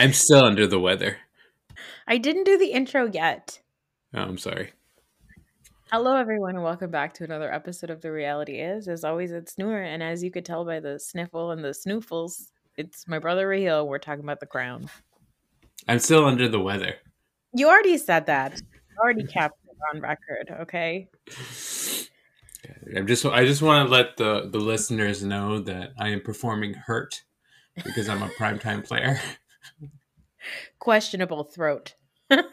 I'm 0.00 0.14
still 0.14 0.42
under 0.42 0.66
the 0.66 0.80
weather. 0.80 1.18
I 2.08 2.16
didn't 2.16 2.44
do 2.44 2.56
the 2.56 2.72
intro 2.72 3.10
yet. 3.12 3.60
Oh, 4.14 4.22
I'm 4.22 4.38
sorry. 4.38 4.72
Hello, 5.92 6.16
everyone, 6.16 6.54
and 6.54 6.64
welcome 6.64 6.90
back 6.90 7.12
to 7.14 7.24
another 7.24 7.52
episode 7.52 7.90
of 7.90 8.00
The 8.00 8.10
Reality 8.10 8.62
Is. 8.62 8.88
As 8.88 9.04
always, 9.04 9.30
it's 9.30 9.58
Noor, 9.58 9.82
and 9.82 10.02
as 10.02 10.24
you 10.24 10.30
could 10.30 10.46
tell 10.46 10.64
by 10.64 10.80
the 10.80 10.98
sniffle 10.98 11.50
and 11.50 11.62
the 11.62 11.74
snoofles, 11.74 12.50
it's 12.78 13.06
my 13.06 13.18
brother 13.18 13.46
Raheel. 13.46 13.86
We're 13.86 13.98
talking 13.98 14.24
about 14.24 14.40
the 14.40 14.46
crown. 14.46 14.88
I'm 15.86 15.98
still 15.98 16.24
under 16.24 16.48
the 16.48 16.60
weather. 16.60 16.94
You 17.52 17.68
already 17.68 17.98
said 17.98 18.24
that. 18.24 18.58
You 18.58 18.96
already 19.04 19.26
kept 19.26 19.58
it 19.68 19.76
on 19.94 20.00
record, 20.00 20.62
okay? 20.62 21.10
I'm 22.96 23.06
just 23.06 23.26
I 23.26 23.44
just 23.44 23.60
want 23.60 23.86
to 23.86 23.92
let 23.92 24.16
the 24.16 24.48
the 24.50 24.60
listeners 24.60 25.22
know 25.22 25.58
that 25.58 25.90
I 25.98 26.08
am 26.08 26.22
performing 26.22 26.72
hurt 26.72 27.22
because 27.84 28.08
I'm 28.08 28.22
a 28.22 28.28
primetime 28.28 28.82
player. 28.82 29.20
Questionable 30.78 31.44
throat. 31.44 31.94
like 32.30 32.46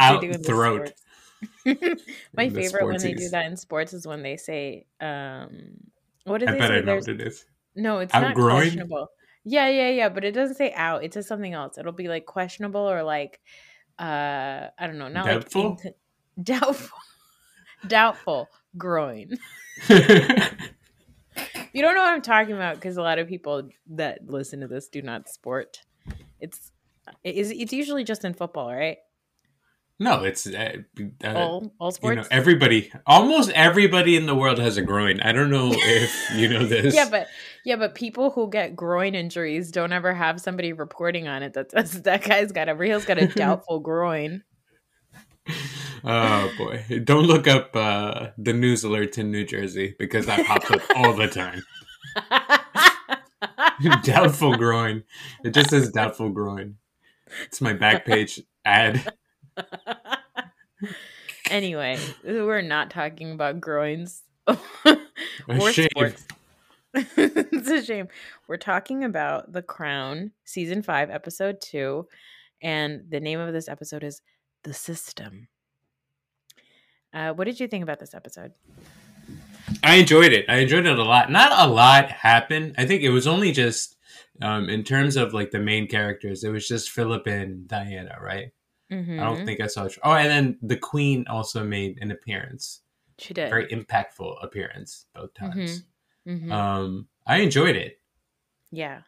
Out 0.00 0.20
they 0.20 0.28
do 0.28 0.32
in 0.34 0.42
throat. 0.42 0.92
my 1.64 2.44
In 2.44 2.54
favorite 2.54 2.84
when 2.86 2.98
they 2.98 3.14
do 3.14 3.28
that 3.30 3.46
in 3.46 3.56
sports 3.56 3.92
is 3.92 4.06
when 4.06 4.22
they 4.22 4.36
say, 4.36 4.86
um, 5.00 5.76
what 6.24 6.38
do 6.38 6.46
I 6.48 6.52
they 6.52 6.58
bet 6.58 6.68
say? 6.68 6.74
I 6.74 6.80
know 6.80 6.84
There's- 6.86 7.06
what 7.08 7.20
it 7.20 7.26
is. 7.26 7.44
No, 7.76 7.98
it's 8.00 8.12
not 8.12 8.24
Outgrown? 8.24 8.50
questionable. 8.62 9.08
Yeah, 9.44 9.68
yeah, 9.68 9.88
yeah, 9.90 10.08
but 10.10 10.24
it 10.24 10.32
doesn't 10.32 10.56
say 10.56 10.72
out. 10.74 11.02
It 11.04 11.14
says 11.14 11.26
something 11.28 11.54
else. 11.54 11.78
It'll 11.78 11.92
be 11.92 12.08
like 12.08 12.26
questionable 12.26 12.80
or 12.90 13.02
like 13.02 13.40
uh 13.98 14.66
I 14.78 14.86
don't 14.86 14.98
know, 14.98 15.08
not 15.08 15.24
Doubtful? 15.26 15.70
like 15.70 15.78
inc- 15.78 15.94
doubtful. 16.44 16.98
doubtful 17.86 18.48
groin. 18.76 19.38
You 21.72 21.82
don't 21.82 21.94
know 21.94 22.02
what 22.02 22.14
I'm 22.14 22.22
talking 22.22 22.54
about 22.54 22.76
because 22.76 22.96
a 22.96 23.02
lot 23.02 23.18
of 23.18 23.28
people 23.28 23.68
that 23.90 24.20
listen 24.26 24.60
to 24.60 24.66
this 24.66 24.88
do 24.88 25.02
not 25.02 25.28
sport. 25.28 25.82
It's 26.40 26.72
it's, 27.24 27.50
it's 27.50 27.72
usually 27.72 28.04
just 28.04 28.24
in 28.24 28.34
football, 28.34 28.72
right? 28.72 28.98
no, 30.00 30.24
it's 30.24 30.46
uh, 30.46 30.76
uh, 31.22 31.34
all 31.34 31.72
all 31.78 31.88
you 31.88 31.92
sports. 31.92 32.16
know 32.16 32.24
everybody, 32.30 32.90
almost 33.06 33.50
everybody 33.50 34.16
in 34.16 34.24
the 34.24 34.34
world 34.34 34.58
has 34.58 34.78
a 34.78 34.82
groin. 34.82 35.20
I 35.20 35.32
don't 35.32 35.50
know 35.50 35.70
if 35.72 36.30
you 36.34 36.48
know 36.48 36.64
this. 36.66 36.94
yeah, 36.94 37.08
but 37.08 37.28
yeah, 37.66 37.76
but 37.76 37.94
people 37.94 38.30
who 38.30 38.48
get 38.48 38.74
groin 38.74 39.14
injuries 39.14 39.70
don't 39.70 39.92
ever 39.92 40.14
have 40.14 40.40
somebody 40.40 40.72
reporting 40.72 41.28
on 41.28 41.42
it 41.42 41.52
that 41.52 41.68
that 42.04 42.24
guy's 42.24 42.50
got 42.50 42.70
a 42.70 42.74
real's 42.74 43.04
got 43.04 43.18
a 43.18 43.26
doubtful 43.34 43.78
groin. 43.78 44.42
Oh 46.04 46.52
boy, 46.58 46.84
don't 47.04 47.26
look 47.26 47.46
up 47.46 47.74
uh, 47.74 48.28
the 48.38 48.52
news 48.52 48.84
alerts 48.84 49.18
in 49.18 49.30
New 49.30 49.44
Jersey 49.44 49.94
because 49.98 50.26
that 50.26 50.46
pops 50.46 50.70
up 50.70 50.82
all 50.96 51.14
the 51.14 51.28
time. 51.28 51.62
doubtful 54.02 54.56
groin. 54.56 55.04
It 55.44 55.54
just 55.54 55.70
says 55.70 55.90
doubtful 55.90 56.30
groin. 56.30 56.76
It's 57.44 57.60
my 57.60 57.72
back 57.72 58.04
page 58.04 58.40
ad. 58.64 59.12
anyway, 61.50 61.98
we're 62.24 62.62
not 62.62 62.90
talking 62.90 63.32
about 63.32 63.60
groins 63.60 64.22
or 64.46 65.72
shame. 65.72 65.88
sports. 65.90 66.26
it's 66.94 67.68
a 67.68 67.84
shame. 67.84 68.08
We're 68.48 68.56
talking 68.56 69.04
about 69.04 69.52
The 69.52 69.62
Crown, 69.62 70.32
season 70.44 70.82
five, 70.82 71.08
episode 71.08 71.60
two, 71.60 72.08
and 72.62 73.04
the 73.08 73.20
name 73.20 73.38
of 73.38 73.52
this 73.52 73.68
episode 73.68 74.02
is 74.02 74.22
The 74.64 74.74
System. 74.74 75.48
Uh, 77.12 77.32
what 77.32 77.44
did 77.44 77.58
you 77.60 77.66
think 77.68 77.82
about 77.82 77.98
this 77.98 78.14
episode? 78.14 78.52
I 79.82 79.96
enjoyed 79.96 80.32
it. 80.32 80.46
I 80.48 80.56
enjoyed 80.58 80.86
it 80.86 80.98
a 80.98 81.02
lot. 81.04 81.30
Not 81.30 81.52
a 81.52 81.70
lot 81.70 82.10
happened. 82.10 82.74
I 82.78 82.86
think 82.86 83.02
it 83.02 83.10
was 83.10 83.26
only 83.26 83.52
just 83.52 83.96
um, 84.42 84.68
in 84.68 84.84
terms 84.84 85.16
of 85.16 85.32
like 85.34 85.50
the 85.50 85.58
main 85.58 85.86
characters. 85.86 86.44
It 86.44 86.50
was 86.50 86.66
just 86.66 86.90
Philip 86.90 87.26
and 87.26 87.66
Diana, 87.68 88.16
right? 88.20 88.52
I 88.90 88.94
Mhm. 88.94 89.18
don't 89.20 89.44
think 89.46 89.60
I 89.60 89.66
saw. 89.68 89.84
It. 89.84 89.98
Oh, 90.02 90.12
and 90.12 90.28
then 90.30 90.58
the 90.62 90.76
Queen 90.76 91.24
also 91.28 91.62
made 91.64 91.98
an 92.00 92.10
appearance. 92.10 92.80
she 93.18 93.34
did. 93.34 93.50
Very 93.50 93.66
impactful 93.68 94.42
appearance 94.42 95.04
both 95.14 95.34
times. 95.34 95.84
Mhm. 96.26 96.50
Um, 96.50 97.08
I 97.26 97.36
enjoyed 97.38 97.76
it. 97.76 98.00
yeah. 98.72 99.02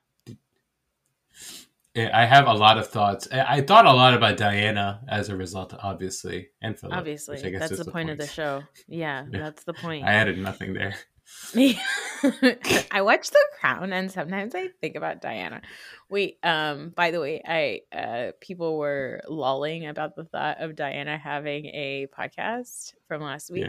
I 1.95 2.25
have 2.25 2.47
a 2.47 2.55
lot 2.55 2.79
of 2.79 2.89
thoughts. 2.89 3.29
I 3.31 3.57
I 3.59 3.61
thought 3.61 3.85
a 3.87 3.93
lot 3.93 4.15
about 4.15 4.37
Diana 4.39 5.03
as 5.09 5.29
a 5.29 5.37
result, 5.37 5.75
obviously, 5.83 6.49
and 6.63 6.79
Philip. 6.79 6.97
Obviously, 6.97 7.37
which 7.37 7.45
I 7.45 7.51
guess 7.51 7.61
that's 7.61 7.73
is 7.73 7.85
the, 7.85 7.91
point, 7.93 8.09
of 8.11 8.19
the 8.19 8.27
show. 8.27 8.63
Yeah, 8.89 9.27
Yeah. 9.31 9.39
that's 9.41 9.65
the 9.65 9.75
point. 9.75 10.05
I 10.07 10.13
added 10.15 10.39
nothing 10.39 10.73
there. 10.75 10.95
I 11.55 13.03
watch 13.03 13.31
The 13.31 13.45
Crown, 13.61 13.93
and 13.93 14.11
sometimes 14.11 14.55
I 14.55 14.69
think 14.81 14.97
about 14.97 15.21
Diana. 15.23 15.63
Wait, 16.11 16.39
um, 16.43 16.91
by 16.95 17.11
the 17.11 17.21
way, 17.21 17.43
I 17.47 17.81
uh, 17.97 18.33
people 18.41 18.79
were 18.79 19.23
lolling 19.29 19.87
about 19.87 20.17
the 20.17 20.25
thought 20.25 20.61
of 20.61 20.77
Diana 20.77 21.17
having 21.19 21.67
a 21.67 22.07
podcast 22.19 22.95
from 23.09 23.23
last 23.23 23.51
week, 23.51 23.65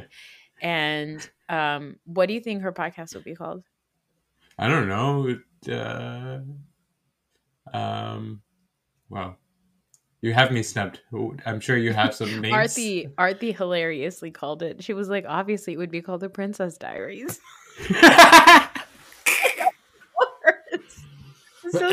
Yeah. 0.61 0.67
and 0.69 1.29
um, 1.50 1.97
what 2.05 2.28
do 2.28 2.34
you 2.34 2.41
think 2.41 2.63
her 2.63 2.72
podcast 2.73 3.16
would 3.16 3.23
be 3.23 3.35
called? 3.35 3.63
I 4.57 4.67
don't 4.67 4.88
know. 4.88 5.35
Uh, 5.72 6.40
um, 7.73 8.41
wow, 9.09 9.35
you 10.22 10.34
have 10.34 10.51
me 10.51 10.63
snubbed. 10.63 11.01
I'm 11.45 11.59
sure 11.59 11.75
you 11.78 11.91
have 11.94 12.13
some 12.16 12.39
names. 12.41 12.53
Artie, 12.53 13.09
Artie 13.17 13.51
hilariously 13.51 14.31
called 14.31 14.63
it. 14.63 14.84
She 14.84 14.94
was 14.94 15.09
like, 15.09 15.25
obviously, 15.28 15.73
it 15.73 15.78
would 15.78 15.91
be 15.91 16.01
called 16.01 16.22
The 16.22 16.29
Princess 16.29 16.78
Diaries. 16.78 17.39
so 21.72 21.89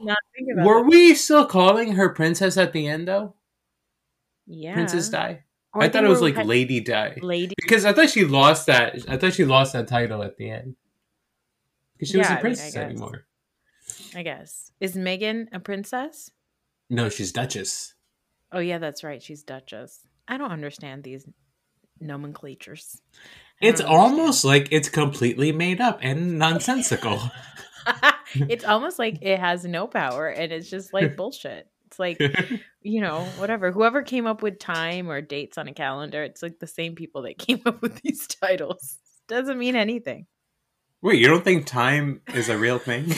not 0.00 0.18
think 0.36 0.48
about 0.52 0.66
Were 0.66 0.78
it. 0.80 0.86
we 0.86 1.14
still 1.14 1.46
calling 1.46 1.92
her 1.92 2.08
princess 2.10 2.56
at 2.56 2.72
the 2.72 2.86
end 2.88 3.06
though? 3.08 3.34
Yeah, 4.46 4.74
Princess 4.74 5.08
Di. 5.10 5.40
Or 5.74 5.82
I 5.82 5.88
thought 5.88 6.04
it 6.04 6.08
was 6.08 6.22
like 6.22 6.36
Lady 6.44 6.80
Di 6.80 7.18
Lady. 7.20 7.54
because 7.60 7.84
I 7.84 7.92
thought 7.92 8.08
she 8.10 8.24
lost 8.24 8.66
that. 8.66 8.98
I 9.08 9.16
thought 9.18 9.34
she 9.34 9.44
lost 9.44 9.74
that 9.74 9.86
title 9.88 10.22
at 10.22 10.36
the 10.38 10.50
end 10.50 10.76
because 11.94 12.08
she 12.10 12.16
Yeah, 12.16 12.22
wasn't 12.22 12.38
I 12.38 12.40
princess 12.40 12.74
guess. 12.74 12.82
anymore. 12.82 13.26
I 14.14 14.22
guess. 14.22 14.72
Is 14.80 14.96
Meghan 14.96 15.46
a 15.52 15.60
princess? 15.60 16.30
No, 16.90 17.08
she's 17.08 17.32
Duchess. 17.32 17.94
Oh 18.52 18.60
yeah, 18.60 18.78
that's 18.78 19.04
right. 19.04 19.22
She's 19.22 19.42
Duchess. 19.42 20.06
I 20.26 20.36
don't 20.36 20.52
understand 20.52 21.04
these 21.04 21.26
nomenclatures. 22.00 23.00
It's 23.60 23.80
understand. 23.80 24.00
almost 24.00 24.44
like 24.44 24.68
it's 24.70 24.88
completely 24.88 25.52
made 25.52 25.80
up 25.80 25.98
and 26.02 26.38
nonsensical. 26.38 27.20
it's 28.34 28.64
almost 28.64 28.98
like 28.98 29.18
it 29.22 29.38
has 29.38 29.64
no 29.64 29.86
power 29.86 30.28
and 30.28 30.52
it's 30.52 30.70
just 30.70 30.92
like 30.92 31.16
bullshit. 31.16 31.66
It's 31.86 31.98
like, 31.98 32.20
you 32.82 33.00
know, 33.00 33.24
whatever. 33.38 33.72
Whoever 33.72 34.02
came 34.02 34.26
up 34.26 34.42
with 34.42 34.58
time 34.58 35.10
or 35.10 35.20
dates 35.20 35.58
on 35.58 35.68
a 35.68 35.72
calendar, 35.72 36.22
it's 36.22 36.42
like 36.42 36.58
the 36.58 36.66
same 36.66 36.94
people 36.94 37.22
that 37.22 37.38
came 37.46 37.62
up 37.66 37.82
with 37.82 38.00
these 38.02 38.26
titles. 38.26 38.98
Doesn't 39.26 39.58
mean 39.58 39.76
anything. 39.76 40.26
Wait, 41.00 41.20
you 41.20 41.28
don't 41.28 41.44
think 41.44 41.66
time 41.66 42.22
is 42.34 42.48
a 42.48 42.58
real 42.58 42.78
thing? 42.78 43.12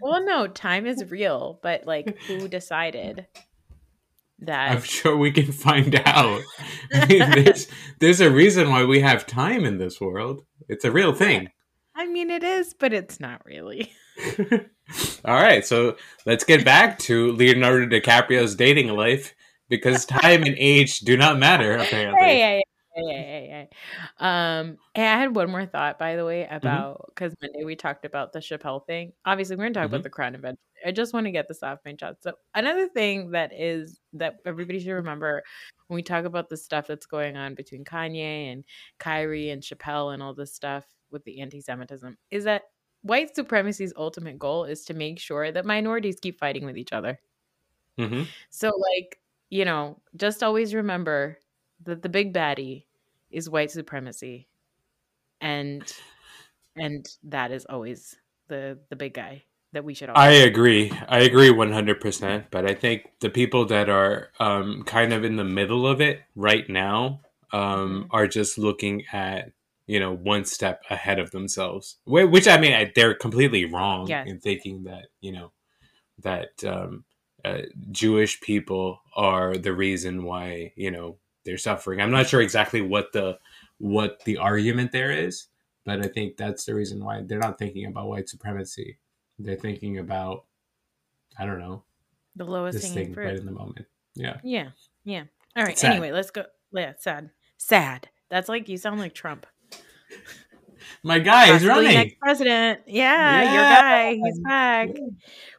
Well, 0.00 0.24
no, 0.24 0.46
time 0.46 0.86
is 0.86 1.10
real, 1.10 1.58
but 1.62 1.86
like 1.86 2.18
who 2.22 2.48
decided? 2.48 3.26
that 4.42 4.72
I'm 4.72 4.82
sure 4.82 5.16
we 5.16 5.30
can 5.30 5.52
find 5.52 5.94
out. 6.06 6.42
I 6.92 7.06
mean, 7.06 7.30
there's 7.30 7.68
there's 8.00 8.20
a 8.20 8.30
reason 8.30 8.70
why 8.70 8.84
we 8.84 9.00
have 9.00 9.26
time 9.26 9.64
in 9.64 9.78
this 9.78 10.00
world. 10.00 10.44
It's 10.68 10.84
a 10.84 10.90
real 10.90 11.14
thing. 11.14 11.50
I 11.94 12.06
mean 12.06 12.30
it 12.30 12.42
is, 12.42 12.74
but 12.74 12.92
it's 12.92 13.20
not 13.20 13.44
really. 13.44 13.92
All 15.24 15.34
right, 15.34 15.64
so 15.64 15.96
let's 16.26 16.44
get 16.44 16.64
back 16.64 16.98
to 17.00 17.32
Leonardo 17.32 17.86
DiCaprio's 17.86 18.54
dating 18.54 18.88
life 18.88 19.34
because 19.68 20.04
time 20.04 20.42
and 20.42 20.56
age 20.58 21.00
do 21.00 21.16
not 21.16 21.38
matter 21.38 21.76
apparently. 21.76 22.20
Hey, 22.20 22.38
hey, 22.38 22.62
hey, 22.94 23.04
hey, 23.04 23.12
hey, 23.12 23.48
hey. 23.50 23.68
Um, 24.20 24.78
and 24.94 25.06
I 25.06 25.18
had 25.18 25.34
one 25.34 25.50
more 25.50 25.66
thought, 25.66 25.98
by 25.98 26.16
the 26.16 26.26
way, 26.26 26.46
Mm-hmm. 26.62 26.80
about 26.80 27.04
because 27.08 27.34
Monday 27.42 27.64
we 27.64 27.74
talked 27.76 28.04
about 28.04 28.32
the 28.32 28.40
Chappelle 28.40 28.86
thing. 28.86 29.14
Obviously, 29.24 29.56
we're 29.56 29.64
gonna 29.64 29.74
talk 29.74 29.86
Mhm. 29.86 29.88
about 29.88 30.02
the 30.04 30.10
crown 30.10 30.34
event. 30.34 30.58
I 30.86 30.92
just 30.92 31.14
want 31.14 31.26
to 31.26 31.30
get 31.32 31.48
this 31.48 31.62
off 31.62 31.80
my 31.84 31.94
chest. 31.94 32.22
So 32.22 32.34
another 32.54 32.88
thing 32.88 33.32
that 33.32 33.52
is 33.54 34.00
that 34.14 34.40
everybody 34.46 34.80
should 34.80 34.92
remember 34.92 35.42
when 35.88 35.96
we 35.96 36.02
talk 36.02 36.24
about 36.26 36.48
the 36.50 36.56
stuff 36.58 36.86
that's 36.86 37.06
going 37.06 37.36
on 37.36 37.54
between 37.54 37.84
Kanye 37.84 38.52
and 38.52 38.64
Kyrie 38.98 39.50
and 39.50 39.62
Chappelle 39.62 40.12
and 40.14 40.22
all 40.22 40.34
this 40.34 40.54
stuff 40.54 40.86
with 41.10 41.24
the 41.24 41.40
anti-Semitism 41.40 42.16
is 42.30 42.44
that 42.44 42.64
white 43.02 43.34
supremacy's 43.34 43.92
ultimate 43.96 44.38
goal 44.38 44.64
is 44.64 44.84
to 44.86 44.94
make 44.94 45.18
sure 45.18 45.50
that 45.52 45.64
minorities 45.66 46.20
keep 46.20 46.38
fighting 46.38 46.64
with 46.66 46.78
each 46.78 46.92
other. 46.92 47.20
Mhm. 47.98 48.32
So, 48.50 48.70
like, 48.94 49.20
you 49.50 49.64
know, 49.64 50.00
just 50.16 50.42
always 50.42 50.74
remember 50.74 51.38
that 51.84 52.02
the 52.02 52.08
big 52.08 52.32
baddie 52.34 52.86
is 53.30 53.48
white 53.48 53.70
supremacy, 53.70 54.48
and 55.40 55.82
and 56.76 57.06
that 57.24 57.52
is 57.52 57.66
always 57.66 58.16
the 58.48 58.78
the 58.90 58.96
big 58.96 59.14
guy 59.14 59.44
that 59.72 59.84
we 59.84 59.94
should. 59.94 60.10
All 60.10 60.16
I 60.16 60.30
agree. 60.30 60.90
I 61.08 61.20
agree 61.20 61.50
100%, 61.50 62.50
but 62.50 62.68
I 62.68 62.74
think 62.74 63.10
the 63.20 63.30
people 63.30 63.66
that 63.66 63.88
are 63.88 64.30
um, 64.40 64.82
kind 64.84 65.12
of 65.12 65.24
in 65.24 65.36
the 65.36 65.44
middle 65.44 65.86
of 65.86 66.00
it 66.00 66.22
right 66.34 66.68
now 66.68 67.20
um, 67.52 68.04
Mhm. 68.04 68.08
are 68.12 68.26
just 68.26 68.58
looking 68.58 69.04
at, 69.12 69.52
you 69.86 70.00
know, 70.00 70.12
one 70.12 70.44
step 70.44 70.82
ahead 70.90 71.18
of 71.18 71.30
themselves. 71.30 71.98
Which 72.04 72.48
I 72.48 72.58
mean, 72.58 72.92
they're 72.94 73.14
completely 73.14 73.64
wrong 73.64 74.08
Yes. 74.08 74.28
in 74.28 74.40
thinking 74.40 74.84
that, 74.84 75.06
you 75.20 75.32
know, 75.32 75.52
that 76.18 76.62
um, 76.64 77.04
uh, 77.44 77.62
Jewish 77.90 78.40
people 78.40 79.00
are 79.16 79.56
the 79.56 79.72
reason 79.72 80.24
why, 80.24 80.72
you 80.76 80.90
know, 80.90 81.18
they're 81.50 81.58
suffering. 81.58 82.00
I'm 82.00 82.12
not 82.12 82.28
sure 82.28 82.40
exactly 82.40 82.80
what 82.80 83.12
the 83.12 83.36
what 83.78 84.22
the 84.24 84.36
argument 84.36 84.92
there 84.92 85.10
is, 85.10 85.48
but 85.84 86.00
I 86.00 86.06
think 86.06 86.36
that's 86.36 86.64
the 86.64 86.76
reason 86.76 87.04
why 87.04 87.22
they're 87.26 87.40
not 87.40 87.58
thinking 87.58 87.86
about 87.86 88.06
white 88.06 88.28
supremacy. 88.28 88.98
They're 89.40 89.56
thinking 89.56 89.98
about, 89.98 90.44
I 91.36 91.46
don't 91.46 91.58
know, 91.58 91.82
the 92.36 92.44
lowest 92.44 92.94
thing 92.94 93.12
fruit. 93.12 93.24
right 93.24 93.36
in 93.36 93.46
the 93.46 93.52
moment. 93.52 93.86
Yeah. 94.14 94.36
Yeah, 94.44 94.68
yeah. 95.04 95.24
All 95.56 95.64
right. 95.64 95.76
Sad. 95.76 95.90
Anyway, 95.90 96.12
let's 96.12 96.30
go. 96.30 96.44
Yeah, 96.72 96.92
sad. 96.98 97.30
Sad. 97.56 98.08
That's 98.28 98.48
like 98.48 98.68
you 98.68 98.76
sound 98.76 99.00
like 99.00 99.12
Trump. 99.12 99.44
My 101.02 101.18
guy 101.18 101.52
is 101.52 101.66
running. 101.66 101.94
next 101.94 102.20
president. 102.20 102.82
Yeah, 102.86 103.42
your 103.42 103.62
guy. 103.62 104.14
He's 104.24 104.38
back. 104.38 104.90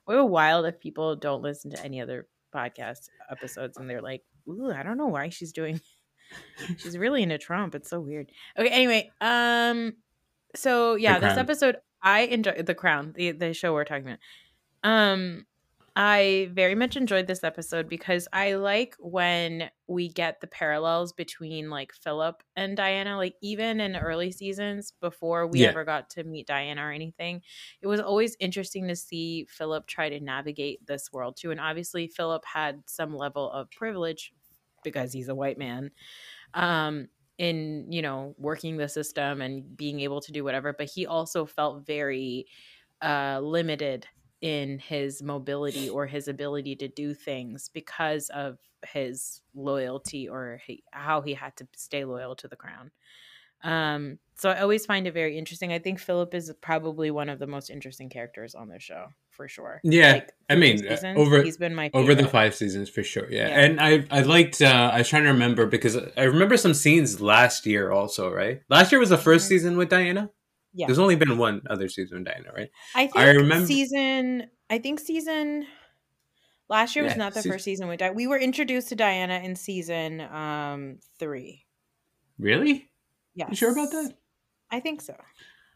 We're 0.07 0.23
wild 0.23 0.65
if 0.67 0.79
people 0.79 1.17
don't 1.17 1.41
listen 1.41 1.71
to 1.71 1.83
any 1.83 1.99
other 1.99 2.27
podcast 2.55 3.09
episodes 3.29 3.75
and 3.77 3.89
they're 3.89 4.01
like, 4.01 4.23
"Ooh, 4.47 4.71
I 4.71 4.83
don't 4.83 4.97
know 4.97 5.07
why 5.07 5.29
she's 5.29 5.51
doing." 5.51 5.81
she's 6.77 6.97
really 6.97 7.23
into 7.23 7.37
Trump. 7.37 7.75
It's 7.75 7.89
so 7.89 7.99
weird. 7.99 8.31
Okay. 8.57 8.69
Anyway, 8.69 9.11
um, 9.19 9.93
so 10.55 10.95
yeah, 10.95 11.19
this 11.19 11.37
episode 11.37 11.77
I 12.01 12.21
enjoy 12.21 12.61
the 12.63 12.75
Crown, 12.75 13.13
the 13.15 13.31
the 13.31 13.53
show 13.53 13.73
we're 13.73 13.85
talking 13.85 14.07
about. 14.07 14.19
Um, 14.83 15.45
I 16.03 16.49
very 16.53 16.73
much 16.73 16.97
enjoyed 16.97 17.27
this 17.27 17.43
episode 17.43 17.87
because 17.87 18.27
I 18.33 18.55
like 18.55 18.95
when 18.97 19.69
we 19.87 20.09
get 20.09 20.41
the 20.41 20.47
parallels 20.47 21.13
between 21.13 21.69
like 21.69 21.91
Philip 21.93 22.41
and 22.55 22.75
Diana. 22.75 23.17
Like 23.17 23.35
even 23.43 23.79
in 23.79 23.95
early 23.95 24.31
seasons 24.31 24.93
before 24.99 25.45
we 25.45 25.63
Yeah. 25.63 25.67
ever 25.67 25.85
got 25.85 26.09
to 26.11 26.23
meet 26.23 26.47
Diana 26.47 26.81
or 26.87 26.91
anything, 26.91 27.43
it 27.81 27.87
was 27.87 27.99
always 27.99 28.35
interesting 28.39 28.87
to 28.87 28.95
see 28.95 29.45
Philip 29.45 29.85
try 29.85 30.09
to 30.09 30.19
navigate 30.19 30.83
this 30.87 31.11
world 31.11 31.37
too. 31.37 31.51
And 31.51 31.59
obviously, 31.59 32.07
Philip 32.07 32.45
had 32.45 32.81
some 32.89 33.15
level 33.15 33.51
of 33.51 33.69
privilege 33.69 34.33
because 34.83 35.13
he's 35.13 35.27
a 35.29 35.35
white 35.35 35.59
man. 35.59 35.91
Um, 36.53 37.09
in 37.37 37.91
you 37.91 38.01
know 38.01 38.35
working 38.37 38.77
the 38.77 38.89
system 38.89 39.41
and 39.41 39.75
being 39.77 39.99
able 40.01 40.21
to 40.21 40.31
do 40.31 40.43
whatever 40.43 40.73
but 40.73 40.89
he 40.89 41.07
also 41.07 41.45
felt 41.45 41.85
very 41.87 42.45
uh 43.01 43.39
limited 43.43 44.07
in 44.41 44.79
his 44.79 45.21
mobility 45.21 45.87
or 45.89 46.07
his 46.07 46.27
ability 46.27 46.75
to 46.77 46.87
do 46.87 47.13
things 47.13 47.69
because 47.73 48.29
of 48.29 48.57
his 48.91 49.41
loyalty 49.53 50.27
or 50.27 50.59
he, 50.65 50.83
how 50.91 51.21
he 51.21 51.33
had 51.33 51.55
to 51.57 51.67
stay 51.75 52.03
loyal 52.05 52.35
to 52.35 52.47
the 52.47 52.55
crown. 52.55 52.91
Um, 53.63 54.17
so 54.35 54.49
I 54.49 54.61
always 54.61 54.87
find 54.87 55.05
it 55.05 55.13
very 55.13 55.37
interesting. 55.37 55.71
I 55.71 55.77
think 55.77 55.99
Philip 55.99 56.33
is 56.33 56.51
probably 56.61 57.11
one 57.11 57.29
of 57.29 57.37
the 57.37 57.45
most 57.45 57.69
interesting 57.69 58.09
characters 58.09 58.55
on 58.55 58.69
the 58.69 58.79
show 58.79 59.05
for 59.29 59.47
sure. 59.47 59.79
Yeah, 59.83 60.13
Like, 60.13 60.31
I 60.49 60.55
mean, 60.55 60.77
uh, 60.87 60.95
seasons, 60.95 61.19
over 61.19 61.43
he's 61.43 61.57
been 61.57 61.75
my 61.75 61.91
over 61.93 62.15
the 62.15 62.27
five 62.27 62.55
seasons 62.55 62.89
for 62.89 63.03
sure. 63.03 63.29
Yeah, 63.31 63.49
Yeah. 63.49 63.59
and 63.61 63.79
I 63.79 64.05
I 64.09 64.21
liked. 64.21 64.63
Uh, 64.63 64.89
I 64.91 64.97
was 64.97 65.09
trying 65.09 65.23
to 65.25 65.29
remember 65.29 65.67
because 65.67 65.95
I 66.17 66.23
remember 66.23 66.57
some 66.57 66.73
scenes 66.73 67.21
last 67.21 67.67
year 67.67 67.91
also. 67.91 68.31
Right, 68.31 68.61
last 68.67 68.91
year 68.91 68.99
was 68.99 69.09
the 69.09 69.17
1st 69.17 69.45
Mhm. 69.45 69.49
season 69.49 69.77
with 69.77 69.89
Diana. 69.89 70.31
Yeah. 70.73 70.87
There's 70.87 70.99
only 70.99 71.15
been 71.15 71.37
one 71.37 71.61
other 71.69 71.89
season 71.89 72.19
with 72.19 72.27
Diana, 72.27 72.51
right? 72.55 72.69
I 72.95 73.07
think 73.07 73.17
I 73.17 73.31
remember- 73.31 73.65
season. 73.67 74.47
I 74.69 74.77
think 74.79 74.99
season. 74.99 75.65
Last 76.69 76.95
year 76.95 77.03
was 77.03 77.13
Yeah, 77.13 77.17
not 77.17 77.33
the 77.33 77.43
first 77.43 77.65
season 77.65 77.89
we 77.89 77.97
Di- 77.97 78.11
We 78.11 78.27
were 78.27 78.39
introduced 78.39 78.87
to 78.89 78.95
Diana 78.95 79.39
in 79.43 79.55
season 79.57 80.21
um 80.21 80.99
three. 81.19 81.65
Really? 82.39 82.89
Yeah, 83.35 83.49
You 83.49 83.55
sure 83.55 83.71
about 83.73 83.91
that? 83.91 84.13
I 84.69 84.79
think 84.79 85.01
so. 85.01 85.13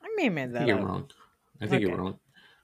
I 0.01 0.07
may 0.15 0.25
have 0.25 0.33
made 0.33 0.53
that 0.53 0.67
you're 0.67 0.77
wrong. 0.81 1.09
I 1.61 1.67
think 1.67 1.81
you're 1.81 1.97
wrong. 1.97 2.19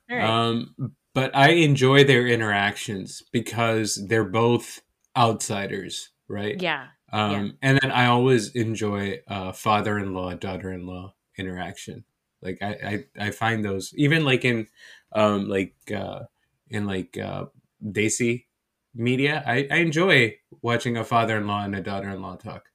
All 0.10 0.18
right. 0.18 0.24
Um, 0.24 0.95
but 1.13 1.36
I 1.36 1.50
enjoy 1.51 2.06
their 2.06 2.25
interactions 2.28 3.22
because 3.33 4.06
they're 4.07 4.24
both 4.24 4.81
outsiders, 5.18 6.10
right? 6.30 6.62
yeah. 6.62 6.88
Um, 7.12 7.31
Yeah. 7.31 7.51
and 7.62 7.80
then 7.81 7.92
I 7.92 8.06
always 8.06 8.51
enjoy 8.56 9.19
uh, 9.28 9.51
father-in-law, 9.51 10.36
daughter-in-law 10.36 11.13
interaction. 11.38 12.06
Like 12.41 12.59
I, 12.61 13.05
I, 13.19 13.27
I 13.27 13.31
find 13.31 13.63
those 13.63 13.93
even 13.95 14.25
like 14.25 14.45
in, 14.45 14.67
um, 15.13 15.47
like 15.47 15.75
uh, 15.95 16.21
in 16.69 16.85
like 16.85 17.17
uh, 17.17 17.45
Desi 17.83 18.45
media, 18.93 19.43
I, 19.45 19.67
I 19.71 19.77
enjoy 19.77 20.38
watching 20.61 20.97
a 20.97 21.03
father-in-law 21.03 21.63
and 21.65 21.75
a 21.75 21.81
daughter-in-law 21.81 22.38
talk. 22.38 22.65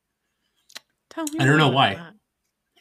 Tell 1.10 1.24
me 1.24 1.38
I 1.40 1.44
don't 1.44 1.58
know 1.58 1.70
why. 1.70 1.94
that. 1.94 2.14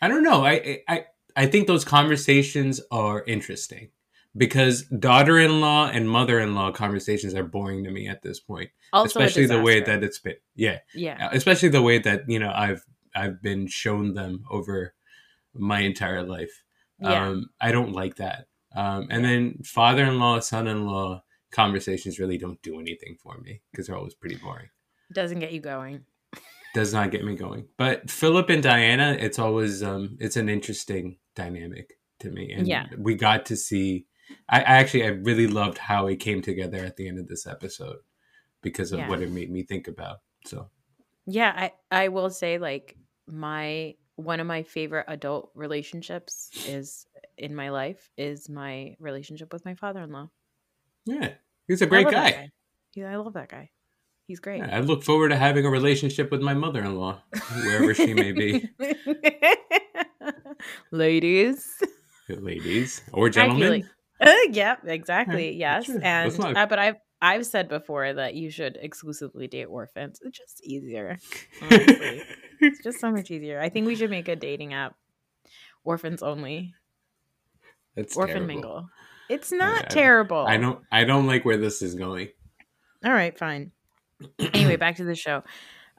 I 0.01 0.07
don't 0.07 0.23
know. 0.23 0.45
I, 0.45 0.83
I, 0.87 1.05
I 1.35 1.45
think 1.47 1.67
those 1.67 1.85
conversations 1.85 2.81
are 2.91 3.23
interesting 3.25 3.89
because 4.37 4.83
daughter-in-law 4.83 5.89
and 5.89 6.09
mother-in-law 6.09 6.71
conversations 6.73 7.33
are 7.33 7.43
boring 7.43 7.83
to 7.85 7.91
me 7.91 8.07
at 8.07 8.21
this 8.21 8.39
point, 8.39 8.69
Also 8.91 9.19
especially 9.19 9.45
the 9.45 9.61
way 9.61 9.79
that 9.81 10.03
it's 10.03 10.19
been. 10.19 10.35
Yeah, 10.55 10.79
Yeah. 10.93 11.29
especially 11.31 11.69
the 11.69 11.81
way 11.81 11.99
that 11.99 12.29
you 12.29 12.39
know 12.39 12.51
I've 12.53 12.83
I've 13.15 13.41
been 13.41 13.67
shown 13.67 14.13
them 14.13 14.43
over 14.49 14.93
my 15.53 15.79
entire 15.79 16.23
life. 16.23 16.63
Yeah. 16.99 17.27
Um, 17.29 17.49
I 17.59 17.71
don't 17.71 17.91
like 17.93 18.15
that. 18.17 18.47
Um, 18.75 19.07
and 19.09 19.23
then 19.23 19.59
father-in-law, 19.63 20.39
son-in-law 20.41 21.23
conversations 21.51 22.19
really 22.19 22.37
don't 22.37 22.61
do 22.61 22.79
anything 22.79 23.15
for 23.21 23.37
me 23.39 23.61
because 23.71 23.87
they're 23.87 23.97
always 23.97 24.13
pretty 24.13 24.35
boring. 24.35 24.69
Doesn't 25.13 25.39
get 25.39 25.53
you 25.53 25.61
going. 25.61 26.05
Does 26.73 26.93
not 26.93 27.11
get 27.11 27.23
me 27.23 27.35
going. 27.35 27.67
But 27.77 28.09
Philip 28.09 28.49
and 28.49 28.61
Diana, 28.61 29.15
it's 29.19 29.39
always 29.39 29.81
um, 29.81 30.17
it's 30.19 30.35
an 30.35 30.49
interesting 30.49 31.17
dynamic 31.35 31.93
to 32.19 32.29
me, 32.31 32.51
and 32.51 32.67
Yeah. 32.67 32.87
we 32.97 33.15
got 33.15 33.45
to 33.47 33.55
see. 33.55 34.07
I, 34.49 34.59
I 34.59 34.63
actually 34.79 35.03
I 35.05 35.09
really 35.09 35.47
loved 35.47 35.77
how 35.77 36.07
it 36.07 36.17
came 36.17 36.41
together 36.41 36.79
at 36.83 36.97
the 36.97 37.07
end 37.07 37.19
of 37.19 37.27
this 37.27 37.47
episode 37.47 37.97
because 38.61 38.91
of 38.91 38.99
Yeah. 38.99 39.07
what 39.07 39.21
it 39.21 39.31
made 39.31 39.51
me 39.51 39.63
think 39.63 39.87
about. 39.87 40.17
So 40.45 40.69
Yeah, 41.25 41.53
I 41.55 41.71
I 42.03 42.07
will 42.09 42.29
say 42.29 42.57
like 42.57 42.97
my 43.27 43.95
one 44.15 44.39
of 44.39 44.47
my 44.47 44.63
favorite 44.63 45.05
adult 45.07 45.51
relationships 45.55 46.49
is 46.67 47.05
in 47.37 47.53
my 47.55 47.69
life 47.69 48.09
is 48.17 48.47
my 48.49 48.95
relationship 48.99 49.51
with 49.53 49.65
my 49.65 49.75
father-in-law. 49.75 50.29
yeah, 51.05 51.33
he's 51.67 51.81
a 51.81 51.85
great 51.85 52.05
that 52.09 52.33
guy. 52.33 52.49
Yeah, 52.95 53.11
I 53.11 53.17
love 53.17 53.33
that 53.33 53.49
guy. 53.49 53.71
He's 54.27 54.39
great. 54.39 54.59
Yeah, 54.59 54.75
I 54.75 54.79
look 54.79 55.03
forward 55.03 55.29
to 55.29 55.37
having 55.37 55.65
a 55.65 55.69
relationship 55.69 56.31
with 56.31 56.41
my 56.41 56.53
mother-in-law, 56.55 57.21
wherever 57.63 57.93
she 57.93 58.13
may 58.13 58.31
be, 58.31 58.69
Ladies. 60.91 61.75
ladies 62.29 63.01
or 63.13 63.29
gentlemen. 63.29 63.69
like- 63.71 63.85
Uh, 64.21 64.33
yep, 64.51 64.79
exactly. 64.85 65.51
Yeah, 65.55 65.81
yes, 65.85 65.89
and 66.01 66.39
not- 66.39 66.57
uh, 66.57 66.65
but 66.65 66.79
I've 66.79 66.95
I've 67.21 67.45
said 67.45 67.67
before 67.69 68.13
that 68.13 68.33
you 68.35 68.49
should 68.49 68.77
exclusively 68.81 69.47
date 69.47 69.65
orphans. 69.65 70.19
It's 70.23 70.37
just 70.37 70.63
easier. 70.63 71.17
honestly. 71.61 72.23
It's 72.61 72.83
just 72.83 72.99
so 72.99 73.11
much 73.11 73.31
easier. 73.31 73.59
I 73.59 73.69
think 73.69 73.87
we 73.87 73.95
should 73.95 74.09
make 74.09 74.27
a 74.27 74.35
dating 74.35 74.73
app. 74.73 74.95
Orphans 75.83 76.23
only. 76.23 76.73
That's 77.95 78.15
Orphan 78.17 78.33
terrible. 78.35 78.47
mingle. 78.47 78.89
It's 79.29 79.51
not 79.51 79.85
I- 79.85 79.87
terrible. 79.87 80.45
I 80.47 80.57
don't. 80.57 80.79
I 80.91 81.03
don't 81.03 81.27
like 81.27 81.45
where 81.45 81.57
this 81.57 81.81
is 81.81 81.95
going. 81.95 82.29
All 83.03 83.13
right, 83.13 83.37
fine. 83.37 83.71
anyway, 84.39 84.75
back 84.75 84.95
to 84.97 85.03
the 85.03 85.15
show. 85.15 85.43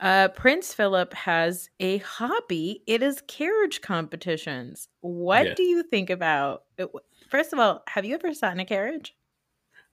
Uh, 0.01 0.29
Prince 0.29 0.75
Philip 0.75 1.15
has 1.15 1.71
a 1.81 1.99
hobby. 1.99 2.83
It 2.87 3.03
is 3.03 3.23
carriage 3.29 3.81
competitions. 3.81 4.89
What 5.01 5.47
Yeah. 5.47 5.55
do 5.55 5.63
you 5.63 5.83
think 5.85 6.11
about? 6.11 6.65
it? 6.77 6.89
First 7.31 7.53
of 7.53 7.59
all, 7.59 7.83
have 7.89 8.05
you 8.05 8.15
ever 8.15 8.35
sat 8.35 8.53
in 8.53 8.61
a 8.61 8.65
carriage? 8.67 9.17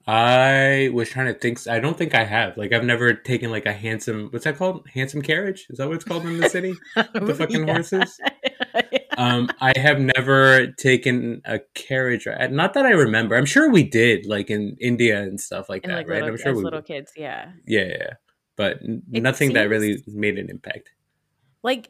I 0.06 0.90
was 0.92 1.08
trying 1.08 1.32
to 1.32 1.38
think. 1.38 1.66
I 1.66 1.80
don't 1.80 1.96
think 1.96 2.14
I 2.14 2.24
have. 2.24 2.56
Like, 2.58 2.72
I've 2.72 2.84
never 2.84 3.14
taken 3.14 3.50
like 3.50 3.64
a 3.64 3.72
hansom. 3.72 4.28
What's 4.30 4.44
that 4.44 4.56
called? 4.56 4.86
Hansom 4.92 5.22
carriage? 5.22 5.66
Is 5.70 5.78
that 5.78 5.88
what 5.88 5.96
it's 5.96 6.04
called 6.04 6.26
in 6.26 6.38
the 6.38 6.48
city? 6.50 6.74
the 6.94 7.34
fucking 7.34 7.66
Yeah. 7.66 7.74
horses? 7.74 8.20
um, 9.16 9.48
I 9.60 9.72
have 9.78 10.00
never 10.00 10.66
taken 10.72 11.40
a 11.46 11.60
carriage 11.74 12.26
ride. 12.26 12.52
Not 12.52 12.74
that 12.74 12.84
I 12.84 12.90
remember. 12.90 13.34
I'm 13.34 13.46
sure 13.46 13.70
we 13.70 13.82
did, 13.82 14.26
like 14.26 14.50
in 14.50 14.76
India 14.78 15.22
and 15.22 15.40
stuff 15.40 15.70
like 15.70 15.84
and 15.84 15.92
that, 15.92 15.96
like 15.96 16.08
right? 16.08 16.22
little, 16.22 16.34
I'm 16.34 16.38
sure 16.38 16.52
as 16.52 16.58
we. 16.58 16.64
little 16.64 16.82
kids, 16.82 17.12
yeah. 17.16 17.52
Yeah, 17.66 17.80
yeah, 17.84 17.96
yeah. 18.00 18.12
but 18.56 18.78
It 18.82 19.22
nothing 19.22 19.54
that 19.54 19.70
really 19.70 20.02
made 20.06 20.38
an 20.38 20.50
impact. 20.50 20.90
Like, 21.62 21.88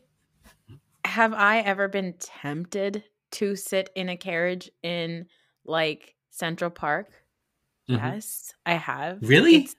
have 1.05 1.35
I 1.35 1.61
ever 1.61 1.89
been 1.89 2.15
tempted 2.21 3.03
to 3.33 3.57
sit 3.57 3.91
in 3.97 4.09
a 4.09 4.17
carriage 4.17 4.71
in 4.85 5.27
like 5.65 6.15
Central 6.31 6.71
Park? 6.71 7.11
Mhm. 7.89 8.15
Yes, 8.15 8.53
I 8.65 8.75
have. 8.75 9.19
Really? 9.23 9.57
It's- 9.57 9.77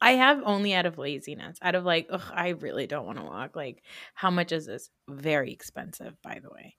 I 0.00 0.12
have 0.12 0.42
only 0.44 0.74
out 0.74 0.84
of 0.84 0.98
laziness, 0.98 1.58
out 1.62 1.76
of 1.76 1.84
like, 1.84 2.08
ugh, 2.10 2.22
I 2.34 2.48
really 2.48 2.88
don't 2.88 3.06
want 3.06 3.18
to 3.18 3.24
walk. 3.24 3.54
Like, 3.54 3.84
how 4.14 4.30
much 4.32 4.50
is 4.50 4.66
this? 4.66 4.90
Very 5.08 5.52
expensive, 5.52 6.20
by 6.22 6.40
the 6.42 6.50
way. 6.50 6.74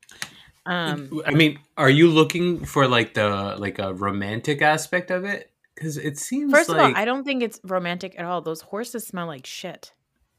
Um, 0.66 1.22
I 1.26 1.32
mean, 1.32 1.60
are 1.78 1.90
you 1.90 2.10
looking 2.10 2.66
for 2.66 2.88
like 2.88 3.14
the 3.14 3.56
like 3.58 3.80
a 3.80 3.94
romantic 3.94 4.62
aspect 4.62 5.10
of 5.12 5.24
it? 5.26 5.52
Because 5.76 5.98
it 5.98 6.18
seems 6.18 6.52
first 6.52 6.70
of 6.70 6.78
all, 6.78 6.94
I 6.96 7.06
don't 7.06 7.24
think 7.24 7.44
it's 7.44 7.60
romantic 7.64 8.16
at 8.20 8.26
all. 8.26 8.42
Those 8.42 8.62
horses 8.62 9.06
smell 9.08 9.28
like 9.28 9.46
shit. 9.46 9.94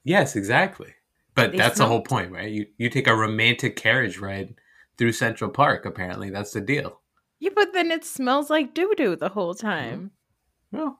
yes, 0.04 0.36
exactly. 0.36 0.94
But 1.34 1.52
They 1.52 1.58
that's 1.58 1.78
the 1.78 1.86
whole 1.86 2.02
point, 2.02 2.30
right? 2.32 2.50
You 2.50 2.66
you 2.78 2.88
take 2.90 3.06
a 3.06 3.14
romantic 3.16 3.76
carriage 3.76 4.18
ride 4.18 4.54
through 4.98 5.12
Central 5.12 5.50
Park. 5.50 5.84
Apparently, 5.86 6.30
that's 6.30 6.52
the 6.52 6.60
deal. 6.60 7.00
Yeah, 7.44 7.50
but 7.54 7.74
then 7.74 7.90
it 7.90 8.06
smells 8.06 8.48
like 8.48 8.72
doo 8.72 8.94
doo 8.96 9.16
the 9.16 9.28
whole 9.28 9.54
time. 9.54 10.12
Well, 10.72 10.98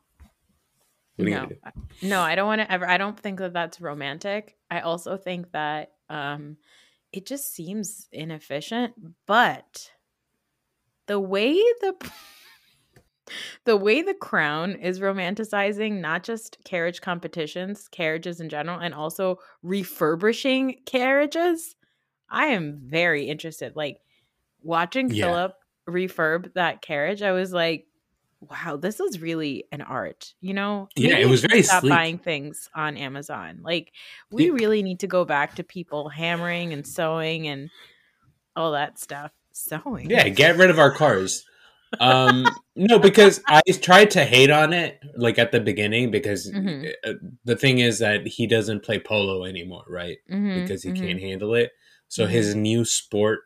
what 1.16 1.26
are 1.26 1.30
you 1.30 1.36
no. 1.36 1.48
I- 1.64 1.72
no, 2.02 2.20
I 2.20 2.34
don't 2.34 2.46
want 2.46 2.60
to 2.60 2.70
ever. 2.70 2.86
I 2.86 2.98
don't 2.98 3.18
think 3.18 3.38
that 3.38 3.54
that's 3.54 3.80
romantic. 3.80 4.58
I 4.70 4.80
also 4.80 5.16
think 5.16 5.52
that 5.52 5.92
um, 6.10 6.58
it 7.12 7.24
just 7.24 7.54
seems 7.54 8.08
inefficient. 8.12 8.92
But 9.26 9.90
the 11.06 11.18
way 11.18 11.54
the 11.80 11.94
the 13.64 13.78
way 13.78 14.02
the 14.02 14.12
crown 14.12 14.72
is 14.72 15.00
romanticizing 15.00 16.02
not 16.02 16.24
just 16.24 16.58
carriage 16.64 17.00
competitions, 17.00 17.88
carriages 17.88 18.38
in 18.38 18.50
general, 18.50 18.80
and 18.80 18.92
also 18.92 19.38
refurbishing 19.62 20.82
carriages, 20.84 21.74
I 22.28 22.48
am 22.48 22.82
very 22.84 23.28
interested. 23.30 23.76
Like 23.76 23.96
watching 24.62 25.08
Yeah. 25.08 25.24
Philip 25.28 25.54
refurb 25.88 26.52
that 26.54 26.82
carriage, 26.82 27.22
I 27.22 27.32
was 27.32 27.52
like, 27.52 27.86
wow, 28.40 28.76
this 28.76 29.00
is 29.00 29.20
really 29.20 29.64
an 29.72 29.80
art. 29.82 30.34
You 30.40 30.54
know? 30.54 30.88
Yeah, 30.96 31.10
Maybe 31.10 31.22
it 31.22 31.30
was 31.30 31.44
very 31.44 31.62
stop 31.62 31.82
sleek. 31.82 31.92
buying 31.92 32.18
things 32.18 32.68
on 32.74 32.96
Amazon. 32.96 33.60
Like 33.62 33.92
we 34.30 34.46
Yeah. 34.46 34.52
really 34.54 34.82
need 34.82 35.00
to 35.00 35.06
go 35.06 35.24
back 35.24 35.54
to 35.56 35.64
people 35.64 36.08
hammering 36.08 36.72
and 36.72 36.86
sewing 36.86 37.48
and 37.48 37.70
all 38.56 38.72
that 38.72 38.98
stuff. 38.98 39.32
Sewing. 39.52 40.10
Yeah, 40.10 40.28
get 40.28 40.56
rid 40.56 40.70
of 40.70 40.78
our 40.78 40.90
cars. 40.90 41.44
Um, 42.00 42.44
no, 42.74 42.98
because 42.98 43.40
I 43.46 43.62
tried 43.80 44.10
to 44.12 44.24
hate 44.24 44.50
on 44.50 44.72
it 44.72 45.00
like 45.16 45.38
at 45.38 45.52
the 45.52 45.60
beginning 45.60 46.10
because 46.10 46.50
Mhm. 46.50 46.92
uh, 47.04 47.12
the 47.44 47.54
thing 47.56 47.78
is 47.78 48.00
that 48.00 48.26
he 48.26 48.46
doesn't 48.48 48.82
play 48.82 48.98
polo 48.98 49.44
anymore, 49.44 49.84
right? 49.88 50.18
Mhm, 50.30 50.62
Because 50.62 50.82
he 50.82 50.90
mhm. 50.90 51.00
can't 51.00 51.20
handle 51.20 51.54
it. 51.54 51.70
So 52.08 52.26
his 52.26 52.54
new 52.54 52.84
sport 52.84 53.42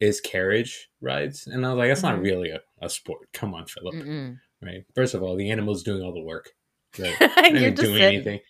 is 0.00 0.20
carriage 0.20 0.88
rides, 1.00 1.46
and 1.46 1.64
I 1.64 1.70
was 1.72 1.78
like, 1.78 1.88
that's 1.90 2.02
not 2.02 2.18
Mhm. 2.18 2.22
really 2.22 2.50
a, 2.50 2.60
a 2.82 2.88
sport. 2.90 3.28
Come 3.32 3.54
on, 3.54 3.66
Philip. 3.66 3.94
Mm-mm. 3.94 4.38
Right? 4.62 4.84
First 4.94 5.14
of 5.14 5.22
all, 5.22 5.36
the 5.36 5.50
animal's 5.50 5.82
doing 5.82 6.02
all 6.02 6.12
the 6.14 6.22
work. 6.22 6.50
Right? 6.98 7.14
You're 7.20 7.70
Not 7.70 7.76
doing 7.76 7.76
sitting. 7.76 8.02
anything. 8.02 8.40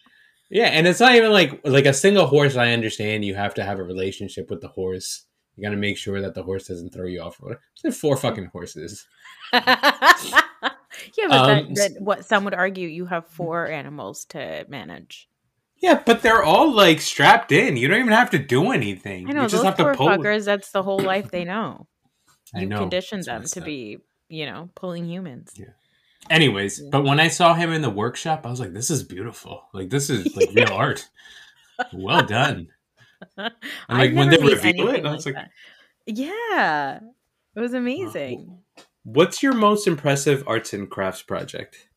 Yeah, 0.51 0.67
and 0.67 0.87
it's 0.87 1.01
not 1.01 1.15
even 1.17 1.33
like 1.33 1.61
like 1.65 1.87
a 1.87 1.93
single 1.93 2.27
horse. 2.27 2.57
I 2.57 2.71
understand 2.73 3.25
you 3.25 3.35
have 3.35 3.55
to 3.55 3.65
have 3.65 3.79
a 3.81 3.83
relationship 3.85 4.49
with 4.51 4.61
the 4.61 4.69
horse. 4.69 5.25
You 5.57 5.65
got 5.65 5.71
to 5.71 5.77
make 5.77 5.97
sure 5.97 6.21
that 6.21 6.35
the 6.35 6.43
horse 6.43 6.69
doesn't 6.69 6.93
throw 6.93 7.07
you 7.07 7.21
off. 7.23 7.41
or 7.41 7.47
whatever. 7.47 7.63
There's 7.83 7.97
four 7.99 8.17
fucking 8.17 8.51
horses. 8.53 9.07
yeah, 9.53 10.43
but 11.29 11.33
Um, 11.33 11.75
that, 11.75 11.95
that, 11.95 12.01
what 12.03 12.25
some 12.25 12.45
would 12.45 12.55
argue, 12.55 12.89
you 12.89 13.07
have 13.07 13.27
four 13.27 13.67
animals 13.67 14.25
to 14.27 14.65
manage. 14.69 15.29
Yeah, 15.83 16.03
but 16.05 16.23
they're 16.23 16.43
all 16.43 16.73
like 16.73 17.01
strapped 17.01 17.53
in. 17.53 17.77
You 17.77 17.89
don't 17.89 18.01
even 18.01 18.13
have 18.13 18.31
to 18.31 18.39
do 18.39 18.71
anything. 18.73 19.29
I 19.29 19.33
know 19.33 19.43
you 19.43 19.49
just 19.49 19.63
those 19.63 19.65
have 19.65 19.77
poor 19.77 19.93
to 19.93 19.97
pull. 19.99 20.09
fuckers. 20.09 20.45
That's 20.45 20.71
the 20.71 20.83
whole 20.83 21.01
life 21.01 21.31
they 21.31 21.45
know. 21.45 21.87
I 22.55 22.61
You 22.61 22.67
know. 22.67 22.79
conditioned 22.79 23.25
them 23.25 23.45
to 23.45 23.61
up. 23.61 23.67
be, 23.67 23.99
you 24.29 24.47
know, 24.47 24.71
pulling 24.75 25.07
humans. 25.07 25.53
Yeah. 25.57 25.67
Anyways, 26.31 26.83
mm. 26.83 26.91
but 26.91 27.05
when 27.05 27.21
I 27.21 27.29
saw 27.29 27.55
him 27.55 27.73
in 27.73 27.83
the 27.83 27.91
workshop, 27.91 28.47
I 28.47 28.51
was 28.51 28.59
like, 28.59 28.73
"This 28.73 28.91
is 28.91 29.03
beautiful. 29.05 29.63
Like 29.73 29.91
this 29.91 30.11
is 30.11 30.35
like 30.35 30.49
real 30.55 30.73
art. 30.73 31.09
Well 31.93 32.25
done." 32.25 32.69
And 33.37 33.53
like, 33.89 34.15
when 34.15 34.29
they 34.29 34.37
reveal 34.37 34.89
it, 34.89 35.07
I 35.07 35.13
was 35.13 35.25
like- 35.25 35.37
yeah, 36.07 37.01
it 37.55 37.61
was 37.61 37.73
amazing. 37.75 38.59
What's 39.05 39.43
your 39.43 39.55
most 39.55 39.87
impressive 39.87 40.45
arts 40.47 40.73
and 40.75 40.91
crafts 40.91 41.23
project? 41.23 41.89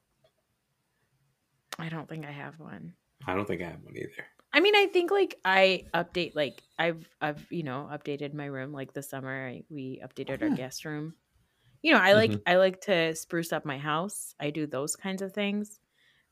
I 1.78 1.90
don't 1.90 2.08
think 2.08 2.26
I 2.26 2.32
have 2.32 2.60
one. 2.60 2.94
I 3.32 3.36
don't 3.36 3.46
think 3.48 3.62
I 3.62 3.66
have 3.70 3.84
one 3.84 3.98
either. 3.98 4.26
I 4.52 4.62
mean, 4.62 4.76
I 4.76 4.88
think 4.88 5.12
like 5.12 5.40
I 5.46 5.86
update 5.94 6.36
like 6.36 6.64
I've 6.78 7.08
I've 7.22 7.46
you 7.52 7.64
know 7.64 7.88
updated 7.92 8.34
my 8.34 8.46
room 8.46 8.72
like 8.74 8.94
this 8.94 9.10
summer. 9.10 9.48
I, 9.48 9.64
we 9.70 10.02
updated 10.04 10.42
our 10.42 10.50
Hmm. 10.50 10.56
guest 10.56 10.86
room. 10.86 11.16
You 11.84 11.94
know, 11.94 12.00
I 12.00 12.14
like 12.14 12.32
Mhm. 12.32 12.44
I 12.48 12.58
like 12.58 12.82
to 12.84 13.16
spruce 13.16 13.54
up 13.54 13.66
my 13.66 13.78
house. 13.80 14.36
I 14.40 14.52
do 14.52 14.68
those 14.68 14.96
kinds 14.96 15.22
of 15.22 15.34
things. 15.34 15.80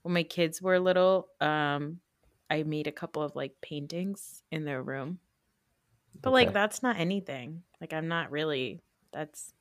When 0.04 0.14
my 0.14 0.24
kids 0.24 0.62
were 0.62 0.80
little, 0.80 1.30
um, 1.42 2.02
I 2.50 2.64
made 2.64 2.88
a 2.88 2.92
couple 2.94 3.24
of 3.24 3.36
like 3.36 3.62
paintings 3.62 4.44
in 4.52 4.66
their 4.66 4.84
room. 4.84 5.20
But 6.22 6.32
like 6.32 6.54
that's 6.54 6.84
not 6.84 6.98
anything. 6.98 7.64
Like 7.82 7.94
I'm 7.94 8.08
not 8.08 8.32
really. 8.32 8.82
That's 9.14 9.54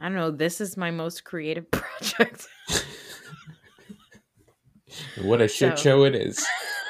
I 0.00 0.04
don't 0.04 0.14
know. 0.14 0.30
This 0.30 0.60
is 0.60 0.76
my 0.76 0.90
most 0.90 1.24
creative 1.24 1.70
project. 1.70 2.46
What 5.22 5.40
a 5.40 5.48
shit 5.48 5.78
So- 5.78 5.82
show 5.82 6.04
it 6.04 6.14
is. 6.14 6.44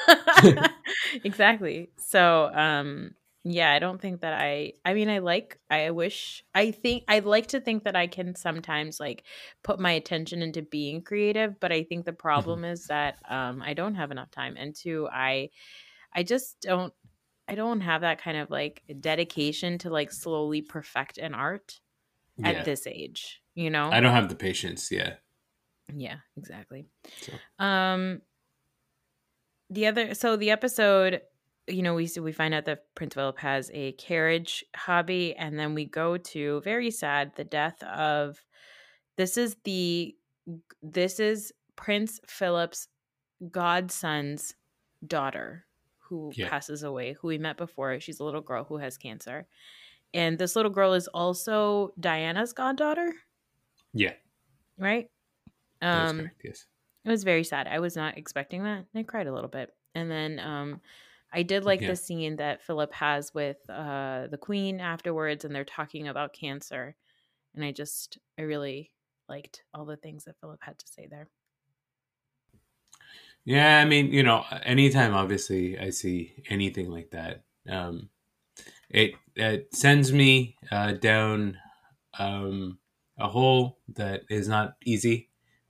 exactly. 1.25 1.90
So, 1.97 2.50
um 2.55 3.14
yeah, 3.45 3.71
I 3.73 3.78
don't 3.78 4.00
think 4.00 4.21
that 4.23 4.35
I 4.35 4.75
I 4.85 4.95
mean 4.95 5.09
I 5.09 5.19
like 5.21 5.59
I 5.71 5.90
wish 5.90 6.45
I 6.55 6.71
think 6.71 7.05
I'd 7.09 7.25
like 7.25 7.49
to 7.49 7.61
think 7.61 7.85
that 7.85 7.97
I 7.97 8.07
can 8.07 8.35
sometimes 8.35 9.00
like 9.00 9.23
put 9.62 9.78
my 9.81 9.93
attention 9.93 10.43
into 10.43 10.61
being 10.62 11.02
creative, 11.02 11.59
but 11.61 11.73
I 11.73 11.85
think 11.85 12.05
the 12.05 12.12
problem 12.12 12.64
is 12.64 12.87
that 12.88 13.17
um 13.28 13.62
I 13.62 13.75
don't 13.75 13.95
have 13.95 14.11
enough 14.11 14.31
time 14.31 14.57
and 14.59 14.75
two 14.75 15.09
I 15.11 15.50
I 16.12 16.23
just 16.25 16.61
don't 16.61 16.93
I 17.47 17.55
don't 17.55 17.81
have 17.81 18.02
that 18.02 18.21
kind 18.21 18.37
of 18.37 18.50
like 18.50 18.83
dedication 19.00 19.78
to 19.78 19.90
like 19.90 20.12
slowly 20.12 20.61
perfect 20.61 21.17
an 21.17 21.35
art 21.35 21.81
Yeah. 22.37 22.49
at 22.50 22.64
this 22.67 22.87
age, 22.87 23.40
you 23.55 23.71
know? 23.71 23.88
I 23.90 24.00
don't 24.00 24.12
have 24.14 24.28
the 24.28 24.35
patience. 24.35 24.90
Yeah. 24.90 25.14
Yeah, 25.95 26.18
exactly. 26.37 26.87
So. 27.21 27.40
Um 27.59 28.23
the 29.71 29.87
other 29.87 30.14
so 30.14 30.37
the 30.37 30.50
episode, 30.50 31.21
you 31.66 31.83
know, 31.83 31.95
we 31.95 32.07
see 32.07 32.21
we 32.21 32.33
find 32.33 32.54
out 32.54 32.64
that 32.64 32.95
Prince 32.95 33.14
Philip 33.14 33.38
has 33.38 33.71
a 33.75 33.92
carriage 33.92 34.64
hobby 34.75 35.35
and 35.37 35.59
then 35.59 35.75
we 35.75 35.85
go 35.85 36.16
to 36.16 36.61
very 36.62 36.90
sad 36.90 37.33
the 37.37 37.45
death 37.45 37.83
of 37.83 38.42
this 39.16 39.37
is 39.37 39.57
the 39.64 40.16
this 40.83 41.21
is 41.21 41.52
Prince 41.76 42.21
Philip's 42.26 42.88
godson's 43.50 44.54
daughter 45.07 45.66
who 45.99 46.37
Yeah. 46.37 46.50
passes 46.50 46.83
away, 46.85 47.14
who 47.14 47.28
we 47.28 47.38
met 47.38 47.57
before. 47.59 48.00
She's 48.00 48.21
a 48.21 48.25
little 48.25 48.42
girl 48.42 48.64
who 48.64 48.78
has 48.78 48.99
cancer. 48.99 49.49
And 50.14 50.38
this 50.38 50.57
little 50.57 50.73
girl 50.73 50.95
is 50.95 51.09
also 51.09 51.92
Diana's 52.00 52.52
goddaughter, 52.54 53.12
Yeah. 53.92 54.14
right? 54.78 55.11
Um 55.82 56.30
correct, 56.30 56.42
yes. 56.44 56.66
it 57.04 57.11
was 57.11 57.25
very 57.25 57.44
sad. 57.44 57.68
I 57.68 57.80
was 57.80 57.97
not 57.97 58.18
expecting 58.18 58.64
that. 58.64 58.87
I 58.94 59.02
cried 59.04 59.26
a 59.28 59.35
little 59.35 59.50
bit. 59.50 59.76
And 59.94 60.11
then 60.11 60.38
um 60.40 60.82
I 61.32 61.42
did 61.42 61.64
like 61.64 61.85
Yeah. 61.85 61.87
the 61.87 61.97
scene 61.97 62.37
that 62.37 62.62
Philip 62.62 62.92
has 62.94 63.35
with 63.35 63.58
uh 63.70 64.28
the 64.30 64.38
queen 64.38 64.80
afterwards 64.80 65.44
and 65.44 65.54
they're 65.54 65.64
talking 65.64 66.08
about 66.08 66.35
cancer. 66.35 66.97
And 67.54 67.64
I 67.64 67.73
just 67.73 68.18
I 68.38 68.42
really 68.44 68.92
liked 69.28 69.64
all 69.75 69.87
the 69.87 69.97
things 69.99 70.25
that 70.26 70.38
Philip 70.40 70.61
had 70.62 70.78
to 70.80 70.88
say 70.88 71.06
there. 71.08 71.30
Yeah, 73.44 73.78
I 73.80 73.85
mean, 73.85 74.12
you 74.12 74.23
know, 74.23 74.44
anytime 74.62 75.14
obviously 75.14 75.78
I 75.78 75.90
see 75.90 76.42
anything 76.49 76.90
like 76.90 77.11
that, 77.11 77.44
um, 77.68 78.11
it 78.90 79.14
it 79.37 79.75
sends 79.75 80.12
me 80.12 80.58
uh, 80.70 80.92
down 80.94 81.58
um, 82.18 82.80
a 83.18 83.28
hole 83.28 83.80
that 83.90 84.25
is 84.30 84.49
not 84.49 84.76
easy. 84.85 85.27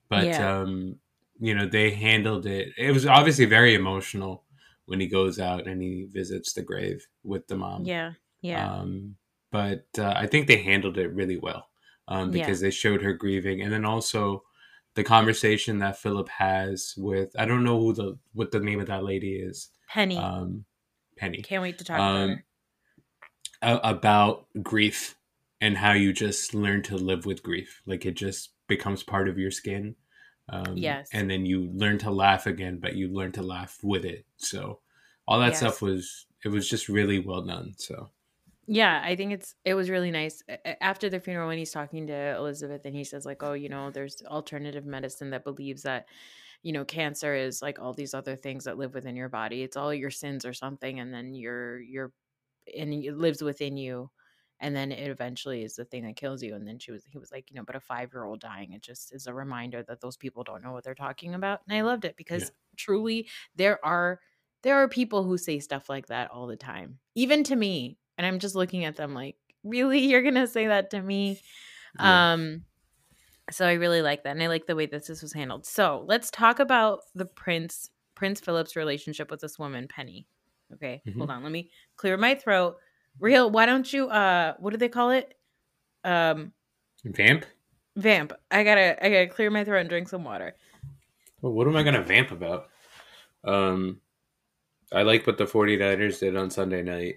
But 0.09 0.27
Yeah. 0.27 0.61
um, 0.61 0.97
you 1.41 1.55
know 1.55 1.67
they 1.67 1.91
handled 1.91 2.47
it. 2.47 2.73
It 2.77 2.93
was 2.93 3.07
obviously 3.07 3.45
very 3.45 3.75
emotional 3.75 4.45
when 4.87 5.01
he 5.01 5.07
goes 5.07 5.39
out 5.39 5.67
and 5.67 5.83
he 5.83 6.07
visits 6.11 6.53
the 6.55 6.63
grave 6.63 7.07
with 7.23 7.47
the 7.47 7.57
mom. 7.57 7.85
Yeah. 7.85 8.13
Yeah. 8.41 8.73
Um, 8.81 9.17
but 9.53 9.87
uh, 9.99 10.15
I 10.17 10.27
think 10.27 10.47
they 10.47 10.63
handled 10.63 10.99
it 10.99 11.09
really 11.15 11.37
well 11.37 11.69
um, 12.09 12.33
Yeah. 12.35 12.45
because 12.45 12.61
they 12.61 12.71
showed 12.71 13.03
her 13.03 13.13
grieving, 13.13 13.61
and 13.63 13.73
then 13.73 13.85
also 13.85 14.43
the 14.95 15.05
conversation 15.05 15.79
that 15.79 15.99
Philip 15.99 16.29
has 16.29 16.95
with 16.97 17.31
I 17.39 17.45
don't 17.45 17.65
know 17.65 17.79
who 17.79 17.93
the 17.93 18.19
what 18.33 18.51
the 18.51 18.61
name 18.61 18.81
of 18.81 18.87
that 18.89 19.05
lady 19.05 19.37
is, 19.37 19.69
Penny. 19.89 20.17
um, 20.17 20.65
Penny, 21.17 21.43
Can't 21.43 21.63
wait 21.63 21.79
to 21.79 21.85
talk 21.85 21.97
about 21.97 22.17
um, 22.17 22.43
her. 23.63 23.81
about 23.85 24.47
grief 24.63 25.17
and 25.61 25.77
how 25.77 25.93
you 25.93 26.13
just 26.13 26.55
learn 26.55 26.83
to 26.85 26.97
live 26.97 27.27
with 27.27 27.43
grief, 27.43 27.83
like 27.87 28.07
it 28.07 28.15
just 28.15 28.51
becomes 28.69 29.03
part 29.03 29.29
of 29.29 29.39
your 29.39 29.51
skin. 29.51 29.97
Um, 30.51 30.99
Yes. 30.99 31.13
and 31.13 31.31
then 31.31 31.47
you 31.47 31.71
learn 31.73 31.99
to 31.99 32.11
laugh 32.11 32.47
again, 32.47 32.79
but 32.81 32.97
you 32.97 33.09
learn 33.09 33.33
to 33.33 33.43
laugh 33.43 33.79
with 33.83 34.05
it. 34.05 34.27
So 34.39 34.81
all 35.27 35.41
that 35.41 35.57
Yes. 35.57 35.57
stuff 35.57 35.83
was 35.83 36.27
it 36.45 36.49
was 36.49 36.69
just 36.69 36.89
really 36.89 37.19
well 37.19 37.43
done. 37.43 37.75
So 37.79 38.11
Yeah, 38.71 39.01
I 39.03 39.17
think 39.17 39.33
it's 39.33 39.55
it 39.65 39.73
was 39.75 39.89
really 39.89 40.11
nice 40.11 40.43
after 40.83 41.09
the 41.09 41.21
funeral 41.21 41.49
when 41.49 41.57
he's 41.59 41.71
talking 41.71 42.07
to 42.09 42.13
Elizabeth 42.37 42.83
and 42.85 42.95
he 42.95 43.03
says 43.05 43.25
like, 43.25 43.43
"Oh, 43.43 43.55
you 43.55 43.69
know, 43.71 43.91
there's 43.91 44.21
alternative 44.27 44.85
medicine 44.85 45.31
that 45.31 45.45
believes 45.45 45.83
that 45.85 46.07
you 46.63 46.73
know, 46.73 46.85
cancer 46.85 47.35
is 47.35 47.63
like 47.63 47.79
all 47.81 47.95
these 47.95 48.15
other 48.15 48.37
things 48.37 48.65
that 48.65 48.79
live 48.79 48.95
within 48.95 49.17
your 49.17 49.29
body. 49.31 49.63
It's 49.63 49.77
all 49.77 49.95
your 49.95 50.11
sins 50.11 50.45
or 50.47 50.53
something 50.55 51.01
and 51.01 51.15
then 51.15 51.35
you're 51.35 51.81
you're 51.81 52.13
and 52.77 52.93
it 52.95 53.17
lives 53.17 53.43
within 53.43 53.77
you 53.79 54.11
and 54.61 54.75
then 54.75 54.91
it 54.93 55.11
eventually 55.11 55.63
is 55.63 55.77
the 55.77 55.85
thing 55.85 56.05
that 56.05 56.17
kills 56.17 56.43
you 56.43 56.55
and 56.55 56.67
then 56.67 56.79
she 56.79 56.91
was 56.91 57.05
he 57.09 57.19
was 57.19 57.31
like 57.31 57.51
you 57.51 57.57
know 57.57 57.65
but 57.65 57.77
a 57.77 57.81
five 57.81 58.11
year 58.13 58.25
old 58.25 58.41
dying 58.41 58.73
it 58.73 58.83
just 58.83 59.15
is 59.15 59.27
a 59.27 59.35
reminder 59.35 59.83
that 59.83 60.01
those 60.01 60.17
people 60.17 60.45
don't 60.45 60.63
know 60.63 60.73
what 60.73 60.85
they're 60.85 60.95
talking 60.95 61.35
about 61.35 61.61
and 61.69 61.77
i 61.77 61.83
loved 61.83 62.05
it 62.05 62.17
because 62.17 62.51
truly 62.77 63.29
there 63.57 63.85
are 63.85 64.21
there 64.63 64.77
are 64.77 64.89
people 64.89 65.25
who 65.25 65.39
say 65.39 65.59
stuff 65.59 65.89
like 65.89 66.07
that 66.07 66.31
all 66.31 66.47
the 66.47 66.57
time 66.57 66.99
even 67.15 67.45
to 67.45 67.57
me 67.57 67.99
and 68.17 68.27
i'm 68.27 68.39
just 68.39 68.55
looking 68.55 68.85
at 68.85 68.97
them 68.97 69.15
like 69.15 69.37
really? 69.65 69.99
You're 70.07 70.23
gonna 70.23 70.47
say 70.47 70.67
that 70.67 70.91
to 70.91 71.01
me? 71.01 71.41
Yeah. 71.99 72.33
um 72.33 72.65
so 73.51 73.67
i 73.67 73.73
really 73.73 74.03
like 74.03 74.25
that 74.25 74.31
and 74.31 74.43
i 74.43 74.47
like 74.47 74.67
the 74.67 74.77
way 74.77 74.87
that 74.87 75.07
this 75.07 75.23
was 75.23 75.33
handled. 75.33 75.65
So 75.65 76.05
let's 76.07 76.31
talk 76.31 76.61
about 76.61 77.01
the 77.15 77.25
prince 77.25 77.91
prince 78.15 78.41
philip's 78.41 78.77
relationship 78.77 79.31
with 79.31 79.41
this 79.41 79.59
woman 79.59 79.89
penny 79.89 80.27
okay? 80.75 81.01
Hold 81.17 81.31
on 81.31 81.43
let 81.43 81.53
me 81.53 81.71
clear 81.97 82.17
my 82.17 82.35
throat 82.35 82.77
real 83.21 83.51
why 83.51 83.67
don't 83.67 83.93
you 83.93 84.09
uh 84.09 84.55
what 84.59 84.71
do 84.71 84.77
they 84.77 84.89
call 84.89 85.11
it 85.11 85.35
um 86.05 86.53
vamp. 87.05 87.45
vamp 87.97 88.33
i 88.51 88.63
gotta 88.65 89.05
i 89.05 89.09
gotta 89.11 89.27
clear 89.27 89.51
my 89.51 89.65
throat 89.65 89.81
and 89.81 89.89
drink 89.89 90.09
some 90.09 90.25
water 90.25 90.55
Well, 91.43 91.53
what 91.53 91.67
am 91.67 91.77
I 91.77 91.83
gonna 91.83 92.03
vamp 92.03 92.31
about? 92.33 92.69
Um, 93.45 94.01
I 94.93 95.03
like 95.03 95.27
what 95.27 95.39
the 95.39 95.45
49ers 95.45 96.19
did 96.21 96.37
on 96.37 96.51
Sunday 96.51 96.83
night. 96.83 97.17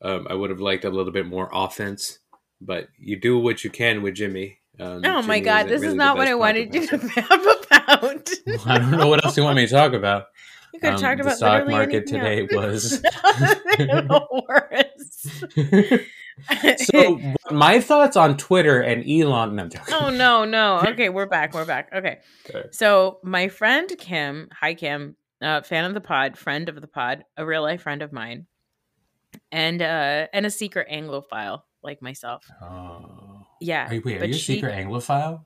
Um, 0.00 0.26
I 0.30 0.34
would 0.34 0.50
have 0.50 0.60
liked 0.60 0.84
a 0.84 0.90
little 0.90 1.10
bit 1.12 1.26
more 1.26 1.48
offense, 1.52 2.20
but 2.60 2.88
you 2.98 3.16
do 3.18 3.38
what 3.38 3.64
you 3.64 3.70
can 3.70 4.00
with 4.02 4.14
Jimmy. 4.14 4.58
Um, 4.78 5.02
oh 5.04 5.22
my 5.22 5.40
god 5.40 5.66
this 5.66 5.80
really 5.80 5.94
is 5.94 5.98
not 5.98 6.16
what 6.16 6.28
i 6.28 6.34
wanted 6.36 6.72
you 6.72 6.86
to 6.86 6.98
vamp 6.98 7.30
about 7.30 8.30
I 8.66 8.78
don't 8.78 8.92
know 8.92 9.08
what 9.08 9.24
else 9.24 9.36
you 9.36 9.42
want 9.42 9.56
me 9.56 9.66
to 9.66 9.72
talk 9.72 9.92
about. 9.92 10.26
you 10.72 10.78
could 10.78 10.90
have 10.90 10.98
Um, 10.98 11.02
talked 11.02 11.22
the 11.24 11.30
stock 11.34 11.66
market 11.66 12.06
today 12.06 12.42
else. 12.42 12.52
was- 12.52 13.02
so 16.76 17.20
my 17.50 17.80
thoughts 17.80 18.16
on 18.16 18.36
Twitter 18.36 18.80
and 18.80 19.04
Elon. 19.08 19.56
No, 19.56 19.68
oh 19.92 20.10
no 20.10 20.44
no 20.44 20.80
okay 20.88 21.08
we're 21.08 21.26
back 21.26 21.54
we're 21.54 21.64
back 21.64 21.90
okay 21.94 22.18
Okay. 22.48 22.68
so 22.70 23.18
my 23.22 23.48
friend 23.48 23.90
kim 23.98 24.48
hi 24.52 24.74
kim 24.74 25.16
uh, 25.42 25.62
fan 25.62 25.84
of 25.84 25.94
the 25.94 26.00
pod 26.00 26.36
friend 26.36 26.68
of 26.68 26.80
the 26.80 26.86
pod 26.88 27.24
a 27.36 27.44
real 27.46 27.62
life 27.62 27.82
friend 27.82 28.02
of 28.02 28.12
mine 28.12 28.46
and 29.52 29.82
uh 29.82 30.26
and 30.32 30.46
a 30.46 30.50
secret 30.50 30.88
anglophile 30.92 31.62
like 31.82 32.02
myself 32.02 32.44
Oh. 32.62 33.46
yeah 33.60 33.88
Are 33.88 33.94
you, 33.94 34.02
wait, 34.04 34.22
are 34.22 34.26
you 34.26 34.34
a 34.34 34.36
she- 34.38 34.54
secret 34.56 34.74
Anglophile? 34.74 35.44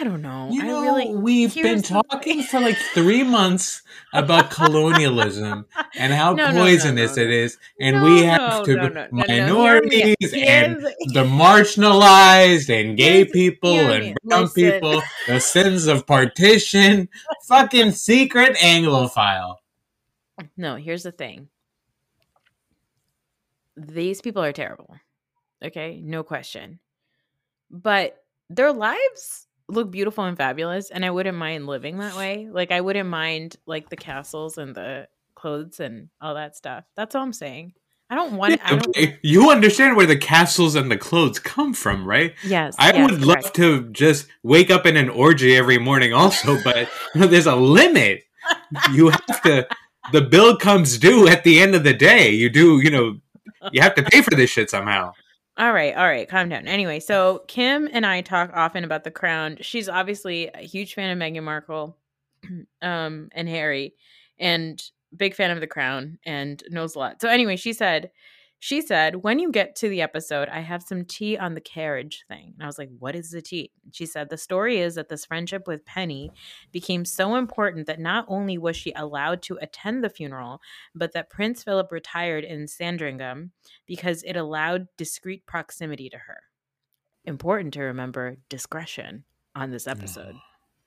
I 0.00 0.04
don't 0.04 0.22
know 0.22 0.48
You 0.50 0.62
know, 0.62 0.78
i 0.78 0.82
really 0.82 1.14
we've 1.14 1.54
been 1.54 1.82
talking 1.82 2.42
for 2.42 2.60
like 2.60 2.76
three 2.94 3.22
months 3.22 3.82
about 4.12 4.50
colonialism 4.50 5.66
and 5.96 6.12
how 6.12 6.34
No, 6.34 6.46
no, 6.46 6.52
no, 6.52 6.60
poisonous 6.62 7.16
no, 7.16 7.24
no. 7.24 7.30
is, 7.30 7.58
and 7.80 8.02
we 8.02 8.22
have 8.22 8.64
to 8.64 9.08
minorities 9.10 10.32
and 10.34 10.76
the 11.12 11.24
marginalized 11.24 12.68
and 12.70 12.96
gay 12.96 13.24
people 13.24 13.70
and 13.78 14.16
brown 14.24 14.42
Listen. 14.42 14.54
people, 14.72 15.02
the 15.26 15.40
sins 15.40 15.86
of 15.86 16.06
partition, 16.06 17.08
fucking 17.46 17.90
secret 17.92 18.56
Anglophile. 18.58 19.56
No, 20.56 20.76
here's 20.76 21.02
the 21.02 21.12
thing. 21.12 21.48
These 23.76 24.20
people 24.20 24.42
are 24.42 24.52
terrible. 24.52 24.96
Okay, 25.64 26.00
no 26.02 26.22
question. 26.22 26.78
But 27.70 28.22
their 28.50 28.72
lives 28.72 29.46
look 29.68 29.90
beautiful 29.90 30.24
and 30.24 30.36
fabulous, 30.36 30.90
and 30.90 31.04
I 31.04 31.10
wouldn't 31.10 31.38
mind 31.38 31.66
living 31.66 31.98
that 31.98 32.16
way. 32.16 32.48
Like 32.50 32.72
I 32.72 32.80
wouldn't 32.80 33.08
mind 33.08 33.56
like 33.66 33.88
the 33.88 33.96
castles 33.96 34.58
and 34.58 34.74
the 34.74 35.08
clothes 35.34 35.80
and 35.80 36.08
all 36.20 36.34
that 36.34 36.56
stuff. 36.56 36.84
That's 36.96 37.14
all 37.14 37.22
I'm 37.22 37.32
saying. 37.32 37.74
I 38.10 38.16
don't 38.16 38.36
want. 38.36 38.60
I 38.64 38.70
don't. 38.70 38.88
Okay, 38.88 39.18
You 39.22 39.50
understand 39.50 39.96
where 39.96 40.06
the 40.06 40.16
castles 40.16 40.74
and 40.74 40.90
the 40.90 40.96
clothes 40.96 41.38
come 41.38 41.72
from, 41.72 42.06
right? 42.06 42.34
Yes, 42.44 42.76
I 42.78 42.92
yes, 42.92 43.10
would 43.10 43.22
love 43.22 43.52
to 43.54 43.88
just 43.90 44.26
wake 44.42 44.70
up 44.70 44.86
in 44.86 44.96
an 44.96 45.08
orgy 45.08 45.56
every 45.56 45.78
morning, 45.78 46.12
also, 46.12 46.58
but 46.64 46.88
you 47.14 47.22
know, 47.22 47.26
there's 47.26 47.46
a 47.46 47.56
limit. 47.56 48.24
You 48.92 49.10
have 49.10 49.42
to. 49.42 49.66
The 50.12 50.20
bill 50.20 50.58
comes 50.58 50.98
due 50.98 51.28
at 51.28 51.44
the 51.44 51.60
end 51.60 51.74
of 51.74 51.82
the 51.82 51.94
day. 51.94 52.28
You 52.30 52.50
do, 52.50 52.78
you 52.80 52.90
know, 52.90 53.16
you 53.72 53.80
have 53.80 53.94
to 53.94 54.02
pay 54.02 54.20
for 54.20 54.34
this 54.34 54.50
shit 54.50 54.68
somehow. 54.68 55.14
All 55.56 55.72
right, 55.72 55.94
all 55.94 56.06
right, 56.06 56.28
calm 56.28 56.48
down. 56.48 56.66
Anyway, 56.66 56.98
so 56.98 57.44
Kim 57.46 57.88
and 57.92 58.04
I 58.04 58.22
talk 58.22 58.50
often 58.54 58.82
about 58.82 59.04
the 59.04 59.10
crown. 59.12 59.56
She's 59.60 59.88
obviously 59.88 60.48
a 60.48 60.58
huge 60.62 60.94
fan 60.94 61.10
of 61.10 61.18
Meghan 61.18 61.44
Markle 61.44 61.96
um 62.82 63.28
and 63.32 63.48
Harry 63.48 63.94
and 64.38 64.82
big 65.16 65.34
fan 65.34 65.52
of 65.52 65.60
the 65.60 65.66
crown 65.68 66.18
and 66.26 66.62
knows 66.70 66.96
a 66.96 66.98
lot. 66.98 67.20
So 67.20 67.28
anyway, 67.28 67.54
she 67.56 67.72
said 67.72 68.10
she 68.64 68.80
said, 68.80 69.16
"When 69.16 69.38
you 69.38 69.52
get 69.52 69.76
to 69.76 69.90
the 69.90 70.00
episode, 70.00 70.48
I 70.48 70.60
have 70.60 70.82
some 70.82 71.04
tea 71.04 71.36
on 71.36 71.52
the 71.52 71.60
carriage 71.60 72.24
thing." 72.28 72.54
And 72.54 72.62
I 72.62 72.66
was 72.66 72.78
like, 72.78 72.88
"What 72.98 73.14
is 73.14 73.30
the 73.30 73.42
tea?" 73.42 73.72
She 73.92 74.06
said, 74.06 74.30
"The 74.30 74.38
story 74.38 74.78
is 74.78 74.94
that 74.94 75.10
this 75.10 75.26
friendship 75.26 75.66
with 75.66 75.84
Penny 75.84 76.32
became 76.72 77.04
so 77.04 77.34
important 77.34 77.86
that 77.88 78.00
not 78.00 78.24
only 78.26 78.56
was 78.56 78.74
she 78.74 78.94
allowed 78.96 79.42
to 79.42 79.58
attend 79.60 80.02
the 80.02 80.08
funeral, 80.08 80.62
but 80.94 81.12
that 81.12 81.28
Prince 81.28 81.62
Philip 81.62 81.92
retired 81.92 82.42
in 82.42 82.66
Sandringham 82.66 83.52
because 83.84 84.22
it 84.22 84.34
allowed 84.34 84.88
discreet 84.96 85.44
proximity 85.44 86.08
to 86.08 86.16
her. 86.16 86.44
Important 87.26 87.74
to 87.74 87.82
remember 87.82 88.38
discretion 88.48 89.24
on 89.54 89.72
this 89.72 89.86
episode. 89.86 90.36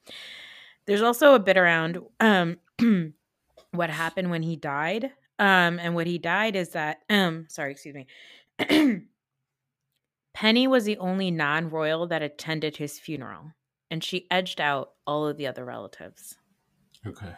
There's 0.88 1.04
also 1.04 1.36
a 1.36 1.40
bit 1.40 1.58
around 1.58 2.00
um, 2.20 2.58
what 3.72 3.92
happened 3.92 4.32
when 4.32 4.42
he 4.42 4.56
died. 4.56 5.12
Um, 5.40 5.80
and 5.80 5.96
what 5.96 6.08
he 6.08 6.18
died 6.18 6.56
is 6.56 6.70
that, 6.70 7.00
um, 7.10 7.46
sorry, 7.50 7.72
excuse 7.72 7.96
me. 7.96 8.08
Penny 10.34 10.68
was 10.68 10.86
the 10.86 10.98
only 10.98 11.32
non 11.32 11.70
royal 11.70 12.08
that 12.08 12.22
attended 12.22 12.78
his 12.78 13.00
funeral, 13.00 13.54
and 13.90 14.04
she 14.04 14.28
edged 14.30 14.62
out 14.62 14.92
all 15.06 15.28
of 15.28 15.38
the 15.38 15.48
other 15.48 15.66
relatives. 15.66 16.38
Okay. 17.06 17.34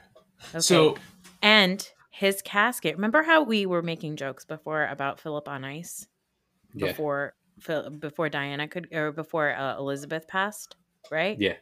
Okay. 0.50 0.60
So, 0.60 0.96
and 1.42 1.88
his 2.12 2.42
casket. 2.42 2.96
Remember 2.96 3.24
how 3.24 3.44
we 3.44 3.66
were 3.66 3.82
making 3.82 4.18
jokes 4.18 4.44
before 4.44 4.86
about 4.88 5.20
Philip 5.20 5.48
on 5.48 5.64
Ice? 5.64 6.08
yeah. 6.74 6.88
before 6.88 7.34
Phil, 7.60 7.90
before 7.90 8.30
Diana 8.30 8.68
could 8.68 8.88
or 8.94 9.12
before 9.12 9.52
uh, 9.52 9.78
Elizabeth 9.78 10.28
passed, 10.28 10.76
right? 11.12 11.38
Yeah. 11.40 11.56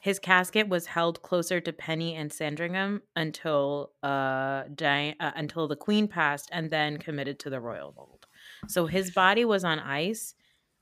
His 0.00 0.18
casket 0.18 0.68
was 0.68 0.86
held 0.86 1.22
closer 1.22 1.60
to 1.60 1.72
Penny 1.72 2.14
and 2.14 2.32
Sandringham 2.32 3.02
until 3.16 3.92
uh, 4.02 4.64
Di- 4.74 5.14
uh 5.20 5.32
until 5.36 5.68
the 5.68 5.76
Queen 5.76 6.08
passed, 6.08 6.48
and 6.52 6.70
then 6.70 6.96
committed 6.98 7.38
to 7.40 7.50
the 7.50 7.60
royal 7.60 7.92
vault. 7.92 8.26
So 8.68 8.86
his 8.86 9.10
body 9.10 9.44
was 9.44 9.62
on 9.64 9.78
ice, 9.78 10.34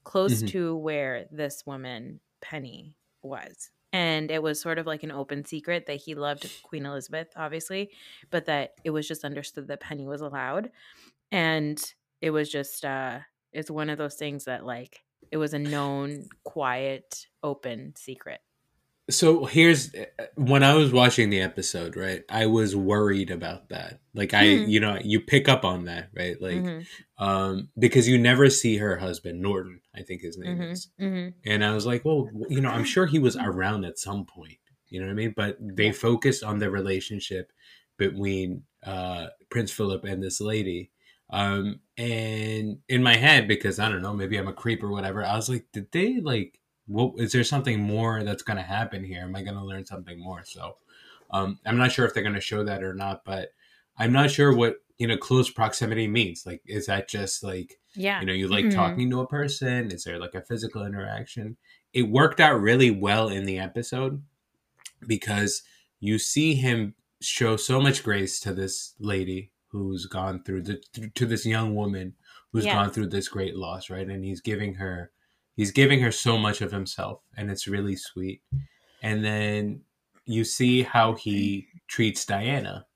close 0.04 0.42
Mhm. 0.42 0.48
to 0.50 0.76
where 0.76 1.26
this 1.32 1.66
woman 1.66 2.20
Penny 2.40 2.96
was, 3.22 3.70
and 3.92 4.30
it 4.30 4.42
was 4.42 4.60
sort 4.60 4.78
of 4.78 4.86
like 4.86 5.02
an 5.02 5.10
open 5.10 5.44
secret 5.44 5.86
that 5.86 6.00
he 6.00 6.14
loved 6.14 6.48
Queen 6.62 6.86
Elizabeth, 6.86 7.28
obviously, 7.36 7.90
but 8.30 8.44
that 8.46 8.74
it 8.84 8.90
was 8.90 9.08
just 9.08 9.24
understood 9.24 9.66
that 9.68 9.80
Penny 9.80 10.06
was 10.06 10.20
allowed, 10.20 10.70
and 11.32 11.94
it 12.20 12.30
was 12.30 12.48
just 12.50 12.84
uh, 12.84 13.18
it's 13.52 13.70
one 13.70 13.90
of 13.90 13.98
those 13.98 14.14
things 14.14 14.44
that 14.44 14.64
like 14.64 15.02
it 15.32 15.36
was 15.38 15.54
a 15.54 15.58
known, 15.58 16.28
quiet, 16.44 17.26
open 17.42 17.94
secret. 17.96 18.40
So 19.10 19.46
here's 19.46 19.90
when 20.34 20.62
I 20.62 20.74
was 20.74 20.92
watching 20.92 21.30
the 21.30 21.40
episode, 21.40 21.96
right? 21.96 22.24
I 22.28 22.44
was 22.46 22.76
worried 22.76 23.30
about 23.30 23.70
that. 23.70 24.00
Like 24.14 24.34
I, 24.34 24.44
Mhm. 24.44 24.68
you 24.68 24.80
know, 24.80 24.98
you 25.02 25.20
pick 25.20 25.48
up 25.48 25.64
on 25.64 25.84
that, 25.86 26.10
right? 26.14 26.40
Like 26.40 26.64
Mhm, 26.64 26.86
um 27.16 27.70
because 27.78 28.06
you 28.06 28.18
never 28.18 28.50
see 28.50 28.76
her 28.76 28.98
husband, 28.98 29.40
Norton, 29.40 29.80
I 29.94 30.02
think 30.02 30.20
his 30.22 30.36
name 30.36 30.60
mhm, 30.60 30.72
is. 30.72 30.88
mhm. 31.00 31.34
And 31.44 31.64
I 31.64 31.74
was 31.74 31.86
like, 31.86 32.04
well, 32.04 32.30
you 32.50 32.60
know, 32.60 32.70
I'm 32.70 32.84
sure 32.84 33.06
he 33.06 33.18
was 33.18 33.36
around 33.36 33.84
at 33.84 33.98
some 33.98 34.26
point. 34.26 34.58
You 34.88 35.00
know 35.00 35.06
what 35.06 35.12
I 35.12 35.16
mean? 35.16 35.34
But 35.36 35.56
they 35.60 35.92
focused 35.92 36.44
on 36.44 36.58
the 36.58 36.70
relationship 36.70 37.52
between 37.98 38.64
uh, 38.84 39.28
Prince 39.50 39.72
Philip 39.72 40.04
and 40.04 40.22
this 40.22 40.40
lady. 40.40 40.90
Um, 41.30 41.80
and 41.96 42.78
in 42.88 43.02
my 43.02 43.16
head, 43.16 43.48
because 43.48 43.78
I 43.78 43.88
don't 43.90 44.02
know, 44.02 44.14
maybe 44.14 44.36
I'm 44.38 44.48
a 44.48 44.52
creep 44.52 44.82
or 44.82 44.90
whatever, 44.90 45.24
I 45.24 45.36
was 45.36 45.48
like, 45.48 45.66
did 45.72 45.92
they 45.92 46.20
like, 46.20 46.57
what 46.88 47.12
is 47.18 47.32
there 47.32 47.44
something 47.44 47.80
more 47.80 48.24
that's 48.24 48.42
going 48.42 48.56
to 48.56 48.62
happen 48.62 49.04
here? 49.04 49.22
Am 49.22 49.36
I 49.36 49.42
going 49.42 49.54
to 49.56 49.64
learn 49.64 49.84
something 49.86 50.18
more? 50.18 50.42
So 50.44 50.76
um, 51.30 51.60
I'm 51.64 51.78
not 51.78 51.92
sure 51.92 52.04
if 52.06 52.14
they're 52.14 52.22
going 52.22 52.34
to 52.34 52.40
show 52.40 52.64
that 52.64 52.82
or 52.82 52.94
not, 52.94 53.24
but 53.24 53.50
I'm 53.98 54.12
not 54.12 54.30
sure 54.30 54.54
what, 54.54 54.76
you 54.96 55.06
know, 55.06 55.16
close 55.16 55.50
proximity 55.50 56.08
means. 56.08 56.44
Like, 56.46 56.62
is 56.66 56.86
that 56.86 57.08
just 57.08 57.42
like, 57.44 57.78
Yeah. 57.94 58.20
you 58.20 58.26
know, 58.26 58.32
you 58.32 58.48
like 58.48 58.64
Mhm. 58.66 58.74
talking 58.74 59.10
to 59.10 59.20
a 59.20 59.26
person? 59.28 59.92
Is 59.92 60.04
there 60.04 60.18
like 60.18 60.34
a 60.34 60.40
physical 60.42 60.84
interaction? 60.86 61.56
It 61.92 62.02
worked 62.02 62.40
out 62.40 62.60
really 62.60 62.90
well 62.90 63.28
in 63.28 63.44
the 63.44 63.58
episode 63.58 64.22
because 65.06 65.62
you 66.00 66.18
see 66.18 66.54
him 66.54 66.94
show 67.20 67.56
so 67.56 67.80
much 67.80 68.02
grace 68.02 68.40
to 68.40 68.52
this 68.52 68.94
lady 68.98 69.50
who's 69.68 70.06
gone 70.06 70.42
through 70.42 70.62
the 70.62 70.80
to 71.14 71.26
this 71.26 71.44
young 71.44 71.74
woman 71.74 72.14
who's 72.52 72.64
Yes. 72.64 72.74
gone 72.74 72.90
through 72.90 73.08
this 73.08 73.28
great 73.28 73.56
loss, 73.56 73.90
right? 73.90 74.08
And 74.08 74.24
he's 74.24 74.40
giving 74.40 74.74
her 74.74 75.10
he's 75.58 75.72
giving 75.72 76.00
her 76.02 76.12
so 76.12 76.38
much 76.38 76.62
of 76.62 76.72
himself 76.72 77.22
and 77.36 77.50
it's 77.52 77.68
really 77.68 77.96
sweet. 77.96 78.42
And 79.02 79.24
then 79.24 79.84
you 80.26 80.44
see 80.44 80.82
how 80.82 81.14
he 81.14 81.68
treats 81.88 82.26
Diana 82.26 82.86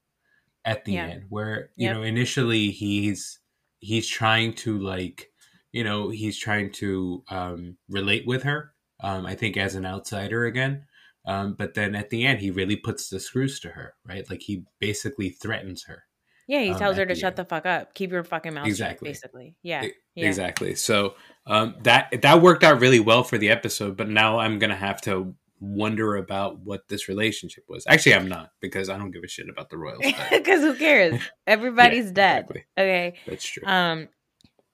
at 0.65 0.85
the 0.85 0.95
Yeah. 0.95 1.05
end 1.05 1.25
where 1.29 1.71
you 1.77 1.89
Yep. 1.89 1.91
know 1.91 2.03
initially 2.03 2.71
he's 2.71 3.41
he's 3.81 4.09
trying 4.09 4.55
to 4.55 4.79
like 4.79 5.29
you 5.73 5.83
know 5.83 6.09
he's 6.11 6.39
trying 6.39 6.71
to 6.73 7.25
um 7.31 7.79
relate 7.89 8.27
with 8.27 8.43
her 8.45 8.75
um 9.01 9.27
i 9.27 9.35
think 9.35 9.57
as 9.57 9.75
an 9.75 9.87
outsider 9.87 10.45
again 10.45 10.87
um 11.27 11.55
but 11.55 11.75
then 11.75 11.95
at 11.97 12.11
the 12.11 12.25
end 12.25 12.41
he 12.41 12.51
really 12.51 12.77
puts 12.77 13.09
the 13.09 13.19
screws 13.21 13.59
to 13.61 13.71
her 13.71 13.95
right 14.05 14.31
like 14.31 14.43
he 14.43 14.65
basically 14.81 15.31
threatens 15.31 15.85
her 15.85 16.05
Yeah, 16.49 16.61
he 16.63 16.71
um, 16.71 16.79
tells 16.79 16.97
her 16.97 17.07
to 17.07 17.15
shut 17.15 17.33
end. 17.33 17.37
the 17.37 17.45
fuck 17.45 17.67
up. 17.67 17.95
Keep 17.95 18.11
your 18.13 18.25
fucking 18.25 18.55
mouth 18.55 18.67
Exactly. 18.67 19.09
shut, 19.09 19.15
basically. 19.23 19.55
Yeah. 19.63 19.87
Yeah. 20.15 20.27
exactly 20.29 20.75
so 20.75 21.15
um 21.47 21.75
that 21.85 22.13
that 22.21 22.43
worked 22.43 22.63
out 22.65 22.81
really 22.81 23.01
well 23.01 23.25
for 23.25 23.39
the 23.39 23.49
episode 23.49 23.97
but 23.97 24.11
now 24.11 24.39
i'm 24.39 24.59
gonna 24.59 24.77
have 24.77 25.01
to 25.01 25.35
wonder 25.59 26.17
about 26.17 26.59
what 26.59 26.87
this 26.89 27.09
relationship 27.09 27.65
was 27.67 27.83
actually 27.89 28.15
i'm 28.15 28.29
not 28.29 28.51
because 28.61 28.91
i 28.91 28.99
don't 28.99 29.11
give 29.11 29.23
a 29.25 29.29
shit 29.29 29.49
about 29.49 29.71
the 29.71 29.79
royals 29.79 30.05
Because 30.31 30.61
who 30.61 30.75
cares? 30.75 31.19
Everybody's 31.47 32.11
dead. 32.13 32.41
exactly. 32.41 32.65
Okay. 32.77 33.15
that's 33.27 33.45
true 33.47 33.63
Um, 33.67 34.09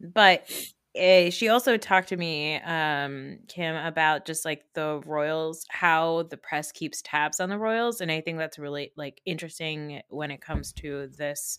but 0.01 0.51
uh, 0.97 1.31
she 1.31 1.49
also 1.49 1.77
talked 1.77 2.09
to 2.09 2.17
me, 2.17 2.57
um, 2.57 3.39
Kim, 3.49 3.77
about 3.77 4.25
just 4.25 4.45
like 4.45 4.65
the 4.75 5.01
royals, 5.07 5.65
how 5.69 6.25
the 6.25 6.37
press 6.37 6.73
keeps 6.73 7.03
tabs 7.03 7.41
on 7.41 7.49
the 7.49 7.59
royals, 7.59 8.01
and 8.01 8.11
I 8.11 8.21
think 8.21 8.39
that's 8.39 8.59
really 8.59 8.93
like 8.97 9.21
interesting 9.27 10.03
when 10.09 10.31
it 10.31 10.41
comes 10.41 10.73
to 10.75 11.09
this 11.09 11.59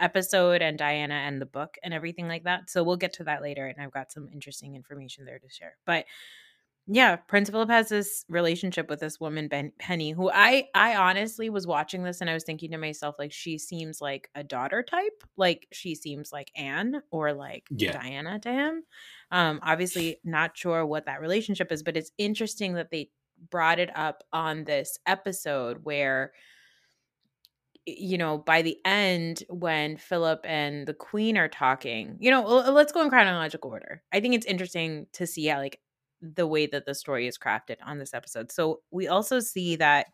episode 0.00 0.62
and 0.62 0.78
Diana 0.78 1.14
and 1.14 1.40
the 1.40 1.46
book 1.46 1.76
and 1.82 1.92
everything 1.92 2.28
like 2.28 2.44
that. 2.44 2.70
So 2.70 2.84
we'll 2.84 2.96
get 2.96 3.14
to 3.14 3.24
that 3.24 3.42
later, 3.42 3.66
and 3.66 3.82
I've 3.82 3.92
got 3.92 4.12
some 4.12 4.28
interesting 4.32 4.76
information 4.76 5.24
there 5.24 5.38
to 5.38 5.48
share. 5.48 5.76
But 5.84 6.04
yeah, 6.90 7.16
Prince 7.16 7.50
Philip 7.50 7.68
has 7.68 7.90
this 7.90 8.24
relationship 8.30 8.88
with 8.88 9.00
this 9.00 9.20
woman 9.20 9.46
ben- 9.48 9.72
Penny, 9.78 10.12
who 10.12 10.30
I 10.30 10.68
I 10.74 10.96
honestly 10.96 11.50
was 11.50 11.66
watching 11.66 12.02
this 12.02 12.20
and 12.22 12.30
I 12.30 12.34
was 12.34 12.44
thinking 12.44 12.70
to 12.70 12.78
myself 12.78 13.16
like 13.18 13.30
she 13.30 13.58
seems 13.58 14.00
like 14.00 14.30
a 14.34 14.42
daughter 14.42 14.82
type, 14.82 15.22
like 15.36 15.68
she 15.70 15.94
seems 15.94 16.32
like 16.32 16.50
Anne 16.56 17.02
or 17.10 17.34
like 17.34 17.70
Yeah. 17.70 17.92
Diana 17.92 18.38
to 18.40 18.50
him. 18.50 18.84
Um, 19.30 19.60
obviously 19.62 20.18
not 20.24 20.56
sure 20.56 20.86
what 20.86 21.04
that 21.06 21.20
relationship 21.20 21.70
is, 21.72 21.82
but 21.82 21.96
it's 21.96 22.12
interesting 22.16 22.74
that 22.74 22.90
they 22.90 23.10
brought 23.50 23.78
it 23.78 23.90
up 23.94 24.24
on 24.32 24.64
this 24.64 24.98
episode 25.06 25.80
where 25.84 26.32
you 27.86 28.18
know 28.18 28.36
by 28.36 28.60
the 28.62 28.76
end 28.84 29.42
when 29.48 29.96
philip 29.96 30.40
and 30.44 30.86
the 30.86 30.92
queen 30.92 31.38
are 31.38 31.48
talking 31.48 32.16
you 32.20 32.30
know 32.30 32.42
let's 32.44 32.92
go 32.92 33.00
in 33.00 33.08
chronological 33.08 33.70
order 33.70 34.02
i 34.12 34.20
think 34.20 34.34
it's 34.34 34.44
interesting 34.44 35.06
to 35.12 35.26
see 35.26 35.46
how 35.46 35.58
like 35.58 35.80
the 36.20 36.46
way 36.46 36.66
that 36.66 36.86
the 36.86 36.94
story 36.94 37.26
is 37.26 37.38
crafted 37.38 37.76
on 37.84 37.98
this 37.98 38.14
episode. 38.14 38.50
So 38.50 38.80
we 38.90 39.08
also 39.08 39.40
see 39.40 39.76
that 39.76 40.06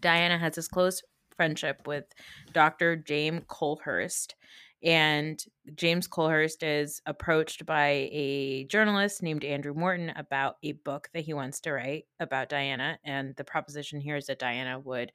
diana 0.00 0.38
has 0.38 0.54
this 0.54 0.68
close 0.68 1.02
friendship 1.36 1.86
with 1.86 2.04
dr 2.52 2.96
james 2.96 3.42
colthurst 3.48 4.34
and 4.82 5.44
james 5.74 6.06
colthurst 6.06 6.62
is 6.62 7.00
approached 7.06 7.64
by 7.66 8.08
a 8.12 8.64
journalist 8.64 9.22
named 9.22 9.44
andrew 9.44 9.74
morton 9.74 10.10
about 10.16 10.56
a 10.62 10.72
book 10.72 11.08
that 11.12 11.24
he 11.24 11.34
wants 11.34 11.60
to 11.60 11.72
write 11.72 12.04
about 12.20 12.48
diana 12.48 12.98
and 13.04 13.34
the 13.36 13.44
proposition 13.44 14.00
here 14.00 14.16
is 14.16 14.26
that 14.26 14.38
diana 14.38 14.78
would 14.78 15.12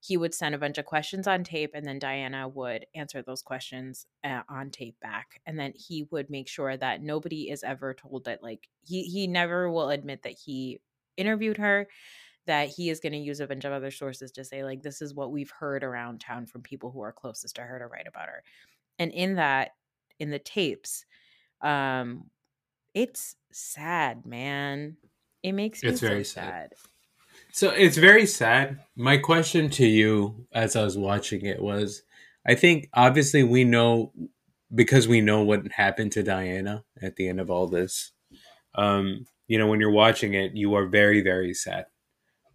he 0.00 0.16
would 0.16 0.32
send 0.32 0.54
a 0.54 0.58
bunch 0.58 0.78
of 0.78 0.84
questions 0.84 1.26
on 1.26 1.42
tape 1.42 1.72
and 1.74 1.84
then 1.86 1.98
Diana 1.98 2.48
would 2.48 2.86
answer 2.94 3.20
those 3.22 3.42
questions 3.42 4.06
uh, 4.24 4.42
on 4.48 4.70
tape 4.70 4.98
back 5.00 5.40
and 5.46 5.58
then 5.58 5.72
he 5.74 6.06
would 6.10 6.30
make 6.30 6.48
sure 6.48 6.76
that 6.76 7.02
nobody 7.02 7.50
is 7.50 7.64
ever 7.64 7.94
told 7.94 8.24
that 8.24 8.42
like 8.42 8.68
he 8.86 9.02
he 9.04 9.26
never 9.26 9.70
will 9.70 9.90
admit 9.90 10.22
that 10.22 10.36
he 10.44 10.80
interviewed 11.16 11.56
her 11.56 11.88
that 12.46 12.68
he 12.68 12.88
is 12.88 13.00
going 13.00 13.12
to 13.12 13.18
use 13.18 13.40
a 13.40 13.46
bunch 13.46 13.64
of 13.64 13.72
other 13.72 13.90
sources 13.90 14.30
to 14.32 14.44
say 14.44 14.64
like 14.64 14.82
this 14.82 15.02
is 15.02 15.14
what 15.14 15.32
we've 15.32 15.50
heard 15.50 15.82
around 15.84 16.20
town 16.20 16.46
from 16.46 16.62
people 16.62 16.90
who 16.90 17.00
are 17.00 17.12
closest 17.12 17.56
to 17.56 17.62
her 17.62 17.78
to 17.78 17.86
write 17.86 18.06
about 18.06 18.28
her 18.28 18.42
and 18.98 19.10
in 19.12 19.34
that 19.34 19.70
in 20.20 20.30
the 20.30 20.38
tapes 20.38 21.04
um 21.60 22.24
it's 22.94 23.34
sad 23.52 24.24
man 24.24 24.96
it 25.42 25.52
makes 25.52 25.82
me 25.82 25.90
It's 25.90 26.00
so 26.00 26.08
very 26.08 26.24
sad. 26.24 26.44
sad. 26.44 26.74
So 27.52 27.70
it's 27.70 27.96
very 27.96 28.26
sad. 28.26 28.80
My 28.96 29.16
question 29.16 29.70
to 29.70 29.86
you 29.86 30.46
as 30.52 30.76
I 30.76 30.84
was 30.84 30.96
watching 30.98 31.44
it 31.44 31.60
was 31.62 32.02
I 32.46 32.54
think 32.54 32.88
obviously 32.94 33.42
we 33.42 33.64
know 33.64 34.12
because 34.74 35.08
we 35.08 35.20
know 35.20 35.42
what 35.42 35.70
happened 35.72 36.12
to 36.12 36.22
Diana 36.22 36.84
at 37.02 37.16
the 37.16 37.28
end 37.28 37.40
of 37.40 37.50
all 37.50 37.66
this. 37.66 38.12
Um, 38.74 39.26
you 39.46 39.58
know, 39.58 39.66
when 39.66 39.80
you're 39.80 39.90
watching 39.90 40.34
it, 40.34 40.52
you 40.54 40.74
are 40.74 40.86
very, 40.86 41.22
very 41.22 41.54
sad. 41.54 41.86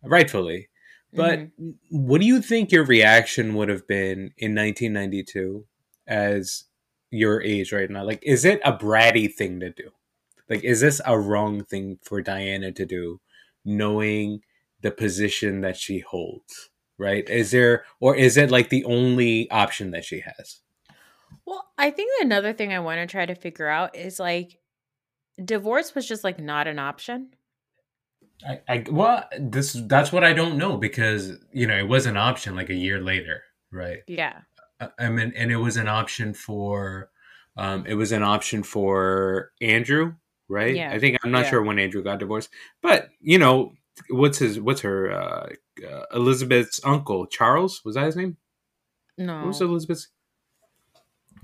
Rightfully. 0.03 0.69
But 1.12 1.39
Mhm. 1.39 1.75
what 1.89 2.21
do 2.21 2.27
you 2.27 2.41
think 2.41 2.71
your 2.71 2.86
reaction 2.86 3.56
would 3.56 3.69
have 3.69 3.88
been 3.88 4.34
in 4.38 4.53
1992 4.53 5.65
as 6.08 6.65
your 7.12 7.41
age 7.41 7.71
right 7.71 7.89
now? 7.89 8.03
Like, 8.03 8.23
is 8.23 8.45
it 8.45 8.62
a 8.65 8.73
bratty 8.73 9.32
thing 9.32 9.60
to 9.60 9.69
do? 9.69 9.91
Like, 10.49 10.63
is 10.63 10.82
this 10.82 11.01
a 11.06 11.19
wrong 11.19 11.63
thing 11.63 11.99
for 12.03 12.21
Diana 12.21 12.71
to 12.71 12.86
do, 12.86 13.21
knowing 13.63 14.41
the 14.84 14.91
position 14.91 15.62
that 15.62 15.76
she 15.78 16.00
holds? 16.00 16.69
Right? 17.00 17.28
Is 17.28 17.50
there, 17.52 17.86
or 18.00 18.15
is 18.15 18.38
it 18.38 18.52
like 18.52 18.69
the 18.69 18.86
only 18.86 19.50
option 19.50 19.89
that 19.91 20.06
she 20.06 20.19
has? 20.22 20.60
Well, 21.46 21.65
I 21.78 21.89
think 21.89 22.12
another 22.22 22.54
thing 22.54 22.72
I 22.72 22.80
want 22.80 23.00
to 23.00 23.08
try 23.08 23.26
to 23.26 23.34
figure 23.36 23.67
out 23.67 23.96
is 23.96 24.19
like 24.19 24.60
divorce 25.43 25.96
was 25.96 26.08
just 26.08 26.24
like 26.24 26.39
not 26.39 26.67
an 26.67 26.78
option. 26.78 27.30
I, 28.48 28.60
I 28.69 28.86
well, 28.89 29.26
this 29.39 29.74
that's 29.88 30.12
what 30.12 30.24
I 30.24 30.34
don't 30.34 30.58
know 30.58 30.78
because 30.78 31.34
you 31.52 31.65
know 31.65 31.78
it 31.78 31.88
was 31.88 32.06
an 32.06 32.17
option 32.17 32.56
like 32.56 32.69
a 32.69 32.76
year 32.76 33.02
later, 33.02 33.41
right? 33.72 34.00
Yeah. 34.08 34.41
I- 34.80 34.89
I 35.00 35.10
mean, 35.10 35.34
and 35.36 35.52
it 35.52 35.58
was 35.58 35.78
an 35.78 35.88
option 35.88 36.34
for, 36.34 37.10
um, 37.58 37.86
it 37.88 37.93
was 37.96 38.12
an 38.12 38.24
option 38.24 38.62
for 38.63 39.52
Andrew, 39.62 40.13
right? 40.50 40.76
Yeah. 40.76 40.91
I 40.91 41.00
think 41.00 41.17
I'm 41.24 41.32
not 41.32 41.43
Yeah. 41.46 41.50
sure 41.52 41.63
when 41.63 41.80
Andrew 41.80 42.04
got 42.04 42.19
divorced, 42.19 42.50
but 42.82 43.10
you 43.22 43.38
know, 43.38 43.74
what's 44.10 44.39
his, 44.39 44.60
what's 44.60 44.82
her, 44.82 45.12
uh, 45.12 45.49
uh, 45.89 46.06
Elizabeth's 46.13 46.79
uncle, 46.84 47.25
Charles, 47.25 47.82
was 47.84 47.95
that 47.95 48.06
his 48.06 48.15
name? 48.15 48.38
No. 49.17 49.38
What 49.39 49.47
was 49.47 49.62
Elizabeth's? 49.62 50.08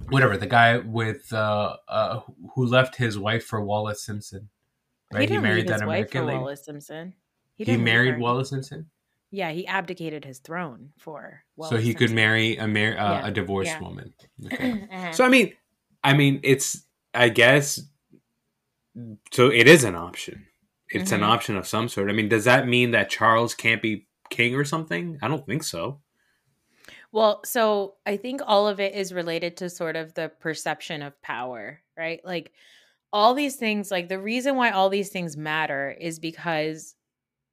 Whatever, 0.10 0.38
the 0.38 0.48
guy 0.48 0.78
with, 0.78 1.32
uh, 1.34 1.76
uh, 1.88 2.22
who 2.56 2.66
left 2.66 2.96
his 2.96 3.20
wife 3.20 3.46
for 3.46 3.62
Wallis 3.62 4.04
Simpson, 4.04 4.50
right? 5.14 5.22
He 5.22 5.28
didn't 5.28 5.44
married 5.44 5.66
leave 5.66 5.70
his 5.74 5.80
that 5.82 5.88
wife 5.88 5.96
American 6.14 6.22
for. 6.28 6.40
Wallis 6.40 6.66
Simpson. 6.66 7.14
He, 7.56 7.66
didn't 7.66 7.80
leave 7.80 7.86
married 7.86 8.14
her. 8.14 8.20
Wallis 8.20 8.50
Simpson, 8.50 8.90
Yeah, 9.30 9.52
he 9.52 9.68
abdicated 9.68 10.24
his 10.26 10.40
throne 10.40 10.94
for. 10.98 11.44
Wallis 11.58 11.70
so 11.70 11.76
Wallis 11.76 11.86
he 11.88 11.94
could 11.94 12.12
marry 12.12 12.56
a 12.58 12.68
mar- 12.68 12.98
uh, 12.98 13.14
Yeah, 13.20 13.28
a 13.28 13.32
divorced 13.32 13.72
yeah. 13.72 13.82
woman. 13.82 14.14
Okay. 14.46 14.88
Uh-huh. 14.92 15.12
So 15.12 15.26
I 15.26 15.30
mean, 15.30 15.54
I 16.04 16.14
mean, 16.14 16.40
it's 16.44 16.84
I 17.14 17.30
guess. 17.30 17.82
So 19.32 19.50
it 19.52 19.68
is 19.68 19.84
an 19.84 19.96
option. 19.96 20.46
It's 20.90 21.12
an 21.12 21.22
Mhm. 21.22 21.24
option 21.24 21.56
of 21.58 21.68
some 21.68 21.90
sort. 21.90 22.10
I 22.10 22.14
mean, 22.14 22.30
does 22.30 22.46
that 22.46 22.68
mean 22.68 22.92
that 22.92 23.10
Charles 23.10 23.54
can't 23.56 23.82
be 23.82 24.08
king 24.30 24.56
or 24.56 24.66
something? 24.66 25.18
I 25.22 25.28
don't 25.28 25.46
think 25.46 25.64
so. 25.64 26.02
Well, 27.12 27.42
so 27.46 27.96
I 28.06 28.18
think 28.18 28.42
all 28.46 28.68
of 28.68 28.80
it 28.80 28.94
is 28.96 29.14
related 29.14 29.58
to 29.58 29.70
sort 29.70 29.96
of 29.96 30.14
the 30.14 30.30
perception 30.40 31.02
of 31.02 31.20
power, 31.22 31.82
right? 31.98 32.22
Like 32.24 32.52
all 33.14 33.34
these 33.34 33.56
things, 33.56 33.92
like 33.92 34.10
the 34.10 34.20
reason 34.20 34.56
why 34.56 34.72
all 34.72 34.90
these 34.90 35.10
things 35.10 35.38
matter 35.38 35.92
is 35.92 36.20
because 36.20 36.96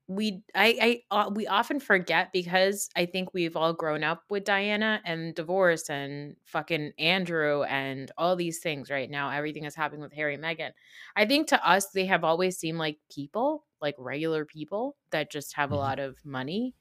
we 0.09 0.43
I 0.55 1.03
I 1.11 1.27
uh, 1.27 1.31
we 1.31 1.49
often 1.49 1.81
forget 1.81 2.33
because 2.33 2.89
I 2.95 3.07
think 3.07 3.35
we've 3.35 3.57
all 3.57 3.73
grown 3.73 4.05
up 4.05 4.23
with 4.31 4.45
Diana 4.45 5.01
and 5.05 5.35
divorce 5.35 5.91
and 5.91 6.37
fucking 6.45 6.93
Andrew 6.99 7.65
and 7.65 8.11
all 8.17 8.37
these 8.37 8.61
things 8.61 8.89
right 8.91 9.11
now. 9.11 9.31
Everything 9.31 9.65
is 9.65 9.75
happening 9.75 10.03
with 10.03 10.13
Harry 10.13 10.35
and 10.35 10.45
Meghan. 10.45 10.71
I 11.17 11.27
think 11.27 11.49
to 11.49 11.69
us 11.69 11.91
they 11.91 12.07
have 12.07 12.23
always 12.25 12.57
seemed 12.57 12.79
like 12.79 12.99
people, 13.11 13.67
like 13.83 13.97
regular 13.99 14.45
people 14.45 14.97
that 15.11 15.31
just 15.33 15.55
have 15.57 15.73
a 15.73 15.75
Mhm. 15.75 15.77
lot 15.77 15.99
of 15.99 16.17
money 16.25 16.75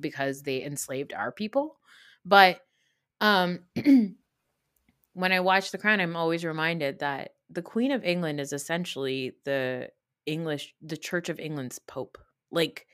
because 0.00 0.42
they 0.42 0.62
enslaved 0.64 1.12
our 1.14 1.32
people. 1.32 1.78
But 2.24 2.60
um 3.20 3.66
when 5.14 5.32
I 5.32 5.40
watch 5.40 5.70
The 5.70 5.78
Crown, 5.78 6.00
I'm 6.00 6.16
always 6.16 6.44
reminded 6.44 6.98
that 7.00 7.32
the 7.48 7.62
Queen 7.62 7.92
of 7.92 8.04
England 8.04 8.40
is 8.40 8.52
essentially 8.52 9.32
the 9.44 9.90
English, 10.26 10.74
the 10.82 10.96
Church 10.96 11.28
of 11.28 11.40
England's 11.40 11.78
Pope. 11.78 12.18
Like 12.50 12.86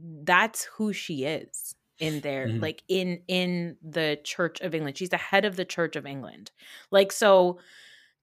that's 0.00 0.64
who 0.64 0.92
she 0.92 1.24
is 1.24 1.74
in 1.98 2.20
there, 2.20 2.48
Mhm. 2.48 2.60
like 2.60 2.82
in 2.88 3.22
in 3.28 3.76
the 3.82 4.20
Church 4.24 4.60
of 4.60 4.74
England. 4.74 4.96
She's 4.98 5.10
the 5.10 5.16
head 5.16 5.44
of 5.44 5.56
the 5.56 5.64
Church 5.64 5.96
of 5.96 6.06
England. 6.06 6.50
Like 6.90 7.12
so, 7.12 7.60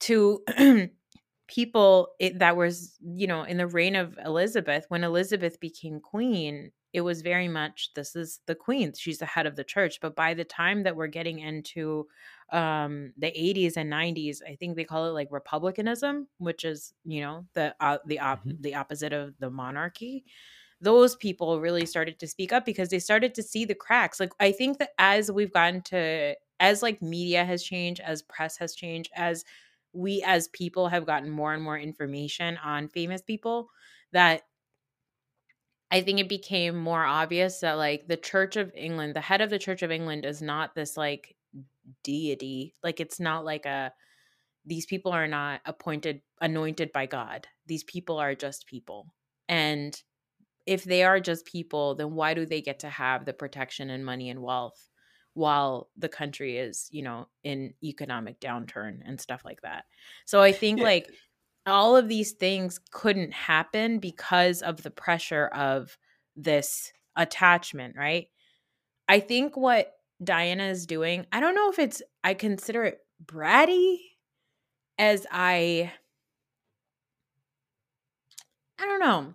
to 0.01 0.43
people 1.47 2.09
it, 2.19 2.39
that 2.39 2.57
was 2.57 2.97
you 3.01 3.27
know 3.27 3.43
in 3.43 3.57
the 3.57 3.67
reign 3.67 3.95
of 3.95 4.17
Elizabeth, 4.25 4.85
when 4.89 5.03
Elizabeth 5.03 5.59
became 5.59 5.99
queen, 6.01 6.71
it 6.93 7.01
was 7.01 7.21
very 7.21 7.47
much 7.47 7.93
this 7.95 8.15
is 8.15 8.41
the 8.47 8.55
queen. 8.55 8.93
She's 8.93 9.19
the 9.19 9.25
head 9.27 9.45
of 9.47 9.55
the 9.55 9.63
church. 9.63 9.99
But 10.01 10.15
by 10.15 10.33
the 10.33 10.45
time 10.45 10.83
that 10.83 10.95
we're 10.95 11.07
getting 11.07 11.39
into 11.39 12.07
um 12.51 13.13
the 13.17 13.27
80s 13.39 13.77
and 13.77 13.89
90s 13.89 14.41
i 14.47 14.55
think 14.55 14.75
they 14.75 14.83
call 14.83 15.05
it 15.07 15.12
like 15.12 15.27
republicanism 15.31 16.27
which 16.38 16.65
is 16.65 16.93
you 17.05 17.21
know 17.21 17.45
the 17.53 17.75
uh, 17.79 17.97
the 18.05 18.19
op- 18.19 18.45
Mhm. 18.45 18.62
the 18.62 18.75
opposite 18.75 19.13
of 19.13 19.38
the 19.39 19.49
monarchy 19.49 20.25
those 20.81 21.15
people 21.15 21.59
really 21.62 21.85
started 21.85 22.19
to 22.19 22.27
speak 22.27 22.53
up 22.53 22.65
because 22.65 22.89
they 22.89 22.99
started 22.99 23.35
to 23.35 23.43
see 23.43 23.65
the 23.65 23.75
cracks 23.75 24.19
like 24.19 24.31
i 24.39 24.51
think 24.51 24.79
that 24.79 24.91
as 24.97 25.31
we've 25.31 25.53
gotten 25.53 25.81
to 25.81 26.35
as 26.59 26.81
like 26.83 27.01
media 27.01 27.45
has 27.45 27.63
changed 27.63 28.01
as 28.01 28.21
press 28.23 28.57
has 28.57 28.75
changed 28.75 29.12
as 29.15 29.45
we 29.93 30.23
as 30.25 30.47
people 30.49 30.88
have 30.88 31.05
gotten 31.05 31.29
more 31.29 31.53
and 31.53 31.63
more 31.63 31.77
information 31.77 32.57
on 32.57 32.88
famous 32.89 33.21
people 33.21 33.69
that 34.13 34.43
I 35.91 36.01
think 36.01 36.19
it 36.19 36.29
became 36.29 36.75
more 36.75 37.03
obvious 37.03 37.59
that 37.62 37.73
like 37.73 38.07
the 38.07 38.17
Church 38.17 38.55
of 38.55 38.71
England, 38.75 39.15
the 39.15 39.21
head 39.21 39.41
of 39.41 39.49
the 39.49 39.59
Church 39.59 39.81
of 39.81 39.91
England 39.91 40.25
is 40.25 40.41
not 40.41 40.75
this 40.75 40.95
like 40.97 41.35
deity. 42.04 42.73
Like 42.84 42.99
it's 42.99 43.19
not 43.19 43.45
like 43.45 43.65
a 43.65 43.93
these 44.65 44.86
people 44.86 45.12
are 45.12 45.28
not 45.28 45.62
appointed 45.65 46.21
anointed 46.41 46.91
by 46.91 47.06
God. 47.06 47.47
These 47.65 47.84
people 47.86 48.17
are 48.17 48.36
just 48.36 48.67
people. 48.67 49.13
And 49.47 50.02
if 50.65 50.84
they 50.84 51.04
are 51.04 51.19
just 51.19 51.45
people, 51.45 51.95
then 51.95 52.13
why 52.15 52.34
do 52.34 52.45
they 52.45 52.62
get 52.62 52.80
to 52.80 52.89
have 52.89 53.25
the 53.25 53.34
protection 53.34 53.89
and 53.89 54.06
money 54.06 54.30
and 54.30 54.41
wealth 54.43 54.89
while 55.34 55.89
the 55.97 56.10
country 56.10 56.58
is, 56.58 56.89
you 56.91 57.02
know, 57.02 57.28
in 57.43 57.73
economic 57.84 58.39
downturn 58.39 58.99
and 59.06 59.19
stuff 59.19 59.43
like 59.45 59.62
that? 59.62 59.86
So 60.25 60.41
I 60.41 60.52
think 60.52 60.82
Yeah. 60.82 60.84
like 60.84 61.12
all 61.65 61.95
of 61.97 62.10
these 62.10 62.34
things 62.34 62.80
couldn't 62.91 63.34
happen 63.34 63.99
because 63.99 64.62
of 64.62 64.84
the 64.84 64.91
pressure 64.91 65.47
of 65.47 65.97
this 66.36 66.93
attachment, 67.15 67.95
right? 67.97 68.28
I 69.08 69.19
think 69.19 69.58
what 69.58 69.93
Diana 70.23 70.65
is 70.65 70.86
doing, 70.86 71.25
I 71.32 71.39
don't 71.39 71.55
know 71.55 71.69
if 71.69 71.79
it's, 71.79 72.01
I 72.23 72.34
consider 72.34 72.84
it 72.84 72.99
bratty 73.23 73.97
as 74.97 75.25
I, 75.32 75.91
I 78.79 78.86
don't 78.86 78.99
know. 78.99 79.34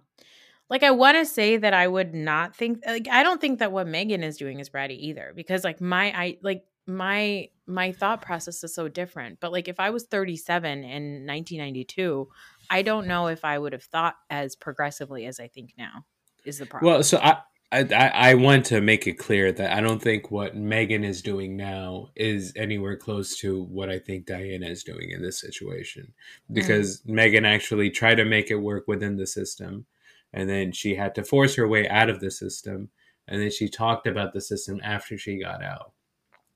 Like, 0.71 0.83
I 0.83 0.91
want 0.91 1.19
to 1.19 1.27
say 1.27 1.57
that 1.59 1.75
I 1.75 1.87
would 1.87 2.15
not 2.15 2.57
think, 2.57 2.81
like, 2.87 3.07
I 3.11 3.23
don't 3.23 3.41
think 3.41 3.59
that 3.59 3.71
what 3.71 3.87
Meghan 3.87 4.23
is 4.23 4.37
doing 4.37 4.61
is 4.61 4.71
bratty 4.71 4.99
either 4.99 5.33
because, 5.37 5.63
like, 5.63 5.81
my, 5.81 6.07
I, 6.07 6.39
like, 6.43 6.65
my, 6.87 7.49
my 7.67 7.93
thought 7.93 8.23
process 8.23 8.65
is 8.65 8.75
so 8.75 8.89
different. 8.89 9.41
But, 9.41 9.53
like, 9.53 9.69
if 9.69 9.79
I 9.79 9.91
was 9.91 10.05
37 10.05 10.85
in 10.85 11.27
1992, 11.27 12.29
I 12.71 12.83
don't 12.83 13.07
know 13.07 13.27
if 13.27 13.45
I 13.45 13.59
would 13.59 13.73
have 13.73 13.85
thought 13.85 14.17
as 14.31 14.57
progressively 14.57 15.27
as 15.27 15.39
I 15.39 15.49
think 15.49 15.75
now 15.77 16.07
is 16.45 16.59
the 16.59 16.67
problem. 16.67 16.93
Well, 16.93 17.03
so 17.03 17.19
I, 17.19 17.39
I 17.75 17.81
I 17.93 18.31
I 18.31 18.35
want 18.35 18.67
to 18.67 18.81
make 18.81 19.07
it 19.07 19.19
clear 19.19 19.51
that 19.53 19.73
I 19.77 19.81
don't 19.81 20.01
think 20.01 20.31
what 20.31 20.57
Meghan 20.57 21.05
is 21.05 21.23
doing 21.23 21.57
now 21.57 22.11
is 22.15 22.53
anywhere 22.57 22.97
close 22.97 23.37
to 23.39 23.65
what 23.65 23.91
I 23.91 23.99
think 23.99 24.27
Diana 24.27 24.67
is 24.67 24.85
doing 24.85 25.11
in 25.11 25.23
this 25.23 25.41
situation. 25.41 26.13
Because 26.53 27.03
Meghan 27.03 27.47
actually 27.47 27.91
tried 27.91 28.17
to 28.17 28.25
make 28.25 28.51
it 28.51 28.57
work 28.57 28.87
within 28.87 29.17
the 29.17 29.27
system, 29.27 29.87
and 30.33 30.49
then 30.49 30.71
she 30.73 30.95
had 30.95 31.15
to 31.17 31.25
force 31.25 31.57
her 31.57 31.67
way 31.67 31.89
out 31.89 32.09
of 32.09 32.21
the 32.21 32.31
system, 32.31 32.91
and 33.27 33.43
then 33.43 33.51
she 33.51 33.69
talked 33.69 34.07
about 34.07 34.33
the 34.33 34.41
system 34.41 34.81
after 34.85 35.19
she 35.19 35.41
got 35.41 35.63
out. 35.63 35.93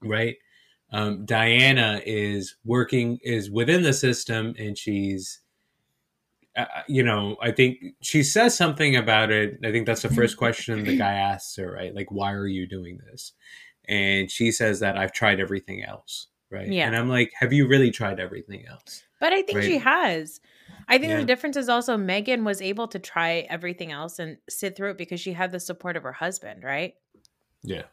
Right? 0.00 0.36
Um, 0.90 1.26
Diana 1.26 2.00
is 2.06 2.56
working 2.64 3.18
is 3.22 3.50
within 3.50 3.82
the 3.82 3.92
system, 3.92 4.54
and 4.58 4.78
she's 4.78 5.40
uh, 6.56 6.64
you 6.88 7.02
know, 7.02 7.36
I 7.40 7.52
think 7.52 7.78
she 8.00 8.22
says 8.22 8.56
something 8.56 8.96
about 8.96 9.30
it. 9.30 9.58
I 9.64 9.70
think 9.70 9.86
that's 9.86 10.02
the 10.02 10.08
first 10.08 10.36
question 10.36 10.84
the 10.84 10.96
guy 10.96 11.12
asks 11.14 11.56
her, 11.56 11.70
right? 11.70 11.94
Like, 11.94 12.10
why 12.10 12.32
are 12.32 12.46
you 12.46 12.66
doing 12.66 12.98
this? 13.10 13.32
And 13.88 14.30
she 14.30 14.52
says 14.52 14.80
that 14.80 14.98
I've 14.98 15.12
tried 15.12 15.40
everything 15.40 15.82
else, 15.82 16.28
right? 16.50 16.68
Yeah. 16.68 16.86
And 16.86 16.96
I'm 16.96 17.08
like, 17.08 17.32
have 17.38 17.52
you 17.52 17.66
really 17.68 17.90
tried 17.90 18.20
everything 18.20 18.66
else? 18.66 19.02
But 19.20 19.32
I 19.32 19.42
think 19.42 19.62
she 19.62 19.78
has. 19.78 20.40
I 20.88 20.98
think 20.98 21.10
Yeah. 21.10 21.18
the 21.18 21.24
difference 21.24 21.56
is 21.56 21.68
also 21.68 21.96
Meghan 21.96 22.44
was 22.44 22.60
able 22.62 22.88
to 22.88 22.98
try 22.98 23.46
everything 23.48 23.92
else 23.92 24.18
and 24.18 24.38
sit 24.48 24.76
through 24.76 24.90
it 24.90 24.98
because 24.98 25.20
she 25.20 25.32
had 25.32 25.52
the 25.52 25.60
support 25.60 25.96
of 25.96 26.02
her 26.02 26.12
husband, 26.12 26.64
right? 26.64 26.94
Yeah, 27.62 27.84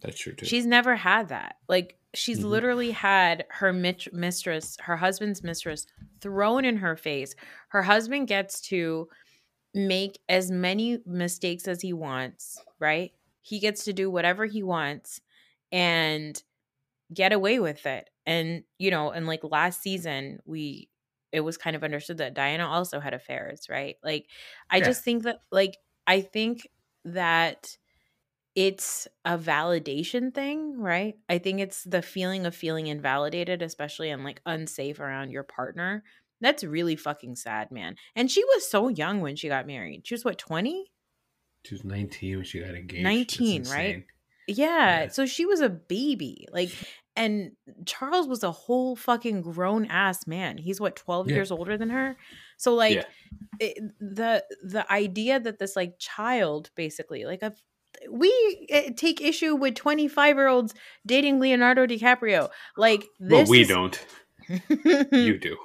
that's 0.00 0.18
true 0.18 0.32
too. 0.34 0.46
She's 0.46 0.66
never 0.66 0.96
had 0.96 1.28
that. 1.28 1.56
Like 1.68 1.98
she's 2.16 2.42
Mhm. 2.42 2.44
literally 2.44 2.90
had 2.92 3.46
her 3.50 3.72
mit- 3.72 4.12
mistress, 4.12 4.76
her 4.80 4.96
husband's 4.96 5.42
mistress, 5.42 5.86
thrown 6.20 6.64
in 6.64 6.78
her 6.78 6.96
face. 6.96 7.34
Her 7.70 7.82
husband 7.82 8.28
gets 8.28 8.60
to 8.62 9.08
make 9.74 10.20
as 10.28 10.50
many 10.50 10.98
mistakes 11.06 11.68
as 11.68 11.82
he 11.82 11.92
wants, 11.92 12.64
right? 12.80 13.12
He 13.42 13.60
gets 13.60 13.84
to 13.84 13.92
do 13.92 14.10
whatever 14.10 14.46
he 14.46 14.62
wants 14.62 15.20
and 15.72 16.42
get 17.12 17.32
away 17.32 17.58
with 17.60 17.86
it. 17.86 18.10
And 18.26 18.64
you 18.78 18.90
know, 18.90 19.10
and 19.10 19.26
like 19.26 19.44
last 19.44 19.82
season, 19.82 20.40
we 20.44 20.90
it 21.32 21.40
was 21.40 21.56
kind 21.58 21.76
of 21.76 21.84
understood 21.84 22.18
that 22.18 22.34
Diana 22.34 22.66
also 22.66 23.00
had 23.00 23.14
affairs, 23.14 23.68
right? 23.68 23.96
Like 24.02 24.28
I 24.70 24.80
Yeah. 24.80 24.80
just 24.80 25.04
think 25.04 25.24
that 25.24 25.40
like 25.52 25.76
I 26.06 26.20
think 26.20 26.68
that 27.04 27.76
it's 28.56 29.06
a 29.24 29.38
validation 29.38 30.34
thing, 30.34 30.80
right? 30.80 31.14
I 31.28 31.38
think 31.38 31.60
it's 31.60 31.84
the 31.84 32.02
feeling 32.02 32.46
of 32.46 32.54
feeling 32.54 32.88
invalidated, 32.88 33.62
especially 33.62 34.10
and 34.10 34.24
like 34.24 34.40
unsafe 34.46 34.98
around 34.98 35.30
your 35.30 35.44
partner. 35.44 36.02
That's 36.40 36.64
really 36.64 36.96
fucking 36.96 37.36
sad, 37.36 37.70
man. 37.70 37.96
And 38.16 38.30
she 38.30 38.42
was 38.44 38.68
so 38.68 38.88
young 38.88 39.20
when 39.20 39.36
she 39.36 39.48
got 39.48 39.66
married. 39.66 40.06
She 40.06 40.14
was 40.14 40.24
what, 40.24 40.38
20? 40.38 40.90
she 41.66 41.74
was 41.74 41.84
19 41.84 42.36
when 42.36 42.44
she 42.44 42.60
got 42.60 42.74
engaged. 42.74 43.02
19, 43.02 43.64
right? 43.64 44.04
Yeah. 44.46 44.54
Yeah. 44.56 45.08
So 45.08 45.26
she 45.26 45.46
was 45.46 45.60
a 45.60 45.68
baby. 45.68 46.46
Like, 46.52 46.70
and 47.16 47.52
Charles 47.86 48.28
was 48.28 48.44
a 48.44 48.52
whole 48.52 48.94
fucking 48.94 49.42
grown 49.42 49.86
ass 49.86 50.26
man. 50.26 50.58
He's 50.58 50.80
what, 50.80 50.94
12 50.96 51.28
Yeah. 51.28 51.34
years 51.36 51.50
older 51.50 51.76
than 51.76 51.90
her? 51.90 52.16
So, 52.56 52.74
like, 52.74 52.94
Yeah. 52.96 53.04
it, 53.58 53.78
the 53.98 54.44
the 54.62 54.90
idea 54.92 55.40
that 55.40 55.58
this 55.58 55.74
like 55.76 55.98
child 55.98 56.70
basically 56.76 57.24
like 57.24 57.42
a 57.42 57.54
we 58.10 58.66
eh, 58.70 58.90
take 58.96 59.20
issue 59.20 59.54
with 59.54 59.74
25 59.74 60.36
year 60.36 60.48
olds 60.48 60.74
dating 61.06 61.40
leonardo 61.40 61.86
dicaprio 61.86 62.48
like 62.76 63.04
Well, 63.20 63.44
we 63.46 63.60
is- 63.62 63.68
don't. 63.68 64.04
you 65.12 65.38
do. 65.40 65.56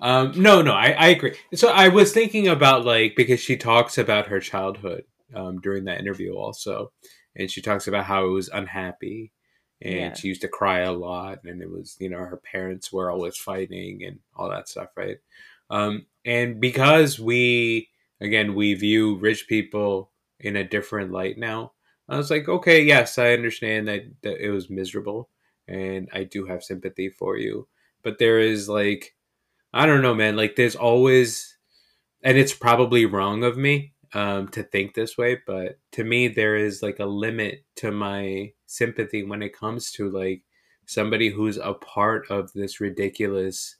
Um, 0.00 0.32
no, 0.36 0.60
no, 0.62 0.72
I, 0.72 0.90
I 0.90 1.06
agree. 1.08 1.36
So 1.54 1.68
I 1.68 1.88
was 1.88 2.12
thinking 2.12 2.48
about 2.48 2.84
like 2.84 3.14
because 3.16 3.40
she 3.40 3.56
talks 3.56 3.98
about 3.98 4.26
her 4.26 4.40
childhood 4.40 5.04
um, 5.34 5.60
during 5.60 5.84
that 5.84 6.00
interview 6.00 6.34
also, 6.34 6.92
and 7.34 7.50
she 7.50 7.62
talks 7.62 7.88
about 7.88 8.04
how 8.04 8.26
it 8.26 8.30
was 8.30 8.48
unhappy, 8.48 9.32
and 9.80 9.94
Yeah. 9.94 10.14
she 10.14 10.28
used 10.28 10.42
to 10.42 10.48
cry 10.48 10.80
a 10.80 10.92
lot, 10.92 11.44
and 11.44 11.62
it 11.62 11.70
was 11.70 11.96
you 11.98 12.10
know 12.10 12.18
her 12.18 12.36
parents 12.52 12.92
were 12.92 13.10
always 13.10 13.36
fighting 13.36 14.02
and 14.04 14.18
all 14.34 14.50
that 14.50 14.68
stuff, 14.68 14.88
right? 14.96 15.18
Um, 15.70 16.06
and 16.24 16.60
because 16.60 17.18
we 17.18 17.88
again 18.20 18.54
we 18.54 18.74
view 18.74 19.16
rich 19.16 19.46
people 19.48 20.10
in 20.40 20.56
a 20.56 20.64
different 20.68 21.12
light 21.12 21.38
now, 21.38 21.72
I 22.08 22.16
was 22.16 22.30
like, 22.30 22.48
okay, 22.48 22.82
yes, 22.82 23.18
I 23.18 23.32
understand 23.32 23.88
that, 23.88 24.02
that 24.22 24.44
it 24.44 24.50
was 24.50 24.70
miserable, 24.70 25.28
and 25.68 26.08
I 26.12 26.24
do 26.24 26.46
have 26.46 26.62
sympathy 26.62 27.08
for 27.08 27.36
you 27.36 27.68
but 28.06 28.20
there 28.20 28.38
is 28.38 28.68
like 28.68 29.16
I 29.74 29.84
don't 29.84 30.00
know, 30.00 30.14
man. 30.14 30.36
Like 30.36 30.54
there's 30.56 30.76
always, 30.76 31.58
and 32.22 32.38
it's 32.38 32.54
probably 32.54 33.04
wrong 33.04 33.42
of 33.44 33.56
me 33.58 33.94
um, 34.14 34.48
to 34.50 34.62
think 34.62 34.94
this 34.94 35.18
way, 35.18 35.40
but 35.46 35.78
to 35.92 36.04
me 36.04 36.28
there 36.28 36.56
is 36.56 36.82
like 36.82 37.00
a 37.00 37.04
limit 37.06 37.64
to 37.76 37.90
my 37.90 38.52
sympathy 38.66 39.24
when 39.24 39.42
it 39.42 39.58
comes 39.58 39.90
to 39.92 40.08
like 40.08 40.42
somebody 40.86 41.30
who's 41.30 41.58
a 41.58 41.74
part 41.74 42.30
of 42.30 42.52
this 42.52 42.80
ridiculous, 42.80 43.76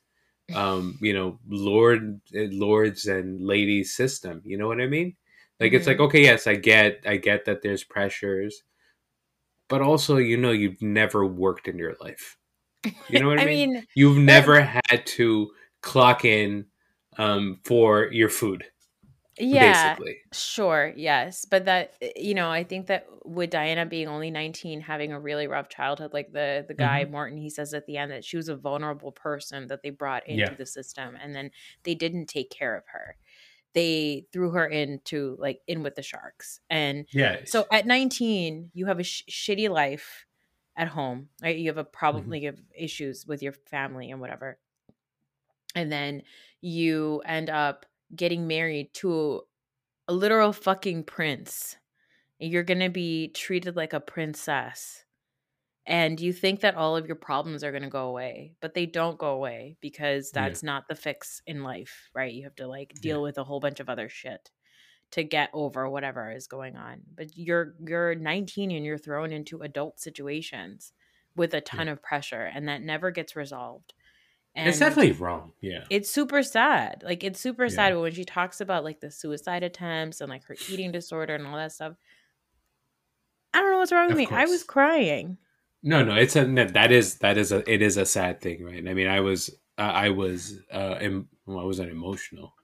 um, 0.54 0.98
you 1.00 1.14
know, 1.14 1.38
lord, 1.48 2.20
lords 2.34 3.06
and 3.06 3.40
ladies 3.46 3.94
system. 3.94 4.42
You 4.44 4.58
know 4.58 4.66
what 4.66 4.80
I 4.80 4.86
mean? 4.88 5.14
Like 5.60 5.72
it's 5.72 5.86
like 5.86 6.00
okay, 6.00 6.22
yes, 6.22 6.46
I 6.46 6.56
get 6.56 7.02
I 7.06 7.16
get 7.16 7.44
that 7.46 7.62
there's 7.62 7.84
pressures, 7.84 8.62
but 9.68 9.82
also 9.82 10.16
you 10.16 10.36
know 10.36 10.50
you've 10.52 10.80
never 10.82 11.26
worked 11.26 11.68
in 11.68 11.78
your 11.78 11.94
life. 12.00 12.36
You 13.08 13.20
know 13.20 13.28
what 13.28 13.38
I, 13.38 13.44
I 13.44 13.46
mean? 13.46 13.68
mean, 13.68 13.86
You've 13.94 14.18
never 14.18 14.60
had 14.62 15.06
to 15.06 15.52
clock 15.82 16.24
in 16.24 16.66
um, 17.18 17.60
for 17.64 18.12
your 18.12 18.30
food, 18.30 18.64
yeah, 19.38 19.96
basically. 19.96 20.18
sure, 20.32 20.92
yes, 20.96 21.44
but 21.44 21.66
that 21.66 21.94
eh, 22.00 22.12
you 22.16 22.34
know, 22.34 22.50
I 22.50 22.64
think 22.64 22.86
that 22.86 23.06
with 23.24 23.50
Diana 23.50 23.84
being 23.86 24.08
only 24.08 24.30
19, 24.30 24.80
having 24.80 25.12
a 25.12 25.20
really 25.20 25.46
rough 25.46 25.68
childhood, 25.68 26.12
like 26.14 26.32
the 26.32 26.64
the 26.66 26.74
guy 26.74 27.04
Mm-hmm. 27.04 27.10
Morton, 27.10 27.36
he 27.38 27.50
says 27.50 27.74
at 27.74 27.86
the 27.86 27.98
end 27.98 28.12
that 28.12 28.24
she 28.24 28.36
was 28.38 28.48
a 28.48 28.56
vulnerable 28.56 29.12
person 29.12 29.66
that 29.68 29.82
they 29.82 29.90
brought 29.90 30.26
into 30.26 30.54
Yeah. 30.54 30.54
the 30.54 30.64
system, 30.66 31.16
and 31.22 31.34
then 31.34 31.50
they 31.84 31.94
didn't 31.94 32.26
take 32.26 32.50
care 32.50 32.76
of 32.76 32.84
her. 32.92 33.16
They 33.76 34.26
threw 34.32 34.52
her 34.52 34.66
into 34.66 35.36
like 35.40 35.62
in 35.68 35.84
with 35.84 35.96
the 35.96 36.02
sharks, 36.02 36.60
and 36.70 37.06
Yeah. 37.12 37.44
So 37.46 37.66
at 37.72 37.86
19, 37.86 38.72
you 38.74 38.86
have 38.86 39.00
a 39.00 39.04
sh- 39.04 39.24
shitty 39.30 39.70
life 39.70 40.26
at 40.76 40.88
home, 40.88 41.30
right? 41.42 41.58
You 41.58 41.68
have 41.68 41.78
a 41.78 41.84
problem, 41.84 42.28
Mhm. 42.28 42.30
like 42.30 42.42
you 42.42 42.48
have 42.48 42.62
issues 42.76 43.26
with 43.26 43.42
your 43.42 43.52
family 43.54 44.10
and 44.12 44.20
whatever. 44.20 44.58
And 45.74 45.92
then 45.92 46.22
you 46.60 47.22
end 47.26 47.50
up 47.50 47.86
getting 48.14 48.46
married 48.46 48.94
to 48.94 49.42
a 50.08 50.14
literal 50.14 50.54
fucking 50.54 51.04
prince. 51.04 51.76
You're 52.40 52.64
going 52.64 52.80
to 52.80 52.90
be 52.90 53.30
treated 53.30 53.76
like 53.76 53.94
a 53.94 54.00
princess. 54.00 55.05
And 55.88 56.20
you 56.20 56.32
think 56.32 56.60
that 56.60 56.74
all 56.74 56.96
of 56.96 57.06
your 57.06 57.14
problems 57.16 57.62
are 57.62 57.70
going 57.70 57.84
to 57.84 57.88
go 57.88 58.08
away, 58.08 58.54
but 58.60 58.74
they 58.74 58.86
don't 58.86 59.18
go 59.18 59.28
away 59.30 59.76
because 59.80 60.32
Yeah. 60.34 60.42
that's 60.48 60.62
not 60.64 60.88
the 60.88 60.96
fix 60.96 61.40
in 61.46 61.62
life, 61.62 62.10
right? 62.12 62.32
You 62.32 62.42
have 62.44 62.56
to 62.56 62.66
like 62.66 62.92
Yeah. 62.96 63.00
deal 63.02 63.22
with 63.22 63.38
a 63.38 63.44
whole 63.44 63.60
bunch 63.60 63.78
of 63.78 63.88
other 63.88 64.08
shit 64.08 64.50
to 65.12 65.22
get 65.22 65.48
over 65.52 65.88
whatever 65.88 66.32
is 66.32 66.48
going 66.48 66.76
on. 66.76 67.02
But 67.14 67.36
you're 67.36 67.76
you're 67.86 68.16
19 68.16 68.72
and 68.72 68.84
you're 68.84 68.98
thrown 68.98 69.32
into 69.32 69.62
adult 69.62 70.00
situations 70.00 70.92
with 71.36 71.54
a 71.54 71.60
ton 71.60 71.86
of 71.86 72.02
pressure 72.02 72.42
and 72.52 72.68
that 72.68 72.82
never 72.82 73.12
gets 73.12 73.36
resolved. 73.36 73.94
And 74.56 74.68
it's 74.68 74.78
definitely 74.80 75.12
wrong. 75.12 75.52
Yeah. 75.60 75.84
it's 75.90 76.10
super 76.10 76.42
sad. 76.42 77.02
Like 77.04 77.22
it's 77.22 77.38
super 77.38 77.64
Yeah. 77.66 77.70
sad 77.70 77.96
when 77.96 78.12
she 78.12 78.24
talks 78.24 78.60
about 78.60 78.82
like 78.82 78.98
the 78.98 79.10
suicide 79.12 79.62
attempts 79.62 80.20
and 80.20 80.28
like 80.30 80.42
her 80.46 80.56
eating 80.68 80.90
disorder 80.90 81.36
and 81.36 81.46
all 81.46 81.56
that 81.56 81.70
stuff. 81.72 81.94
I 83.54 83.60
don't 83.60 83.70
know 83.70 83.78
what's 83.78 83.92
wrong 83.92 84.06
with 84.08 84.12
Of 84.12 84.18
me. 84.18 84.26
I 84.30 84.46
was 84.46 84.64
crying. 84.64 85.38
No, 85.86 86.02
no, 86.02 86.16
it's 86.16 86.34
a 86.34 86.44
that 86.44 86.90
is 86.90 87.18
that 87.18 87.38
is 87.38 87.52
a 87.52 87.62
it 87.72 87.80
is 87.80 87.96
a 87.96 88.04
sad 88.04 88.40
thing, 88.40 88.64
right? 88.64 88.86
I 88.88 88.92
mean, 88.92 89.06
I 89.06 89.20
was 89.20 89.50
uh, 89.78 89.82
I 89.82 90.08
was 90.08 90.58
uh 90.72 90.96
em, 91.00 91.28
well, 91.46 91.60
I 91.60 91.64
wasn't 91.64 91.92
emotional. 91.92 92.54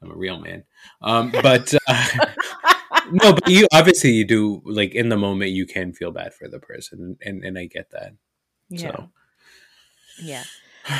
I'm 0.00 0.10
a 0.10 0.16
real 0.16 0.40
man. 0.40 0.64
Um, 1.02 1.30
but 1.42 1.74
uh, 1.86 2.08
no, 3.12 3.34
but 3.34 3.46
you 3.46 3.68
obviously 3.74 4.12
you 4.12 4.26
do 4.26 4.62
like 4.64 4.94
in 4.94 5.10
the 5.10 5.18
moment 5.18 5.50
you 5.50 5.66
can 5.66 5.92
feel 5.92 6.12
bad 6.12 6.32
for 6.32 6.48
the 6.48 6.60
person, 6.60 7.18
and 7.20 7.44
and 7.44 7.58
I 7.58 7.66
get 7.66 7.90
that. 7.90 8.14
Yeah. 8.70 8.92
So 8.92 9.10
Yeah. 10.22 10.44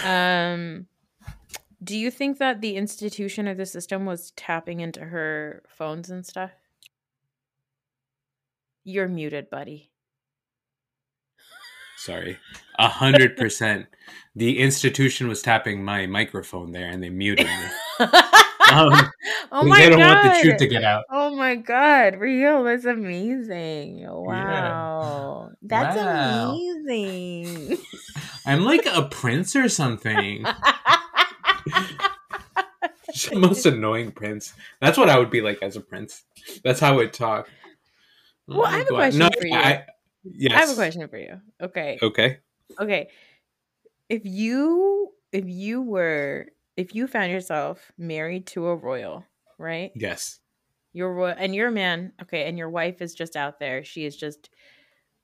Um 0.05 0.89
do 1.83 1.97
you 1.97 2.11
think 2.11 2.37
that 2.37 2.61
the 2.61 2.77
institution 2.77 3.49
of 3.49 3.57
the 3.57 3.67
system 3.67 4.05
was 4.05 4.33
tapping 4.33 4.81
into 4.81 5.07
her 5.07 5.63
phones 5.67 6.11
and 6.11 6.27
stuff? 6.27 6.53
You're 8.85 9.09
muted, 9.09 9.49
buddy. 9.49 9.92
Sorry, 12.05 12.39
a 12.79 12.89
hundred 12.89 13.37
percent. 13.37 13.87
The 14.35 14.59
institution 14.61 15.29
was 15.29 15.43
tapping 15.43 15.85
my 15.85 16.07
microphone 16.07 16.73
there, 16.73 16.89
and 16.89 17.03
they 17.03 17.11
muted 17.11 17.47
me. 17.47 18.07
Um, 18.73 19.11
oh 19.51 19.65
my 19.67 19.77
they 19.81 19.91
don't 19.91 19.99
god. 19.99 20.23
want 20.25 20.35
the 20.35 20.41
truth 20.41 20.57
to 20.59 20.67
get 20.67 20.83
out. 20.83 21.05
Oh 21.11 21.35
my 21.37 21.57
god, 21.57 22.17
Rio, 22.17 22.65
that's 22.65 22.87
amazing. 22.87 24.07
Wow. 24.09 25.51
That's 25.61 25.97
Wow. 25.97 26.53
amazing. 26.55 27.77
I'm 28.47 28.65
like 28.65 28.87
a 28.87 29.03
prince 29.03 29.55
or 29.57 29.69
something. 29.69 30.45
the 31.67 33.35
most 33.35 33.67
annoying 33.67 34.13
prince. 34.13 34.55
That's 34.81 34.97
what 34.97 35.11
I 35.11 35.19
would 35.19 35.31
be 35.31 35.43
like 35.43 35.59
as 35.63 35.77
a 35.77 35.81
prince. 35.81 36.23
That's 36.65 36.81
how 36.81 36.93
I 36.93 36.97
would 36.97 37.13
talk. 37.13 37.51
Well, 38.47 38.65
I 38.65 38.79
have 38.79 38.87
a 38.87 38.91
question 38.91 39.29
for 39.39 39.47
you. 39.47 39.55
I, 39.55 39.85
yes. 40.25 40.53
I 40.55 40.61
have 40.61 40.71
a 40.71 40.75
question 40.75 41.09
for 41.09 41.19
you. 41.19 41.41
Okay. 41.61 41.99
Okay. 42.03 42.39
Okay. 42.81 43.09
If 44.09 44.23
you 44.25 45.11
if 45.33 45.45
you 45.47 45.83
were 45.83 46.47
if 46.77 46.95
you 46.95 47.07
found 47.07 47.31
yourself 47.33 47.93
married 47.99 48.47
to 48.49 48.67
a 48.69 48.77
royal, 48.77 49.25
right? 49.59 49.91
Yes. 49.95 50.39
You're 50.93 51.13
royal 51.13 51.35
and 51.39 51.55
you're 51.55 51.71
man, 51.71 52.13
okay, 52.23 52.47
and 52.49 52.59
your 52.59 52.71
wife 52.71 53.01
is 53.01 53.15
just 53.15 53.37
out 53.37 53.59
there. 53.59 53.85
She 53.85 54.05
is 54.05 54.17
just 54.17 54.51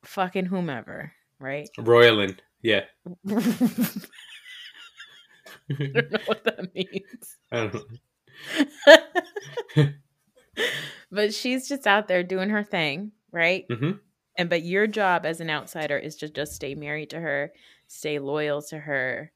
fucking 0.05 0.47
whomever, 0.47 1.13
right? 1.39 1.69
Royalin. 1.79 2.39
Yeah. 2.63 2.85
I 3.29 3.35
don't 5.71 6.11
know 6.13 6.19
what 6.27 6.45
that 6.45 6.75
means. 6.75 7.37
I 7.53 7.67
don't 7.67 7.75
know. 9.75 9.89
but 11.11 11.35
she's 11.35 11.69
just 11.69 11.87
out 11.87 12.09
there 12.09 12.23
doing 12.23 12.51
her 12.51 12.65
thing, 12.65 13.13
right? 13.33 13.65
hmm 13.71 13.93
And 14.39 14.49
but 14.49 14.63
your 14.63 14.87
job 14.87 15.27
as 15.27 15.41
an 15.41 15.51
outsider 15.51 15.99
is 15.99 16.15
to 16.17 16.29
just 16.29 16.55
stay 16.55 16.77
married 16.77 17.11
to 17.11 17.21
her, 17.21 17.53
stay 17.89 18.21
loyal 18.21 18.63
to 18.63 18.79
her. 18.79 19.33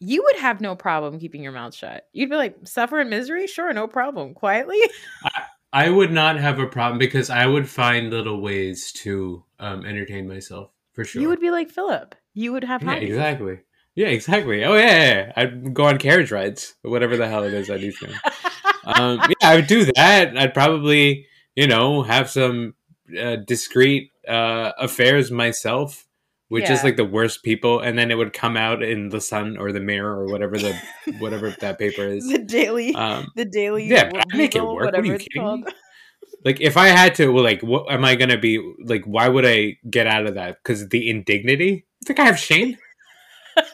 You 0.00 0.24
would 0.24 0.36
have 0.36 0.60
no 0.60 0.74
problem 0.74 1.20
keeping 1.20 1.42
your 1.42 1.52
mouth 1.52 1.74
shut. 1.74 2.08
You'd 2.12 2.28
be 2.28 2.36
like, 2.36 2.56
suffer 2.64 3.00
in 3.00 3.08
misery? 3.08 3.46
Sure, 3.46 3.72
no 3.72 3.86
problem. 3.86 4.34
Quietly? 4.34 4.80
I 5.72 5.88
would 5.88 6.12
not 6.12 6.36
have 6.36 6.58
a 6.58 6.66
problem 6.66 6.98
because 6.98 7.30
I 7.30 7.46
would 7.46 7.68
find 7.68 8.10
little 8.10 8.40
ways 8.40 8.92
to 8.92 9.44
um, 9.58 9.86
entertain 9.86 10.28
myself 10.28 10.70
for 10.92 11.04
sure. 11.04 11.22
You 11.22 11.28
would 11.28 11.40
be 11.40 11.50
like 11.50 11.70
Philip. 11.70 12.14
You 12.34 12.52
would 12.52 12.64
have 12.64 12.82
Yeah, 12.82 12.94
exactly. 12.94 13.60
Yeah, 13.94 14.08
exactly. 14.08 14.64
Oh 14.64 14.74
yeah, 14.74 14.86
yeah, 14.86 15.14
yeah. 15.14 15.32
I'd 15.36 15.74
go 15.74 15.84
on 15.84 15.98
carriage 15.98 16.32
rides, 16.32 16.74
whatever 16.82 17.16
the 17.16 17.28
hell 17.28 17.44
it 17.44 17.54
is 17.54 17.70
I 17.70 17.78
do. 17.78 17.92
um, 18.84 19.20
yeah, 19.28 19.50
I 19.50 19.56
would 19.56 19.68
do 19.68 19.84
that. 19.96 20.36
I'd 20.36 20.54
probably, 20.54 21.26
you 21.54 21.68
know, 21.68 22.02
have 22.02 22.28
some 22.28 22.74
uh, 23.20 23.36
discreet 23.36 24.10
uh, 24.28 24.72
affairs 24.78 25.30
myself, 25.30 26.06
which 26.48 26.64
is 26.64 26.78
Yeah. 26.80 26.82
like 26.84 26.96
the 26.96 27.04
worst 27.04 27.42
people, 27.42 27.80
and 27.80 27.98
then 27.98 28.10
it 28.10 28.16
would 28.16 28.32
come 28.32 28.56
out 28.56 28.82
in 28.82 29.08
the 29.08 29.20
Sun 29.20 29.56
or 29.58 29.72
the 29.72 29.80
Mirror 29.80 30.20
or 30.20 30.26
whatever 30.26 30.56
the 30.58 30.74
whatever 31.18 31.50
that 31.60 31.78
paper 31.78 32.06
is. 32.06 32.28
the 32.28 32.38
daily 32.38 32.94
Um, 32.94 33.28
the 33.36 33.44
daily 33.44 33.88
yeah, 33.88 34.10
but 34.10 34.20
I'd 34.32 34.38
make 34.38 34.54
it 34.54 34.62
work. 34.62 34.84
What 34.86 34.94
are 34.94 35.04
you 35.04 35.12
whatever 35.12 35.18
kidding 35.18 35.64
like 36.44 36.60
if 36.60 36.76
I 36.76 36.88
had 36.88 37.14
to, 37.16 37.28
well, 37.28 37.44
like, 37.44 37.62
what 37.62 37.90
am 37.90 38.04
I 38.04 38.14
gonna 38.16 38.38
be 38.38 38.60
like? 38.84 39.04
Why 39.04 39.28
would 39.28 39.46
I 39.46 39.78
get 39.88 40.06
out 40.06 40.26
of 40.26 40.34
that? 40.34 40.56
Because 40.62 40.88
the 40.88 41.08
indignity. 41.08 41.86
I 42.02 42.06
think 42.06 42.20
I 42.20 42.24
have 42.24 42.38
shame. 42.38 42.76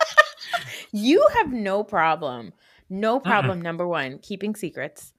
You 0.92 1.24
have 1.34 1.52
no 1.52 1.84
problem. 1.84 2.52
No 2.88 3.20
problem, 3.20 3.62
number 3.62 3.86
one, 3.86 4.18
keeping 4.18 4.56
secrets. 4.56 5.12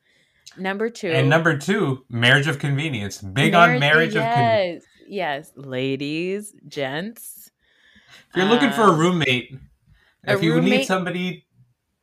Number 0.58 0.90
two 0.90 1.08
And 1.08 1.30
number 1.30 1.58
two, 1.58 2.04
marriage 2.10 2.48
of 2.48 2.60
convenience. 2.60 3.22
Big 3.22 3.54
on 3.54 3.80
marriage 3.80 4.16
of 4.16 4.24
convenience. 4.24 4.84
Yes. 5.08 5.52
Ladies, 5.56 6.54
gents. 6.68 7.52
If 8.30 8.38
you're 8.38 8.46
looking 8.46 8.72
for 8.72 8.84
a 8.84 8.92
Um, 8.92 9.00
roommate, 9.00 9.56
a 10.26 10.34
if 10.34 10.44
you 10.44 10.60
need 10.62 10.86
somebody 10.86 11.46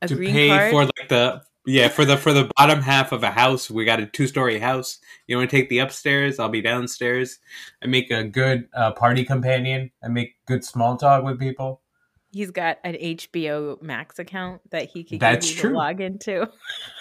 to 0.07 0.17
pay 0.17 0.49
card. 0.49 0.71
for 0.71 0.85
like 0.85 1.09
the 1.09 1.43
yeah 1.67 1.89
for 1.89 2.05
the 2.05 2.17
for 2.17 2.33
the 2.33 2.51
bottom 2.57 2.81
half 2.83 3.13
of 3.13 3.23
a 3.23 3.31
house, 3.31 3.71
we 3.71 3.85
got 3.85 4.01
a 4.01 4.07
two 4.07 4.27
story 4.27 4.59
house. 4.59 4.99
You 5.27 5.37
want 5.37 5.51
to 5.51 5.57
take 5.57 5.69
the 5.69 5.79
upstairs? 5.79 6.39
I'll 6.39 6.49
be 6.49 6.61
downstairs. 6.63 7.39
I 7.83 7.87
make 7.87 8.11
a 8.11 8.25
good 8.25 8.69
uh, 8.75 8.93
party 8.93 9.25
companion. 9.25 9.91
I 10.03 10.09
make 10.09 10.35
good 10.47 10.65
small 10.65 10.97
talk 10.97 11.25
with 11.25 11.39
people. 11.39 11.83
He's 12.31 12.51
got 12.51 12.77
an 12.85 12.93
HBO 12.95 13.81
Max 13.81 14.19
account 14.19 14.61
that 14.71 14.91
he 14.91 15.03
could 15.03 15.19
That's 15.19 15.51
true. 15.51 15.71
log 15.75 16.01
into. 16.03 16.47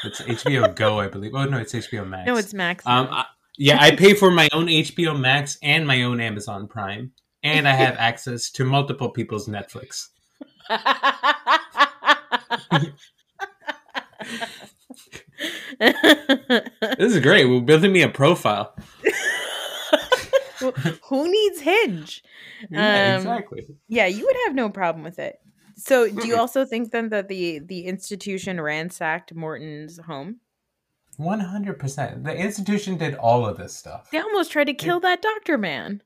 It's 0.05 0.21
HBO 0.21 0.73
Go, 0.73 0.99
I 1.01 1.09
believe. 1.09 1.33
Oh 1.35 1.43
no, 1.43 1.57
it's 1.57 1.73
HBO 1.73 2.07
Max. 2.07 2.27
No, 2.27 2.37
it's 2.37 2.53
Max. 2.53 2.85
Um. 2.87 3.07
I, 3.11 3.25
yeah, 3.57 3.77
I 3.81 3.95
pay 3.95 4.13
for 4.13 4.31
my 4.31 4.47
own 4.53 4.67
HBO 4.67 5.19
Max 5.19 5.57
and 5.61 5.85
my 5.87 6.03
own 6.03 6.19
Amazon 6.21 6.67
Prime, 6.67 7.11
and 7.43 7.67
I 7.67 7.73
have 7.73 7.95
access 7.99 8.49
to 8.51 8.63
multiple 8.65 9.09
people's 9.09 9.47
Netflix. 9.47 10.07
This 15.79 17.13
is 17.13 17.19
great. 17.19 17.45
We're 17.45 17.61
building 17.61 17.91
me 17.91 18.01
a 18.01 18.09
profile. 18.09 18.75
Who 21.09 21.31
needs 21.31 21.61
Hinge? 21.61 22.23
Yeah, 22.71 23.15
Um, 23.15 23.21
exactly. 23.21 23.67
Yeah, 23.87 24.07
you 24.07 24.25
would 24.25 24.35
have 24.45 24.55
no 24.55 24.69
problem 24.69 25.03
with 25.03 25.19
it. 25.19 25.39
So, 25.75 26.09
do 26.09 26.27
you 26.27 26.37
also 26.37 26.65
think 26.65 26.91
then 26.91 27.09
that 27.09 27.27
the 27.27 27.59
the 27.59 27.85
institution 27.85 28.59
ransacked 28.59 29.35
Morton's 29.35 29.99
home? 29.99 30.37
One 31.17 31.39
hundred 31.39 31.79
percent. 31.79 32.23
The 32.23 32.35
institution 32.35 32.97
did 32.97 33.15
all 33.15 33.45
of 33.45 33.57
this 33.57 33.75
stuff. 33.75 34.09
They 34.11 34.19
almost 34.19 34.51
tried 34.51 34.65
to 34.65 34.73
kill 34.73 34.99
that 35.01 35.21
doctor 35.21 35.57
man. 35.57 36.03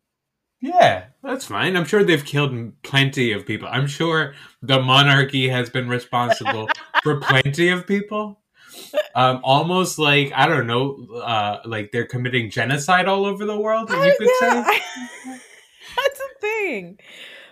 Yeah, 0.62 1.06
that's 1.22 1.46
fine. 1.46 1.76
I'm 1.76 1.86
sure 1.86 2.04
they've 2.04 2.24
killed 2.24 2.82
plenty 2.84 3.32
of 3.34 3.46
people. 3.46 3.68
I'm 3.70 3.88
sure 3.88 4.36
the 4.62 4.80
monarchy 4.80 5.50
has 5.50 5.70
been 5.70 5.90
responsible 5.90 6.70
for 7.04 7.20
plenty 7.20 7.70
of 7.70 7.88
people. 7.88 8.40
um, 9.16 9.42
almost 9.44 10.00
like 10.00 10.32
I 10.34 10.48
don't 10.48 10.68
know, 10.68 11.06
uh, 11.16 11.60
like 11.66 11.92
they're 11.92 12.06
committing 12.06 12.50
genocide 12.50 13.08
all 13.08 13.26
over 13.26 13.44
the 13.44 13.60
world. 13.60 13.90
If 13.92 14.06
you 14.06 14.16
could 14.18 14.30
yeah, 14.42 14.64
say. 14.64 14.82
That's 15.96 16.20
a 16.20 16.40
thing. 16.40 17.00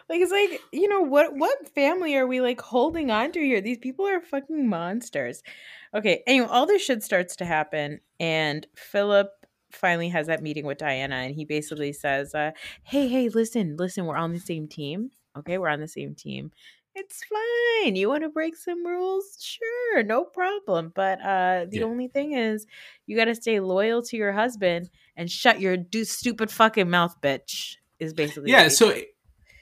Like 0.07 0.21
it's 0.21 0.31
like, 0.31 0.61
you 0.71 0.87
know, 0.87 1.01
what 1.01 1.35
what 1.35 1.67
family 1.75 2.15
are 2.15 2.25
we 2.25 2.41
like 2.41 2.61
holding 2.61 3.11
on 3.11 3.31
to 3.33 3.39
here? 3.39 3.59
These 3.59 3.79
people 3.79 4.07
are 4.07 4.21
fucking 4.21 4.69
monsters. 4.69 5.43
Okay, 5.95 6.23
anyway, 6.27 6.47
all 6.49 6.65
this 6.65 6.83
shit 6.83 7.03
starts 7.03 7.35
to 7.37 7.45
happen 7.45 7.99
and 8.19 8.65
Philip 8.75 9.29
finally 9.71 10.09
has 10.09 10.27
that 10.27 10.41
meeting 10.43 10.65
with 10.65 10.77
Diana 10.77 11.15
and 11.15 11.33
he 11.35 11.45
basically 11.45 11.93
says, 11.93 12.33
uh, 12.35 12.51
hey, 12.83 13.07
hey, 13.07 13.29
listen, 13.29 13.75
listen, 13.77 14.05
we're 14.05 14.15
on 14.17 14.33
the 14.33 14.39
same 14.39 14.67
team. 14.67 15.11
Okay, 15.37 15.57
we're 15.57 15.69
on 15.69 15.79
the 15.79 15.87
same 15.87 16.15
team. 16.15 16.51
It's 16.95 17.23
fine. 17.23 17.95
You 17.95 18.09
want 18.09 18.23
to 18.23 18.29
break 18.29 18.55
some 18.57 18.85
rules? 18.85 19.37
Sure, 19.39 20.03
no 20.03 20.25
problem. 20.25 20.91
But 20.93 21.21
uh 21.21 21.65
the 21.69 21.79
Yeah. 21.79 21.85
only 21.85 22.07
thing 22.07 22.33
is 22.33 22.65
you 23.05 23.15
got 23.15 23.25
to 23.25 23.35
stay 23.35 23.59
loyal 23.59 24.01
to 24.03 24.17
your 24.17 24.31
husband 24.33 24.89
and 25.15 25.29
shut 25.29 25.61
your 25.61 25.77
do 25.77 26.03
stupid 26.03 26.49
fucking 26.51 26.89
mouth, 26.89 27.15
bitch. 27.21 27.75
Is 27.99 28.13
basically 28.13 28.51
yeah 28.51 28.67
so. 28.69 28.95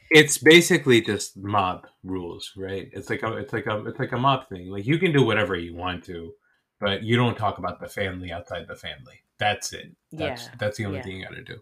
It's 0.09 0.37
basically 0.37 1.01
just 1.01 1.37
mob 1.37 1.87
rules 2.03 2.53
right? 2.55 2.89
It's 2.93 3.09
like 3.09 3.23
a 3.23 3.33
it's 3.37 3.53
like 3.53 3.65
a 3.65 3.85
it's 3.85 3.99
like 3.99 4.11
a 4.11 4.17
mob 4.17 4.47
thing. 4.49 4.69
Like 4.69 4.85
you 4.85 4.97
can 4.99 5.11
do 5.11 5.23
whatever 5.23 5.55
you 5.55 5.75
want 5.75 6.03
to 6.05 6.33
but 6.79 7.03
you 7.03 7.15
don't 7.15 7.37
talk 7.37 7.57
about 7.57 7.79
the 7.79 7.87
family 7.87 8.31
outside 8.31 8.67
the 8.67 8.75
family. 8.75 9.21
That's 9.39 9.73
it. 9.73 9.95
That's 10.11 10.43
Yeah, 10.43 10.51
that's 10.59 10.77
the 10.77 10.85
only 10.85 10.97
yeah. 10.97 11.03
thing 11.03 11.17
you 11.17 11.23
got 11.23 11.35
to 11.35 11.43
do. 11.43 11.59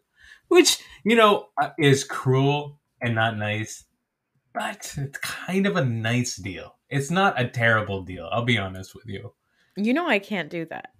Which 0.47 0.79
you 1.03 1.15
know 1.15 1.49
uh, 1.61 1.69
is 1.77 2.03
cruel 2.03 2.79
and 3.01 3.15
not 3.15 3.37
nice 3.37 3.85
but 4.53 4.93
it's 4.97 5.17
kind 5.17 5.65
of 5.65 5.75
a 5.75 5.83
nice 5.83 6.37
deal. 6.37 6.75
It's 6.89 7.11
not 7.11 7.39
a 7.39 7.47
terrible 7.47 8.01
deal 8.01 8.29
i'll 8.31 8.45
be 8.45 8.57
honest 8.57 8.95
with 8.95 9.07
you. 9.07 9.33
You 9.75 9.93
know 9.93 10.07
I 10.07 10.19
can't 10.19 10.49
do 10.49 10.65
that. 10.65 10.94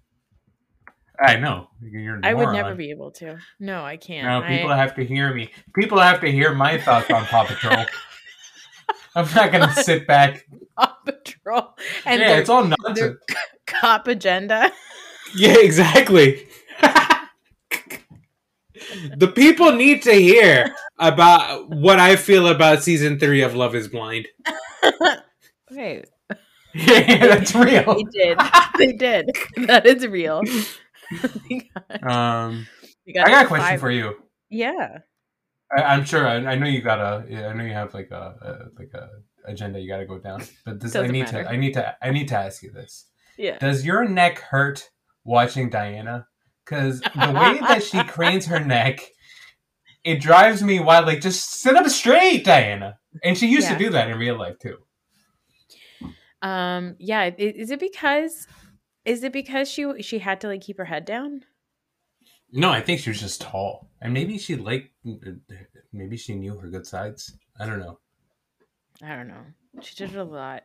I 1.20 1.36
know 1.36 1.68
I 2.22 2.34
would 2.34 2.52
never 2.52 2.74
be 2.74 2.90
able 2.90 3.10
to. 3.12 3.38
No, 3.60 3.84
I 3.84 3.96
can't. 3.96 4.26
No, 4.26 4.48
people 4.48 4.70
I, 4.70 4.76
have 4.76 4.94
to 4.96 5.04
hear 5.04 5.32
me. 5.32 5.50
People 5.74 5.98
have 5.98 6.20
to 6.20 6.30
hear 6.30 6.54
my 6.54 6.78
thoughts 6.78 7.10
on 7.10 7.24
Paw 7.24 7.44
Patrol. 7.44 7.84
I'm 9.14 9.32
not 9.34 9.52
gonna 9.52 9.72
sit 9.72 10.06
back. 10.06 10.46
Paw 10.76 10.96
Patrol 11.04 11.74
and 12.04 12.20
yeah, 12.20 12.28
their, 12.28 12.40
it's 12.40 12.50
all 12.50 12.64
nonsense. 12.64 13.18
cop 13.66 14.08
agenda. 14.08 14.72
Yeah, 15.34 15.56
exactly. 15.58 16.46
the 19.16 19.26
people 19.26 19.72
need 19.72 20.02
to 20.02 20.12
hear 20.12 20.68
about 20.98 21.68
what 21.68 21.98
I 21.98 22.14
feel 22.14 22.46
about 22.46 22.84
season 22.84 23.18
three 23.18 23.42
of 23.42 23.54
Love 23.54 23.74
Is 23.74 23.88
Blind. 23.88 24.28
Okay, 25.70 26.04
yeah, 26.74 27.26
that's 27.26 27.54
real. 27.54 27.96
they 27.96 28.04
did. 28.04 28.38
They 28.78 28.92
did. 28.92 29.30
That 29.66 29.84
is 29.84 30.06
real. 30.06 30.42
They 31.10 31.68
got- 31.74 32.02
Um, 32.10 32.66
I 33.08 33.12
got 33.30 33.44
a 33.44 33.48
question 33.48 33.66
five- 33.66 33.80
for 33.80 33.90
you. 33.90 34.14
Yeah. 34.50 34.98
I, 35.76 35.82
I'm 35.82 36.04
sure. 36.04 36.26
I, 36.26 36.36
I 36.36 36.54
know 36.54 36.66
you 36.66 36.80
got 36.80 37.00
a. 37.00 37.24
yeah, 37.28 37.48
I 37.48 37.52
know 37.52 37.64
you 37.64 37.72
have 37.72 37.92
like 37.94 38.10
a, 38.12 38.14
a 38.40 38.50
like 38.78 38.90
a 38.94 39.08
agenda 39.50 39.80
you 39.80 39.88
got 39.88 39.98
to 39.98 40.06
go 40.06 40.18
down. 40.18 40.42
But 40.64 40.80
this, 40.80 40.94
I 40.94 41.06
need 41.08 41.22
matter. 41.24 41.42
to. 41.42 41.50
I 41.50 41.56
need 41.56 41.74
to. 41.74 41.96
I 42.00 42.10
need 42.10 42.28
to 42.28 42.36
ask 42.36 42.62
you 42.62 42.70
this. 42.70 43.06
Yeah. 43.36 43.58
Does 43.58 43.84
your 43.84 44.08
neck 44.08 44.38
hurt 44.38 44.88
watching 45.24 45.68
Diana? 45.70 46.26
Because 46.64 47.00
the 47.00 47.32
way 47.32 47.58
that 47.60 47.82
she 47.82 48.02
cranes 48.04 48.46
her 48.46 48.60
neck, 48.64 49.00
it 50.04 50.20
drives 50.20 50.62
me 50.62 50.78
wild. 50.80 51.06
Like, 51.06 51.20
just 51.20 51.60
sit 51.60 51.74
up 51.76 51.86
straight, 51.88 52.44
Diana. 52.44 52.98
And 53.24 53.36
she 53.36 53.46
used 53.48 53.68
Yeah. 53.68 53.76
to 53.76 53.84
do 53.84 53.90
that 53.90 54.08
in 54.08 54.18
real 54.18 54.38
life 54.38 54.58
too. 54.60 54.76
Um. 56.42 56.94
Yeah. 56.98 57.30
Is 57.36 57.70
it 57.70 57.80
because? 57.80 58.46
Is 59.06 59.22
it 59.22 59.32
because 59.32 59.70
she 59.70 60.02
she 60.02 60.18
had 60.18 60.40
to 60.42 60.48
like 60.48 60.60
keep 60.60 60.76
her 60.78 60.84
head 60.84 61.04
down? 61.04 61.44
No, 62.52 62.70
I 62.70 62.80
think 62.80 63.00
she 63.00 63.10
was 63.10 63.20
just 63.20 63.40
tall, 63.40 63.88
and 64.02 64.12
maybe 64.12 64.36
she 64.38 64.56
liked. 64.56 64.90
Maybe 65.92 66.16
she 66.16 66.34
knew 66.34 66.58
her 66.58 66.68
good 66.68 66.86
sides. 66.86 67.36
I 67.58 67.66
don't 67.66 67.78
know. 67.78 67.98
I 69.02 69.14
don't 69.16 69.28
know. 69.28 69.44
She 69.80 69.94
did 69.94 70.10
it 70.10 70.16
a 70.16 70.24
lot. 70.24 70.64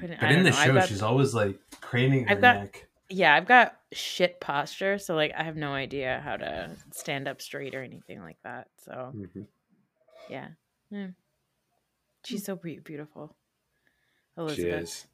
But, 0.00 0.10
But 0.20 0.32
in 0.32 0.42
the 0.44 0.52
show, 0.52 0.74
got, 0.74 0.88
she's 0.88 1.02
always 1.02 1.34
like 1.34 1.58
craning 1.80 2.24
her 2.26 2.32
I've 2.32 2.40
got- 2.40 2.56
neck. 2.56 2.86
yeah, 3.08 3.34
I've 3.34 3.46
got 3.46 3.76
shit 3.92 4.40
posture, 4.40 4.98
so 4.98 5.14
like 5.14 5.32
I 5.36 5.42
have 5.42 5.56
no 5.56 5.72
idea 5.72 6.20
how 6.24 6.36
to 6.36 6.70
stand 6.92 7.26
up 7.28 7.40
straight 7.40 7.74
or 7.74 7.82
anything 7.82 8.20
like 8.20 8.36
that. 8.44 8.68
So 8.84 9.12
Mhm. 9.14 9.46
yeah, 10.28 10.48
yeah. 10.90 11.08
she's 12.24 12.44
so 12.44 12.56
be- 12.56 12.78
beautiful. 12.78 13.34
She 14.36 14.40
Elizabeth, 14.42 14.82
is. 14.82 15.06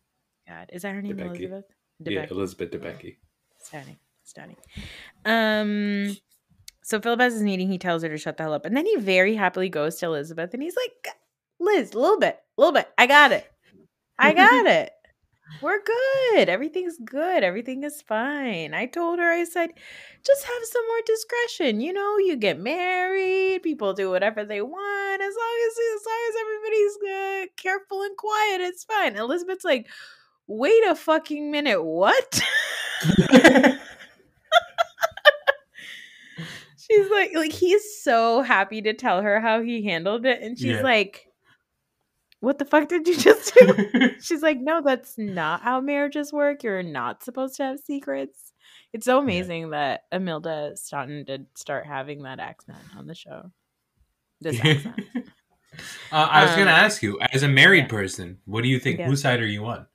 God, 0.48 0.70
is 0.72 0.82
that 0.82 0.92
her 0.94 1.02
name? 1.02 1.16
Debicki. 1.16 1.62
Elizabeth. 2.06 2.30
Yeah. 2.30 2.36
Elizabeth 2.36 2.70
Debicki. 2.70 3.16
Stunning, 3.58 3.96
stunning. 4.24 4.56
Um, 5.24 6.16
so 6.82 7.00
Philip 7.00 7.20
has 7.20 7.34
his 7.34 7.42
meeting. 7.42 7.70
He 7.70 7.78
tells 7.78 8.02
her 8.02 8.08
to 8.08 8.18
shut 8.18 8.36
the 8.36 8.42
hell 8.42 8.54
up, 8.54 8.66
and 8.66 8.76
then 8.76 8.86
he 8.86 8.96
very 8.96 9.34
happily 9.36 9.68
goes 9.68 9.96
to 9.96 10.06
Elizabeth, 10.06 10.52
and 10.52 10.62
he's 10.62 10.76
like, 10.76 11.14
"Liz, 11.60 11.92
a 11.92 11.98
little 11.98 12.18
bit, 12.18 12.40
a 12.58 12.60
little 12.60 12.72
bit. 12.72 12.88
I 12.98 13.06
got 13.06 13.32
it. 13.32 13.50
I 14.18 14.34
got 14.34 14.66
it. 14.66 14.92
We're 15.60 15.82
good. 15.82 16.48
Everything's 16.48 16.96
good. 17.04 17.44
Everything 17.44 17.84
is 17.84 18.02
fine." 18.02 18.74
I 18.74 18.86
told 18.86 19.20
her, 19.20 19.30
I 19.30 19.44
said, 19.44 19.70
"Just 20.26 20.44
have 20.44 20.64
some 20.64 20.86
more 20.88 21.00
discretion. 21.06 21.80
You 21.80 21.92
know, 21.92 22.18
you 22.18 22.36
get 22.36 22.58
married. 22.58 23.62
People 23.62 23.94
do 23.94 24.10
whatever 24.10 24.44
they 24.44 24.60
want. 24.60 25.22
As 25.22 25.34
long 25.34 25.58
as 25.66 25.78
as 25.96 26.06
long 26.06 26.22
as 26.28 26.34
everybody's 26.40 26.96
uh, 27.02 27.46
careful 27.56 28.02
and 28.02 28.16
quiet, 28.16 28.60
it's 28.60 28.84
fine." 28.84 29.16
Elizabeth's 29.16 29.64
like. 29.64 29.88
Wait 30.54 30.82
a 30.88 30.94
fucking 30.94 31.50
minute, 31.50 31.82
what? 31.82 32.42
she's 36.76 37.10
like 37.10 37.30
like 37.34 37.52
he's 37.52 38.00
so 38.02 38.42
happy 38.42 38.82
to 38.82 38.92
tell 38.92 39.22
her 39.22 39.40
how 39.40 39.62
he 39.62 39.82
handled 39.84 40.26
it 40.26 40.42
and 40.42 40.58
she's 40.58 40.66
Yeah. 40.68 40.82
like 40.82 41.26
what 42.40 42.58
the 42.58 42.64
fuck 42.64 42.88
did 42.88 43.06
you 43.06 43.16
just 43.16 43.54
do 43.54 44.10
she's 44.20 44.42
like 44.42 44.58
no 44.60 44.80
that's 44.82 45.16
not 45.18 45.62
how 45.62 45.80
marriages 45.80 46.32
work 46.32 46.62
you're 46.62 46.82
not 46.82 47.22
supposed 47.22 47.56
to 47.56 47.64
have 47.64 47.80
secrets 47.80 48.52
it's 48.92 49.06
so 49.06 49.18
amazing 49.18 49.70
that 49.70 50.02
Imelda 50.12 50.72
Staunton 50.76 51.24
did 51.24 51.46
start 51.56 51.86
having 51.86 52.22
that 52.24 52.38
accent 52.40 52.78
on 52.96 53.06
the 53.06 53.14
show 53.14 53.50
this 54.40 54.58
accent 54.64 55.00
Uh, 56.12 56.28
I 56.30 56.42
was 56.44 56.50
going 56.54 56.66
to 56.66 56.72
Um, 56.74 56.80
ask 56.84 57.02
you, 57.02 57.18
as 57.32 57.42
a 57.42 57.48
married 57.48 57.84
yeah. 57.84 57.88
person, 57.88 58.36
what 58.44 58.62
do 58.62 58.68
you 58.68 58.78
think? 58.78 58.98
Yeah. 58.98 59.06
Whose 59.06 59.22
side 59.22 59.40
are 59.40 59.46
you 59.46 59.64
on? 59.64 59.86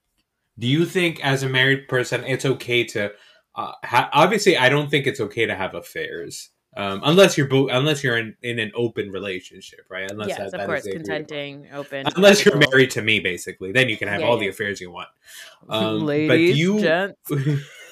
Do 0.60 0.68
you 0.68 0.86
think, 0.86 1.24
as 1.24 1.43
a 1.43 1.49
married 1.49 1.88
person, 1.88 2.24
it's 2.24 2.45
okay 2.45 2.84
to? 2.86 3.12
Uh, 3.55 3.72
ha- 3.84 4.10
obviously, 4.14 4.58
I 4.58 4.70
don't 4.70 4.89
think 4.89 5.08
it's 5.08 5.20
okay 5.20 5.45
to 5.45 5.55
have 5.55 5.74
affairs, 5.76 6.49
um, 6.76 7.01
unless 7.03 7.38
you're 7.38 7.47
bo- 7.47 7.70
unless 7.70 8.03
you're 8.03 8.18
in, 8.18 8.36
in 8.43 8.60
an 8.60 8.72
open 8.76 9.12
relationship, 9.12 9.82
right? 9.89 10.10
Unless 10.10 10.30
yes 10.30 10.38
that- 10.38 10.45
of 10.47 10.51
that 10.53 10.66
course 10.68 10.88
consenting 10.88 11.68
open 11.74 12.05
Unless 12.16 12.45
you're 12.45 12.58
married 12.58 12.91
to 12.91 13.01
me, 13.01 13.20
basically, 13.20 13.72
then 13.72 13.89
you 13.89 13.97
can 13.97 14.08
have 14.08 14.22
Yeah, 14.22 14.28
all 14.28 14.38
the 14.38 14.47
affairs 14.47 14.80
you 14.82 14.91
want. 14.91 15.10
Um, 15.70 16.05
ladies 16.05 16.28
but 16.30 16.39
you, 16.55 16.80
gents 16.80 17.32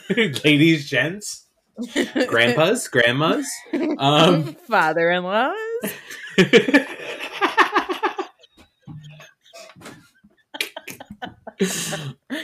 ladies, 0.45 0.87
gents, 0.89 1.47
grandpas, 2.27 2.87
grandmas. 2.87 3.47
Um, 3.97 4.53
father-in-laws 4.67 5.55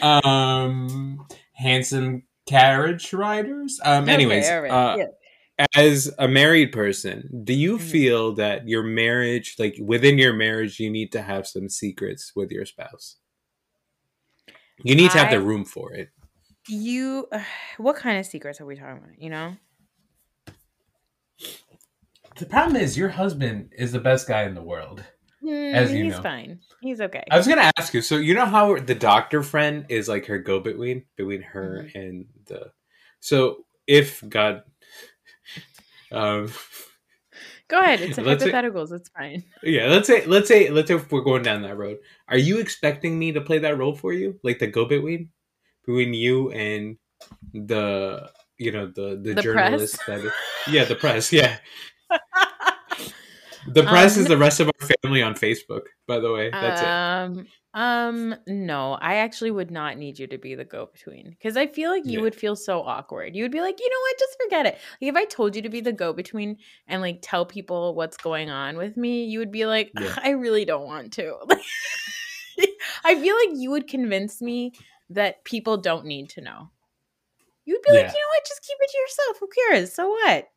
um 0.02 1.26
handsome 1.54 2.24
carriage 2.48 3.14
riders? 3.14 3.80
Um 3.84 4.04
Okay, 4.06 4.14
anyways 4.14 4.50
uh, 4.50 4.96
yeah. 4.98 5.66
as 5.76 6.12
a 6.18 6.28
married 6.28 6.72
person 6.72 7.30
do 7.44 7.54
you 7.54 7.78
Mhm. 7.78 7.82
feel 7.82 8.34
that 8.36 8.68
your 8.68 8.84
marriage 8.84 9.56
like 9.60 9.76
within 9.80 10.18
your 10.18 10.34
marriage 10.34 10.80
you 10.80 10.90
need 10.90 11.12
to 11.12 11.22
have 11.22 11.46
some 11.48 11.70
secrets 11.70 12.32
with 12.36 12.52
your 12.52 12.66
spouse? 12.66 13.18
You 14.84 14.96
need 14.96 15.12
to 15.12 15.18
have 15.20 15.28
I- 15.28 15.36
the 15.38 15.42
room 15.42 15.66
for 15.66 15.94
it. 15.94 16.10
You 16.68 17.28
what 17.78 17.96
kind 17.96 18.18
of 18.18 18.26
secrets 18.26 18.60
are 18.62 18.66
we 18.66 18.76
talking 18.76 18.98
about 18.98 19.18
you 19.20 19.30
know? 19.30 19.56
The 22.38 22.46
problem 22.46 22.78
is 22.78 22.98
your 22.98 23.10
husband 23.10 23.74
is 23.78 23.92
the 23.92 24.00
best 24.00 24.28
guy 24.28 24.44
in 24.44 24.56
the 24.56 24.64
world 24.64 25.04
Mm, 25.44 25.74
As 25.74 25.92
you 25.92 26.04
he's 26.04 26.14
know. 26.14 26.22
fine 26.22 26.60
he's 26.82 27.02
okay 27.02 27.24
i 27.32 27.38
was 27.38 27.48
gonna 27.48 27.72
ask 27.78 27.94
you 27.96 28.02
so 28.02 28.18
you 28.18 28.34
know 28.36 28.46
how 28.46 28.78
the 28.78 28.94
doctor 28.94 29.42
friend 29.42 29.86
is 29.90 30.08
like 30.08 30.26
her 30.28 30.38
go-between 30.38 31.04
between 31.16 31.42
her 31.42 31.86
Mm-hmm. 31.86 31.98
and 32.00 32.26
the 32.46 32.72
so 33.20 33.66
if 33.88 34.22
god 34.30 34.62
um 36.12 36.52
go 37.68 37.80
ahead 37.80 38.02
it's 38.02 38.18
a 38.20 38.22
Let's 38.22 38.44
say- 38.44 38.52
hypotheticals 38.52 38.92
it's 38.92 39.10
fine 39.10 39.44
Yeah, 39.64 39.88
let's 39.88 40.08
say 40.08 40.26
let's 40.26 40.48
say 40.48 40.70
let's 40.70 40.88
say 40.90 40.96
if 40.96 41.12
we're 41.12 41.22
going 41.22 41.44
down 41.44 41.62
that 41.64 41.78
road. 41.78 41.98
Are 42.28 42.38
you 42.38 42.60
expecting 42.60 43.18
me 43.18 43.32
to 43.34 43.42
play 43.42 43.60
that 43.60 43.78
role 43.78 43.96
for 43.96 44.14
you? 44.14 44.40
Like 44.44 44.60
the 44.60 44.68
go 44.68 44.86
between 44.86 45.30
between 45.86 46.14
you 46.14 46.52
and 46.52 46.98
the 47.54 48.30
you 48.58 48.72
know 48.72 48.88
the 48.88 49.20
the, 49.22 49.34
The 49.34 49.42
journalist 49.42 49.96
press? 50.06 50.22
that 50.24 50.34
yeah, 50.68 50.84
the 50.86 50.96
press, 50.96 51.32
yeah. 51.34 51.58
The 53.68 53.84
press 53.84 54.16
Um, 54.18 54.24
is 54.24 54.28
the 54.28 54.38
rest 54.38 54.60
of 54.60 54.68
our 54.68 54.88
family 55.04 55.22
on 55.22 55.36
Facebook, 55.36 55.84
by 56.08 56.20
the 56.20 56.32
way. 56.32 56.50
That's 56.52 56.82
it. 56.82 56.88
um 56.88 57.46
Um, 57.74 58.36
no, 58.48 58.94
I 59.00 59.16
actually 59.18 59.52
would 59.52 59.72
not 59.72 59.98
need 59.98 60.20
you 60.20 60.28
to 60.28 60.38
be 60.38 60.56
the 60.56 60.66
go 60.66 60.88
between 60.92 61.30
because 61.30 61.56
I 61.56 61.68
feel 61.68 61.90
like 61.90 62.06
you 62.06 62.14
Yeah. 62.18 62.22
would 62.22 62.36
feel 62.36 62.58
so 62.58 62.82
awkward. 62.82 63.34
You 63.34 63.44
would 63.46 63.52
be 63.52 63.62
like, 63.62 63.80
you 63.80 63.90
know 63.90 64.00
what, 64.02 64.20
just 64.20 64.38
forget 64.44 64.66
it. 64.66 64.74
Like 65.02 65.10
if 65.10 65.16
I 65.16 65.24
told 65.26 65.56
you 65.56 65.62
to 65.62 65.70
be 65.70 65.80
the 65.80 65.94
go 65.94 66.12
between 66.12 66.58
and 66.88 67.02
like 67.02 67.20
tell 67.22 67.46
people 67.46 67.96
what's 67.96 68.18
going 68.18 68.50
on 68.50 68.76
with 68.76 68.98
me, 68.98 69.24
you 69.24 69.40
would 69.40 69.52
be 69.54 69.66
like, 69.66 69.92
Yeah. 69.98 70.14
I 70.22 70.32
really 70.32 70.66
don't 70.66 70.86
want 70.86 71.14
to. 71.14 71.38
I 73.06 73.16
feel 73.16 73.36
like 73.38 73.58
you 73.58 73.72
would 73.72 73.88
convince 73.88 74.42
me 74.42 74.74
that 75.12 75.44
people 75.46 75.78
don't 75.78 76.06
need 76.06 76.30
to 76.32 76.42
know. 76.42 76.72
You 77.66 77.76
would 77.76 77.82
be 77.84 77.92
like, 77.92 78.08
you 78.08 78.20
know 78.20 78.32
what, 78.36 78.48
just 78.48 78.62
keep 78.68 78.78
it 78.82 78.90
to 78.92 78.98
yourself. 78.98 79.38
Who 79.40 79.50
cares? 79.70 79.94
So 79.94 80.10
what? 80.10 80.48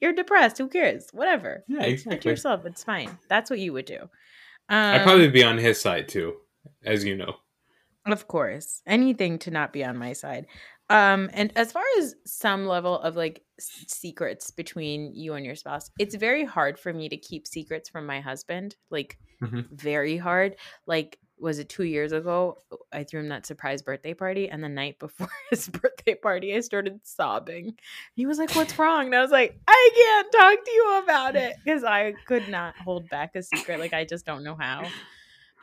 You're 0.00 0.12
depressed. 0.12 0.58
Who 0.58 0.68
cares? 0.68 1.08
Whatever. 1.12 1.64
Yeah, 1.68 1.82
exactly. 1.82 2.20
to 2.20 2.28
yourself. 2.30 2.64
It's 2.66 2.84
fine. 2.84 3.18
That's 3.28 3.50
what 3.50 3.58
you 3.58 3.72
would 3.72 3.86
do. 3.86 3.98
Um, 4.68 4.94
I'd 4.94 5.02
probably 5.02 5.28
be 5.28 5.42
on 5.44 5.58
his 5.58 5.80
side 5.80 6.08
too, 6.08 6.34
as 6.84 7.04
you 7.04 7.16
know. 7.16 7.34
Of 8.06 8.26
course. 8.28 8.82
Anything 8.86 9.38
to 9.40 9.50
not 9.50 9.72
be 9.72 9.84
on 9.84 9.96
my 9.96 10.12
side. 10.12 10.46
Um 10.90 11.30
and 11.32 11.50
as 11.56 11.72
far 11.72 11.82
as 11.98 12.14
some 12.26 12.66
level 12.66 12.98
of 13.00 13.16
like 13.16 13.42
secrets 13.58 14.50
between 14.50 15.14
you 15.14 15.32
and 15.32 15.46
your 15.46 15.54
spouse, 15.54 15.90
it's 15.98 16.14
very 16.14 16.44
hard 16.44 16.78
for 16.78 16.92
me 16.92 17.08
to 17.08 17.16
keep 17.16 17.46
secrets 17.46 17.88
from 17.88 18.04
my 18.04 18.20
husband. 18.20 18.76
Like 18.90 19.16
Mhm. 19.42 19.66
very 19.70 20.18
hard. 20.18 20.56
Like 20.86 21.18
was 21.38 21.58
it 21.58 21.68
2 21.68 21.84
years 21.84 22.12
ago 22.12 22.58
I 22.92 23.04
threw 23.04 23.20
him 23.20 23.28
that 23.28 23.44
surprise 23.46 23.82
birthday 23.82 24.14
party 24.14 24.48
and 24.48 24.62
the 24.62 24.68
night 24.68 24.98
before 25.00 25.28
his 25.50 25.68
birthday 25.68 26.14
party 26.14 26.54
I 26.54 26.60
started 26.60 27.00
sobbing. 27.04 27.74
He 28.14 28.26
was 28.26 28.38
like, 28.38 28.54
"What's 28.54 28.78
wrong?" 28.78 29.06
And 29.06 29.14
I 29.14 29.20
was 29.20 29.30
like, 29.30 29.58
"I 29.66 29.90
can't 29.94 30.32
talk 30.32 30.64
to 30.64 30.70
you 30.70 31.00
about 31.02 31.36
it 31.36 31.56
because 31.64 31.84
I 31.84 32.14
could 32.26 32.48
not 32.48 32.74
hold 32.84 33.08
back 33.08 33.34
a 33.36 33.42
secret. 33.42 33.80
Like 33.80 33.92
I 33.94 34.04
just 34.04 34.24
don't 34.26 34.44
know 34.44 34.56
how." 34.58 34.84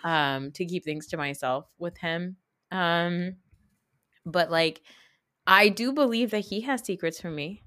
um 0.04 0.52
to 0.54 0.66
keep 0.66 0.84
things 0.84 1.06
to 1.08 1.16
myself 1.18 1.68
with 1.78 1.96
him 1.98 2.36
um 2.72 3.36
but 4.26 4.50
like 4.50 4.82
i 5.46 5.70
do 5.70 5.94
believe 5.94 6.32
that 6.32 6.40
he 6.40 6.62
has 6.62 6.82
secrets 6.84 7.22
from 7.22 7.36
me 7.36 7.62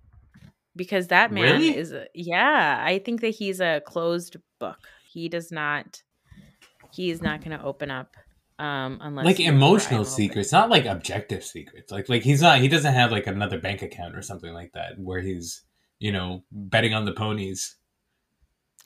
because 0.75 1.07
that 1.09 1.31
man 1.31 1.61
Really? 1.61 1.77
is 1.77 1.93
a, 1.93 2.07
yeah 2.13 2.83
i 2.85 2.99
think 2.99 3.21
that 3.21 3.29
he's 3.37 3.61
a 3.61 3.83
closed 3.87 4.37
book 4.59 4.89
he 5.09 5.29
does 5.29 5.53
not 5.53 6.03
he's 6.95 7.21
not 7.23 7.43
going 7.45 7.59
to 7.59 7.65
open 7.65 7.91
up 7.91 8.17
um 8.59 8.99
unless 9.03 9.25
like 9.27 9.41
emotional 9.41 10.01
open. 10.03 10.13
secrets, 10.13 10.53
not 10.53 10.71
like 10.71 10.85
objective 10.87 11.43
secrets. 11.45 11.91
Like 11.91 12.09
like 12.09 12.23
he's 12.23 12.41
not 12.41 12.59
he 12.61 12.69
doesn't 12.69 12.95
have 12.95 13.11
like 13.11 13.27
another 13.27 13.59
bank 13.59 13.83
account 13.83 14.15
or 14.17 14.23
something 14.23 14.53
like 14.55 14.73
that 14.75 14.99
where 14.99 15.21
he's 15.21 15.63
you 15.99 16.13
know 16.13 16.45
betting 16.53 16.95
on 16.95 17.05
the 17.05 17.13
ponies. 17.13 17.77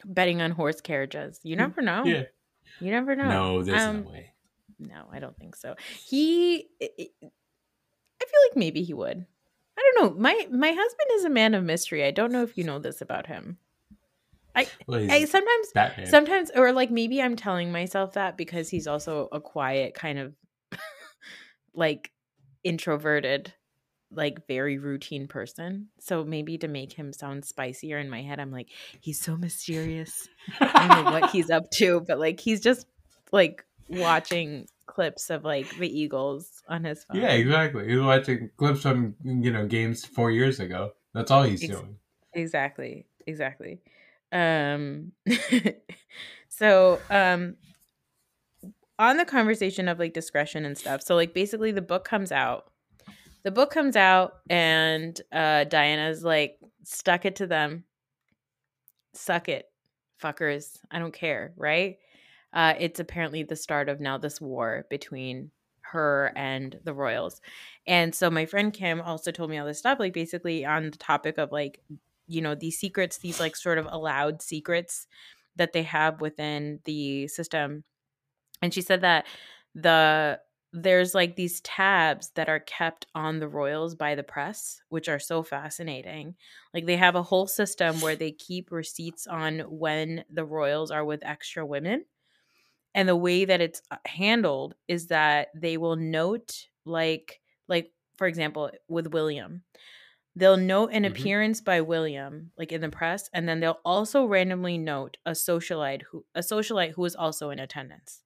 betting 0.05 0.41
on 0.41 0.53
horse 0.53 0.81
carriages 0.81 1.41
you 1.43 1.57
never 1.57 1.83
know 1.83 2.03
Yeah. 2.05 2.23
you 2.81 2.91
never 2.91 3.15
know 3.17 3.29
No, 3.29 3.63
there's 3.63 3.83
Um, 3.83 4.05
no 4.05 4.11
way. 4.11 4.33
No, 4.79 5.09
I 5.13 5.19
don't 5.19 5.37
think 5.37 5.57
so. 5.57 5.75
He, 6.07 6.69
I 6.81 6.89
I 8.21 8.25
feel 8.31 8.41
like 8.49 8.57
maybe 8.57 8.83
he 8.85 8.95
would. 8.95 9.27
I 9.77 9.93
don't 9.95 9.97
know. 10.15 10.21
My 10.21 10.47
my 10.51 10.69
husband 10.71 11.09
is 11.15 11.25
a 11.25 11.31
man 11.31 11.55
of 11.55 11.65
mystery. 11.65 12.05
I 12.05 12.11
don't 12.13 12.33
know 12.33 12.43
if 12.45 12.57
you 12.57 12.65
know 12.65 12.79
this 12.79 13.01
about 13.01 13.27
him. 13.27 13.59
Well, 14.87 15.07
I 15.11 15.25
sometimes, 15.25 15.69
Batman. 15.75 16.07
sometimes, 16.07 16.51
or 16.55 16.73
like 16.73 16.91
maybe 16.91 17.23
I'm 17.23 17.37
telling 17.37 17.71
myself 17.73 18.15
that 18.15 18.37
because 18.37 18.69
he's 18.69 18.87
also 18.87 19.29
a 19.33 19.41
quiet 19.41 19.95
kind 19.95 20.19
of, 20.19 20.35
like, 21.75 22.11
introverted, 22.65 23.53
like 24.11 24.47
very 24.47 24.79
routine 24.79 25.29
person. 25.29 25.89
So 26.01 26.25
maybe 26.25 26.59
to 26.59 26.69
make 26.69 26.93
him 26.93 27.13
sound 27.13 27.45
spicier 27.45 27.99
in 27.99 28.11
my 28.11 28.23
head, 28.23 28.41
I'm 28.41 28.51
like, 28.51 28.69
he's 29.01 29.21
so 29.21 29.37
mysterious. 29.37 30.29
I 30.61 30.89
don't 30.89 31.05
know 31.05 31.11
what 31.21 31.31
he's 31.33 31.51
up 31.51 31.71
to, 31.75 32.01
but 32.07 32.19
like 32.19 32.41
he's 32.41 32.61
just 32.61 32.87
like 33.33 33.65
watching 33.89 34.67
clips 34.87 35.31
of 35.31 35.45
like 35.45 35.69
the 35.79 35.89
Eagles 35.89 36.63
on 36.69 36.85
his 36.85 37.05
phone. 37.05 37.21
yeah, 37.21 37.33
exactly. 37.33 37.89
He's 37.89 38.01
watching 38.01 38.51
clips 38.57 38.81
from 38.81 39.15
you 39.25 39.51
know 39.51 39.67
games 39.67 40.05
four 40.05 40.31
years 40.31 40.61
ago. 40.61 40.93
That's 41.15 41.31
all 41.31 41.43
he's 41.43 41.63
Ex- 41.63 41.73
doing. 41.73 41.97
Exactly. 42.35 43.07
Exactly. 43.27 43.81
Um 44.33 45.13
so 46.49 47.01
um 47.11 47.57
on 48.99 49.17
the 49.17 49.25
conversation 49.25 49.89
of 49.89 49.99
like 49.99 50.13
discretion 50.13 50.65
and 50.65 50.77
stuff. 50.77 51.03
So 51.03 51.15
like 51.15 51.35
basically 51.35 51.73
the 51.73 51.83
book 51.83 52.05
comes 52.05 52.33
out. 52.33 52.71
The 53.45 53.51
book 53.51 53.71
comes 53.71 53.97
out 53.97 54.35
and 54.51 55.19
uh 55.33 55.65
Diana's 55.65 56.25
like 56.25 56.59
stuck 56.85 57.25
it 57.25 57.37
to 57.37 57.47
them. 57.47 57.85
Suck 59.15 59.49
it, 59.49 59.67
fuckers. 60.23 60.79
I 60.91 60.99
don't 60.99 61.15
care, 61.15 61.53
right? 61.57 61.97
Uh 62.53 62.75
it's 62.79 63.01
apparently 63.01 63.43
the 63.43 63.57
start 63.57 63.89
of 63.89 64.01
now 64.01 64.19
this 64.19 64.41
war 64.41 64.87
between 64.91 65.51
her 65.93 66.33
and 66.37 66.79
the 66.85 66.93
royals. 66.93 67.41
And 67.87 68.15
so 68.15 68.31
my 68.31 68.47
friend 68.47 68.73
Kim 68.73 69.01
also 69.01 69.31
told 69.31 69.51
me 69.51 69.59
all 69.59 69.67
this 69.67 69.79
stuff 69.79 69.99
like 69.99 70.13
basically 70.13 70.65
on 70.65 70.91
the 70.91 70.99
topic 70.99 71.39
of 71.39 71.53
like 71.53 71.81
you 72.29 72.41
know 72.43 72.55
these 72.55 72.79
secrets 72.79 73.19
these 73.19 73.41
like 73.41 73.57
sort 73.57 73.79
of 73.79 73.87
allowed 73.91 74.43
secrets 74.43 75.07
that 75.57 75.73
they 75.73 75.83
have 75.83 76.21
within 76.21 76.81
the 76.85 77.29
system. 77.29 77.85
And 78.63 78.73
she 78.75 78.83
said 78.83 79.01
that 79.03 79.27
the 79.75 80.41
there's 80.73 81.15
like 81.15 81.37
these 81.37 81.63
tabs 81.63 82.31
that 82.35 82.49
are 82.51 82.61
kept 82.61 83.07
on 83.15 83.39
the 83.39 83.49
royals 83.49 83.95
by 83.95 84.15
the 84.15 84.23
press 84.23 84.83
which 84.91 85.09
are 85.09 85.19
so 85.19 85.43
fascinating. 85.43 86.37
Like 86.75 86.87
they 86.87 86.97
have 86.97 87.15
a 87.17 87.23
whole 87.23 87.47
system 87.47 88.01
where 88.01 88.17
they 88.17 88.33
keep 88.33 88.71
receipts 88.71 89.27
on 89.27 89.61
when 89.61 90.25
the 90.31 90.45
royals 90.45 90.91
are 90.91 91.05
with 91.05 91.25
extra 91.25 91.65
women. 91.65 92.05
And 92.95 93.09
the 93.09 93.17
way 93.17 93.45
that 93.45 93.61
it's 93.61 93.83
uh, 93.91 93.97
handled 94.07 94.75
is 94.89 95.09
that 95.09 95.49
they 95.55 95.77
will 95.77 95.97
note 95.97 96.69
like 96.85 97.41
like 97.69 97.93
for 98.17 98.27
example 98.27 98.71
with 98.89 99.09
william 99.09 99.63
they'll 100.39 100.57
note 100.59 100.91
an 100.93 101.05
Mhm. 101.05 101.09
appearance 101.11 101.61
by 101.61 101.81
william 101.81 102.53
like 102.59 102.73
in 102.73 102.81
the 102.83 102.91
press 102.91 103.31
and 103.35 103.49
then 103.49 103.61
they'll 103.61 103.81
also 103.85 104.27
randomly 104.27 104.79
note 104.79 105.17
a 105.27 105.33
socialite 105.33 106.03
who 106.11 106.25
a 106.35 106.41
socialite 106.41 106.93
who 106.93 107.05
is 107.05 107.17
also 107.17 107.51
in 107.51 107.59
attendance 107.59 108.25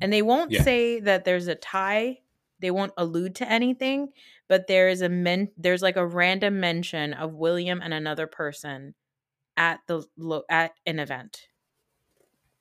and 0.00 0.12
they 0.12 0.22
won't 0.22 0.52
Yeah. 0.52 0.62
say 0.62 1.00
that 1.00 1.24
there's 1.24 1.48
a 1.48 1.54
tie 1.54 2.20
they 2.60 2.70
won't 2.70 2.92
allude 2.96 3.34
to 3.36 3.48
anything 3.50 4.12
but 4.48 4.66
there 4.68 4.88
is 4.88 5.02
a 5.02 5.08
men 5.08 5.50
there's 5.56 5.82
like 5.82 5.96
a 5.96 6.06
random 6.06 6.60
mention 6.60 7.14
of 7.14 7.34
william 7.34 7.80
and 7.82 7.94
another 7.94 8.26
person 8.28 8.94
at 9.56 9.80
the 9.88 10.04
lo- 10.16 10.44
at 10.50 10.72
an 10.86 10.98
event 11.00 11.48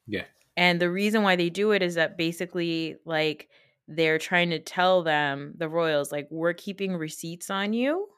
Yeah. 0.07 0.25
and 0.55 0.79
the 0.81 0.89
reason 0.91 1.23
why 1.23 1.35
they 1.35 1.49
do 1.49 1.71
it 1.71 1.81
is 1.81 1.95
that 1.95 2.17
basically, 2.17 2.97
like, 3.05 3.49
they're 3.87 4.19
trying 4.19 4.49
to 4.51 4.59
tell 4.59 5.03
them, 5.03 5.53
the 5.57 5.67
royals, 5.69 6.11
like, 6.11 6.27
we're 6.31 6.53
keeping 6.53 6.95
receipts 6.95 7.49
on 7.49 7.73
you 7.73 8.09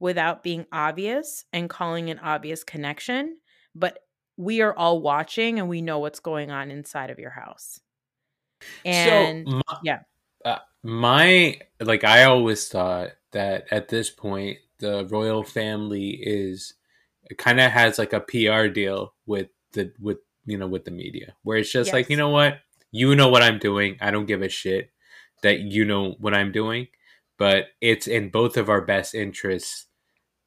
without 0.00 0.42
being 0.42 0.66
obvious 0.72 1.44
and 1.52 1.70
calling 1.70 2.10
an 2.10 2.18
obvious 2.18 2.64
connection. 2.64 3.36
But 3.74 4.00
we 4.36 4.62
are 4.62 4.74
all 4.74 5.00
watching 5.00 5.58
and 5.58 5.68
we 5.68 5.82
know 5.82 5.98
what's 5.98 6.20
going 6.20 6.50
on 6.50 6.70
inside 6.70 7.10
of 7.10 7.18
your 7.18 7.30
house. 7.30 7.78
And 8.84 9.46
so 9.46 9.54
my, 9.56 9.78
yeah. 9.84 10.00
uh, 10.44 10.58
my 10.82 11.60
like 11.80 12.04
I 12.04 12.24
always 12.24 12.66
thought 12.68 13.10
that 13.32 13.66
at 13.70 13.88
this 13.88 14.10
point 14.10 14.58
the 14.78 15.06
royal 15.06 15.44
family 15.44 16.10
is 16.10 16.74
kind 17.36 17.60
of 17.60 17.70
has 17.70 17.98
like 17.98 18.12
a 18.12 18.20
PR 18.20 18.66
deal 18.68 19.14
with 19.26 19.48
the 19.72 19.92
with 20.00 20.18
you 20.46 20.58
know 20.58 20.66
with 20.66 20.84
the 20.84 20.90
media 20.90 21.34
where 21.42 21.58
it's 21.58 21.70
just 21.70 21.92
like 21.92 22.10
you 22.10 22.16
know 22.16 22.30
what 22.30 22.58
you 22.90 23.14
know 23.14 23.28
what 23.28 23.42
I'm 23.42 23.58
doing 23.58 23.96
I 24.00 24.10
don't 24.10 24.26
give 24.26 24.42
a 24.42 24.48
shit 24.48 24.90
that 25.42 25.60
you 25.60 25.84
know 25.84 26.16
what 26.18 26.34
I'm 26.34 26.50
doing 26.50 26.88
but 27.38 27.66
it's 27.80 28.06
in 28.06 28.30
both 28.30 28.56
of 28.56 28.68
our 28.68 28.80
best 28.80 29.14
interests 29.14 29.86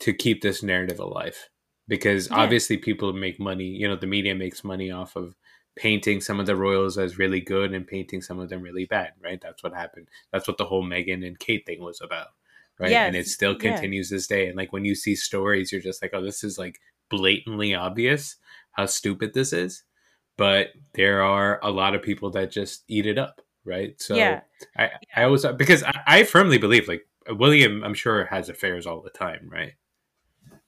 to 0.04 0.14
keep 0.14 0.41
this 0.41 0.62
narrative 0.64 0.99
alive. 0.99 1.49
Because 1.88 2.30
Yeah. 2.30 2.38
obviously 2.43 2.78
people 2.78 3.12
make 3.14 3.39
money 3.39 3.66
you 3.66 3.88
know 3.88 3.95
the 3.97 4.08
media 4.08 4.36
makes 4.36 4.64
money 4.64 4.89
off 4.91 5.16
of 5.18 5.36
painting 5.76 6.22
some 6.22 6.39
of 6.39 6.45
the 6.45 6.56
royals 6.56 6.97
as 6.97 7.18
really 7.18 7.41
good 7.41 7.74
and 7.74 7.88
painting 7.88 8.22
some 8.22 8.39
of 8.39 8.49
them 8.49 8.62
really 8.62 8.86
bad 8.86 9.12
right? 9.24 9.41
That's 9.41 9.64
what 9.64 9.74
happened. 9.74 10.08
That's 10.32 10.47
what 10.47 10.58
the 10.58 10.66
whole 10.66 10.84
meghan 10.84 11.26
and 11.28 11.38
Kate 11.39 11.66
thing 11.66 11.82
was 11.84 11.99
about 12.01 12.28
right? 12.80 13.01
And 13.08 13.16
it 13.16 13.26
Yes, 13.26 13.32
still 13.32 13.54
yeah. 13.54 13.60
continues 13.74 14.10
this 14.10 14.28
day. 14.28 14.47
And 14.47 14.58
like 14.58 14.72
when 14.74 14.86
you 14.86 14.95
see 14.95 15.16
stories 15.16 15.72
you're 15.72 15.82
just 15.89 16.01
like 16.01 16.12
oh 16.14 16.22
this 16.24 16.43
is 16.43 16.58
like 16.58 16.80
blatantly 17.10 17.74
obvious 17.76 18.38
how 18.74 18.86
stupid 18.88 19.34
this 19.34 19.54
is. 19.54 19.84
But 20.38 20.70
there 20.95 21.22
are 21.22 21.60
a 21.64 21.70
lot 21.72 21.95
of 21.95 22.01
people 22.01 22.32
that 22.32 22.51
just 22.51 22.84
eat 22.88 23.06
it 23.06 23.18
up 23.18 23.41
right? 23.66 23.99
So 24.01 24.16
yeah. 24.16 24.41
I, 24.78 24.91
I 25.16 25.24
always 25.24 25.45
because 25.58 25.84
I, 25.84 25.93
I 26.08 26.24
firmly 26.24 26.58
believe 26.58 26.88
like 26.88 27.04
William 27.30 27.84
I'm 27.84 27.93
sure 27.93 28.26
has 28.26 28.49
affairs 28.49 28.86
all 28.86 29.01
the 29.01 29.10
time 29.10 29.49
right 29.51 29.74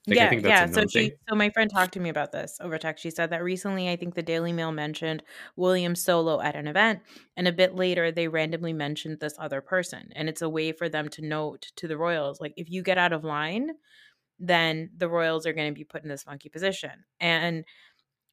like, 0.08 0.18
I 0.20 0.24
yeah, 0.24 0.30
think 0.30 0.44
that's 0.44 0.72
yeah. 0.72 0.82
So 0.82 0.88
she, 0.88 1.10
thing. 1.10 1.12
so 1.30 1.36
my 1.36 1.50
friend 1.50 1.70
talked 1.70 1.94
to 1.94 2.00
me 2.00 2.10
about 2.10 2.32
this 2.32 2.58
over 2.62 2.78
text. 2.78 3.02
She 3.04 3.10
said 3.10 3.30
that 3.32 3.44
recently, 3.44 3.90
I 3.90 3.96
think 3.96 4.16
the 4.16 4.24
Daily 4.24 4.54
Mail 4.54 4.72
mentioned 4.72 5.24
William 5.56 5.96
Solo 5.96 6.42
at 6.42 6.56
an 6.56 6.68
event, 6.68 7.02
and 7.38 7.48
a 7.48 7.52
bit 7.52 7.76
later 7.76 8.12
they 8.12 8.28
randomly 8.28 8.74
mentioned 8.74 9.20
this 9.20 9.36
other 9.40 9.62
person, 9.62 10.12
and 10.16 10.30
it's 10.30 10.42
a 10.42 10.50
way 10.50 10.72
for 10.72 10.90
them 10.90 11.10
to 11.10 11.22
note 11.22 11.72
to 11.78 11.88
the 11.88 11.98
royals, 11.98 12.40
like 12.42 12.54
if 12.58 12.70
you 12.70 12.84
get 12.84 12.98
out 12.98 13.14
of 13.14 13.24
line, 13.24 13.72
then 14.40 14.90
the 14.98 15.10
royals 15.10 15.46
are 15.46 15.54
going 15.54 15.72
to 15.72 15.78
be 15.78 15.84
put 15.84 16.04
in 16.04 16.10
this 16.10 16.24
funky 16.24 16.50
position. 16.50 16.92
And 17.20 17.64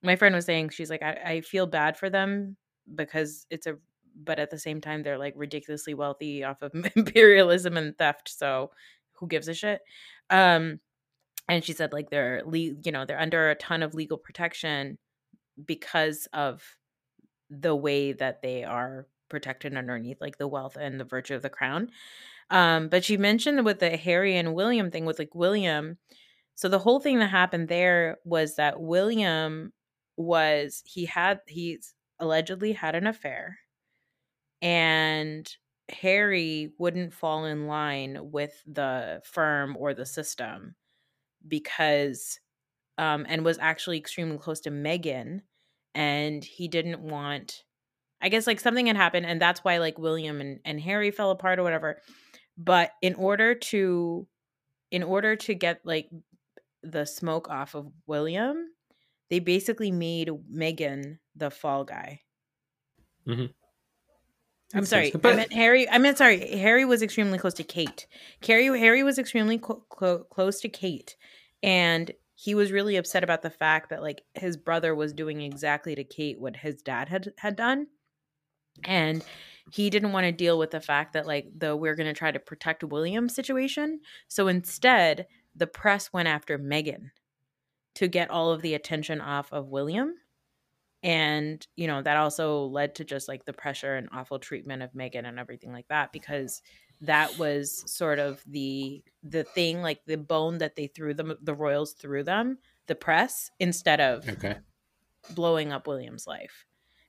my 0.02 0.16
friend 0.16 0.34
was 0.34 0.44
saying 0.44 0.70
she's 0.70 0.90
like, 0.90 1.02
I, 1.02 1.20
I 1.24 1.40
feel 1.42 1.66
bad 1.66 1.96
for 1.96 2.10
them 2.10 2.56
because 2.94 3.46
it's 3.50 3.66
a 3.66 3.76
but 4.14 4.38
at 4.38 4.50
the 4.50 4.58
same 4.58 4.80
time 4.80 5.02
they're 5.02 5.18
like 5.18 5.34
ridiculously 5.36 5.94
wealthy 5.94 6.44
off 6.44 6.62
of 6.62 6.72
imperialism 6.96 7.76
and 7.76 7.96
theft 7.96 8.28
so 8.28 8.70
who 9.12 9.26
gives 9.26 9.48
a 9.48 9.54
shit 9.54 9.80
um 10.30 10.78
and 11.49 11.64
she 11.64 11.72
said 11.72 11.93
like 11.93 12.11
they're 12.11 12.43
you 12.53 12.93
know 12.93 13.05
they're 13.05 13.20
under 13.20 13.51
a 13.51 13.55
ton 13.55 13.82
of 13.82 13.95
legal 13.95 14.18
protection 14.18 14.99
because 15.64 16.28
of 16.32 16.62
the 17.51 17.76
way 17.76 18.12
that 18.12 18.43
they 18.43 18.64
are 18.64 19.07
protected 19.28 19.76
underneath 19.76 20.20
like 20.20 20.38
the 20.38 20.49
wealth 20.49 20.76
and 20.78 21.01
the 21.01 21.05
virtue 21.05 21.34
of 21.34 21.43
the 21.43 21.51
crown. 21.51 21.90
Um 22.51 22.88
but 22.88 23.05
she 23.05 23.16
mentioned 23.16 23.64
with 23.64 23.80
the 23.80 23.97
harry 23.97 24.36
and 24.36 24.55
william 24.55 24.90
thing 24.90 25.07
with 25.07 25.18
like 25.18 25.34
william 25.34 25.99
so 26.57 26.68
the 26.68 26.78
whole 26.78 27.01
thing 27.01 27.18
that 27.20 27.28
happened 27.28 27.68
there 27.68 28.18
was 28.24 28.57
that 28.57 28.80
william 28.80 29.72
was 30.16 30.82
he 30.86 31.07
had 31.07 31.40
he's 31.49 31.95
allegedly 32.20 32.72
had 32.72 32.95
an 32.95 33.07
affair 33.07 33.59
and 34.61 35.57
harry 35.90 36.72
wouldn't 36.78 37.12
fall 37.12 37.45
in 37.45 37.66
line 37.66 38.18
with 38.30 38.62
the 38.66 39.20
firm 39.24 39.76
or 39.78 39.93
the 39.95 40.07
system 40.07 40.74
because 41.49 42.38
um 42.99 43.26
and 43.28 43.45
was 43.45 43.59
actually 43.59 43.99
extremely 43.99 44.38
close 44.38 44.61
to 44.61 44.70
meghan 44.70 45.40
and 45.95 46.45
he 46.45 46.68
didn't 46.68 47.01
want 47.01 47.64
i 48.20 48.28
guess 48.28 48.47
like 48.47 48.61
something 48.61 48.86
had 48.86 48.97
happened 48.97 49.26
and 49.26 49.40
that's 49.40 49.61
why 49.64 49.78
like 49.78 49.99
william 49.99 50.40
and, 50.40 50.61
and 50.64 50.80
harry 50.80 51.11
fell 51.11 51.30
apart 51.30 51.59
or 51.59 51.62
whatever 51.62 52.01
but 52.59 52.93
in 53.03 53.14
order 53.14 53.55
to 53.55 54.26
in 54.90 55.03
order 55.03 55.36
to 55.36 55.55
get 55.55 55.80
like 55.84 56.09
the 56.82 57.05
smoke 57.07 57.49
off 57.49 57.74
of 57.74 57.90
william 58.07 58.66
they 59.30 59.38
basically 59.38 59.90
made 59.90 60.28
meghan 60.53 61.18
the 61.36 61.51
fall 61.51 61.84
guy 61.84 62.20
Mm-hmm. 63.26 63.47
I'm 64.74 64.84
sorry. 64.86 65.11
sense. 65.11 65.16
I 65.16 65.18
But- 65.18 65.36
meant 65.36 65.53
Harry. 65.53 65.88
I 65.88 65.99
meant 65.99 66.18
sorry. 66.18 66.57
Harry 66.59 66.84
was 66.84 67.03
extremely 67.03 67.38
close 67.38 67.55
to 67.55 67.62
Kate. 67.64 68.07
Harry 68.47 68.66
Harry 68.80 69.03
was 69.03 69.18
extremely 69.18 69.59
clo- 69.59 70.24
close 70.30 70.61
to 70.62 70.68
Kate, 70.68 71.16
and 71.62 72.10
he 72.34 72.54
was 72.54 72.72
really 72.72 72.96
upset 72.96 73.22
about 73.22 73.42
the 73.42 73.50
fact 73.50 73.90
that 73.90 74.02
like 74.02 74.22
his 74.34 74.56
brother 74.56 74.94
was 74.94 75.12
doing 75.12 75.40
exactly 75.40 75.94
to 75.94 76.04
Kate 76.04 76.40
what 76.40 76.56
his 76.56 76.82
dad 76.82 77.08
had 77.08 77.32
had 77.38 77.56
done, 77.56 77.86
and 78.84 79.24
he 79.70 79.90
didn't 79.90 80.12
want 80.12 80.24
to 80.24 80.32
deal 80.32 80.58
with 80.58 80.70
the 80.70 80.80
fact 80.80 81.12
that 81.12 81.26
like 81.26 81.46
the 81.56 81.76
we're 81.76 81.94
going 81.94 82.12
to 82.12 82.18
try 82.18 82.30
to 82.30 82.40
protect 82.40 82.84
William 82.84 83.28
situation. 83.28 84.00
So 84.28 84.48
instead, 84.48 85.26
the 85.54 85.66
press 85.66 86.12
went 86.12 86.28
after 86.28 86.58
Meghan 86.58 87.10
to 87.94 88.08
get 88.08 88.30
all 88.30 88.50
of 88.50 88.62
the 88.62 88.74
attention 88.74 89.20
off 89.20 89.52
of 89.52 89.68
William 89.68 90.14
and 91.02 91.66
you 91.76 91.86
know 91.86 92.00
that 92.00 92.16
also 92.16 92.64
led 92.66 92.94
to 92.94 93.04
just 93.04 93.28
like 93.28 93.44
the 93.44 93.52
pressure 93.52 93.96
and 93.96 94.08
awful 94.12 94.38
treatment 94.38 94.82
of 94.82 94.92
Meghan 94.92 95.26
and 95.26 95.38
everything 95.38 95.72
like 95.72 95.88
that 95.88 96.12
because 96.12 96.62
that 97.03 97.36
was 97.38 97.84
sort 97.92 98.18
of 98.18 98.42
the 98.46 99.03
the 99.22 99.44
thing 99.44 99.82
like 99.82 100.05
the 100.07 100.16
bone 100.16 100.59
that 100.59 100.76
they 100.76 100.86
threw 100.86 101.14
them 101.14 101.34
the 101.42 101.55
royals 101.55 101.92
threw 101.92 102.22
them 102.22 102.59
the 102.86 102.94
press 102.94 103.50
instead 103.59 104.00
of 104.00 104.28
Okay. 104.28 104.57
blowing 105.34 105.72
up 105.72 105.86
William's 105.86 106.26
life. 106.26 106.66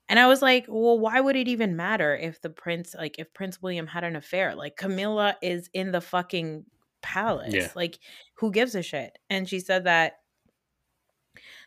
And 0.09 0.19
I 0.19 0.27
was 0.27 0.41
like, 0.41 0.65
well, 0.67 0.99
why 0.99 1.21
would 1.21 1.35
it 1.37 1.47
even 1.47 1.75
matter 1.77 2.15
if 2.15 2.41
the 2.41 2.49
prince, 2.49 2.93
like, 2.93 3.17
if 3.19 3.33
Prince 3.33 3.61
William 3.61 3.87
had 3.87 4.03
an 4.03 4.17
affair? 4.17 4.53
Like, 4.53 4.75
Camilla 4.75 5.37
is 5.41 5.69
in 5.73 5.91
the 5.91 6.01
fucking 6.01 6.65
palace. 7.01 7.53
Yeah. 7.53 7.69
Like, 7.73 7.99
who 8.35 8.51
gives 8.51 8.75
a 8.75 8.81
shit? 8.81 9.17
And 9.29 9.47
she 9.47 9.61
said 9.61 9.85
that 9.85 10.19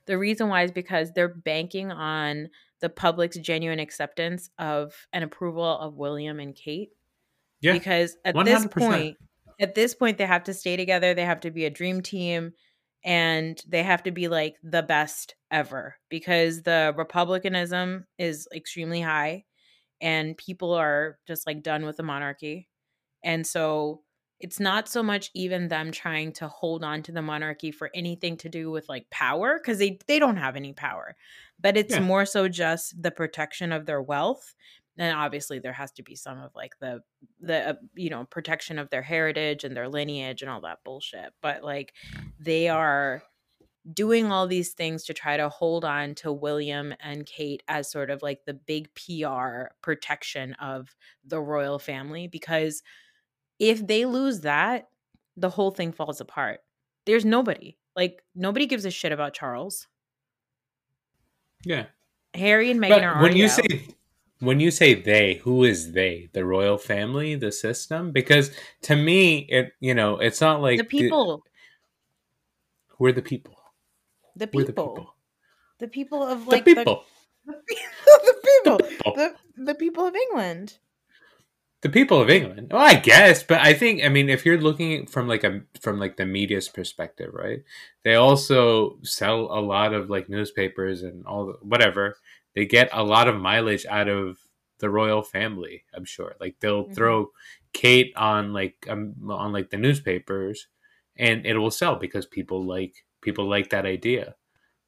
the 0.07 0.19
reason 0.19 0.49
why 0.49 0.63
is 0.65 0.71
because 0.71 1.13
they're 1.13 1.35
banking 1.35 1.91
on 1.91 2.51
the 2.81 2.91
public's 2.91 3.39
genuine 3.39 3.81
acceptance 3.81 4.51
of 4.59 5.09
and 5.13 5.25
approval 5.25 5.65
of 5.65 5.97
William 5.97 6.39
and 6.39 6.55
Kate. 6.55 6.91
Yeah. 7.67 7.73
Because 7.75 8.17
at 8.25 8.35
this 8.35 8.65
100%. 8.65 8.71
point, 8.73 9.17
at 9.61 9.75
this 9.75 9.95
point, 9.95 10.19
they 10.19 10.27
have 10.27 10.45
to 10.45 10.55
stay 10.55 10.77
together. 10.77 11.15
They 11.15 11.25
have 11.25 11.41
to 11.41 11.51
be 11.51 11.65
a 11.65 11.71
dream 11.71 12.01
team 12.03 12.53
and 13.05 13.61
they 13.69 13.83
have 13.83 14.03
to 14.05 14.11
be 14.11 14.29
like 14.29 14.57
the 14.63 14.83
best 14.83 15.35
ever 15.51 15.97
because 16.09 16.63
the 16.63 16.93
republicanism 16.97 18.07
is 18.19 18.49
extremely 18.55 19.01
high 19.01 19.45
and 20.01 20.37
people 20.37 20.73
are 20.73 21.19
just 21.27 21.47
like 21.47 21.63
done 21.63 21.85
with 21.87 21.97
the 21.97 22.03
monarchy. 22.03 22.69
And 23.25 23.47
so 23.47 24.03
it's 24.41 24.61
not 24.61 24.89
so 24.89 25.03
much 25.03 25.31
even 25.35 25.69
them 25.69 25.91
trying 25.93 26.33
to 26.35 26.49
hold 26.49 26.85
on 26.85 27.03
to 27.03 27.13
the 27.13 27.23
monarchy 27.23 27.71
for 27.71 27.91
anything 27.95 28.37
to 28.39 28.49
do 28.49 28.71
with 28.71 28.89
like 28.89 29.09
power 29.11 29.59
because 29.59 29.79
they 29.79 29.99
they 30.07 30.19
don't 30.19 30.37
have 30.37 30.57
any 30.57 30.75
power 30.75 31.17
but 31.59 31.77
it's 31.77 31.95
Yeah. 31.95 32.01
more 32.01 32.27
so 32.27 32.47
just 32.47 33.01
the 33.03 33.11
protection 33.11 33.73
of 33.73 33.87
their 33.87 34.03
wealth 34.03 34.55
and 34.99 35.17
obviously 35.17 35.59
there 35.59 35.73
has 35.73 35.93
to 35.93 36.03
be 36.03 36.15
some 36.15 36.39
of 36.41 36.55
like 36.55 36.79
the 36.81 37.01
the 37.41 37.71
uh, 37.71 37.75
you 37.95 38.11
know 38.11 38.25
protection 38.25 38.79
of 38.79 38.91
their 38.91 39.03
heritage 39.03 39.65
and 39.65 39.77
their 39.77 39.89
lineage 39.89 40.43
and 40.43 40.51
all 40.51 40.61
that 40.61 40.79
bullshit 40.85 41.33
but 41.43 41.63
like 41.63 41.93
they 42.39 42.69
are 42.69 43.23
doing 43.93 44.33
all 44.33 44.47
these 44.47 44.73
things 44.73 45.05
to 45.05 45.15
try 45.15 45.37
to 45.37 45.49
hold 45.49 45.85
on 45.85 46.15
to 46.17 46.33
William 46.33 46.93
and 47.01 47.25
Kate 47.25 47.63
as 47.69 47.91
sort 47.91 48.11
of 48.11 48.21
like 48.23 48.45
the 48.45 48.55
big 48.55 48.89
PR 48.95 49.67
protection 49.81 50.55
of 50.55 50.95
the 51.25 51.41
royal 51.41 51.79
family 51.79 52.27
because 52.27 52.83
if 53.59 53.87
they 53.87 54.05
lose 54.05 54.41
that, 54.41 54.89
the 55.37 55.51
whole 55.51 55.71
thing 55.71 55.93
falls 55.93 56.21
apart. 56.21 56.61
There's 57.05 57.25
nobody. 57.25 57.79
Like 57.95 58.23
nobody 58.35 58.67
gives 58.67 58.85
a 58.85 58.91
shit 58.91 59.13
about 59.13 59.35
Charles. 59.35 59.87
Yeah. 61.65 61.87
Harry 62.35 62.71
and 62.71 62.81
Meghan 62.81 62.89
But 62.89 63.05
are 63.05 63.23
when 63.23 63.37
you 63.37 63.45
out. 63.47 63.51
say 63.53 63.89
when 64.41 64.61
you 64.61 64.71
say 64.71 64.95
they, 64.95 65.35
who 65.45 65.65
is 65.65 65.93
they? 65.93 66.29
The 66.33 66.45
royal 66.45 66.79
family, 66.79 67.35
the 67.35 67.53
system? 67.53 68.13
Because 68.13 68.51
to 68.83 68.97
me, 68.97 69.39
it 69.49 69.73
you 69.81 69.95
know, 69.95 70.19
it's 70.19 70.41
not 70.41 70.61
like 70.61 70.79
the 70.79 70.85
people, 70.85 71.43
We're 72.99 73.13
the 73.13 73.23
people? 73.23 73.57
the 74.37 74.47
people, 74.47 74.67
the 74.67 74.73
people? 74.73 75.15
the 75.79 75.89
people 75.89 76.23
of 76.23 76.45
The 76.45 76.51
like 76.51 76.65
people. 76.71 77.05
the, 77.47 77.55
the 77.55 78.35
people, 78.45 78.79
people. 78.79 79.13
the, 79.15 79.35
the 79.57 79.75
people 79.75 80.07
of 80.07 80.15
England. 80.15 80.79
The 81.83 81.89
people 81.91 82.21
of 82.21 82.31
England. 82.31 82.73
Well, 82.73 82.83
I 82.83 82.95
guess, 82.95 83.43
but 83.43 83.61
I 83.61 83.73
think 83.75 84.03
I 84.03 84.09
mean 84.09 84.29
if 84.29 84.45
you're 84.45 84.61
looking 84.61 85.07
from 85.07 85.29
like 85.29 85.45
a 85.45 85.61
from 85.81 85.99
like 86.01 86.17
the 86.17 86.27
media's 86.27 86.69
perspective, 86.69 87.31
right? 87.33 87.63
They 88.03 88.15
also 88.15 88.99
sell 89.03 89.43
a 89.53 89.61
lot 89.61 89.95
of 89.95 90.11
like 90.11 90.29
newspapers 90.29 91.03
and 91.03 91.25
all 91.27 91.47
the, 91.47 91.53
whatever. 91.63 92.17
They 92.57 92.67
get 92.67 92.89
a 92.93 93.05
lot 93.05 93.29
of 93.29 93.37
mileage 93.41 93.87
out 93.87 94.09
of 94.09 94.39
the 94.81 94.91
royal 94.91 95.23
family. 95.23 95.85
I'm 95.95 96.05
sure. 96.05 96.35
Like 96.41 96.57
they'll 96.61 96.87
Mhm. 96.87 96.95
throw 96.97 97.31
Kate 97.73 98.13
on 98.17 98.53
like 98.53 98.87
um, 98.89 99.15
on 99.31 99.53
like 99.53 99.71
the 99.71 99.77
newspapers, 99.77 100.67
and 101.17 101.47
it 101.47 101.59
will 101.59 101.71
sell 101.71 101.95
because 101.97 102.27
people 102.27 102.67
like 102.67 103.05
people 103.21 103.47
like 103.49 103.71
that 103.71 103.87
idea. 103.87 104.35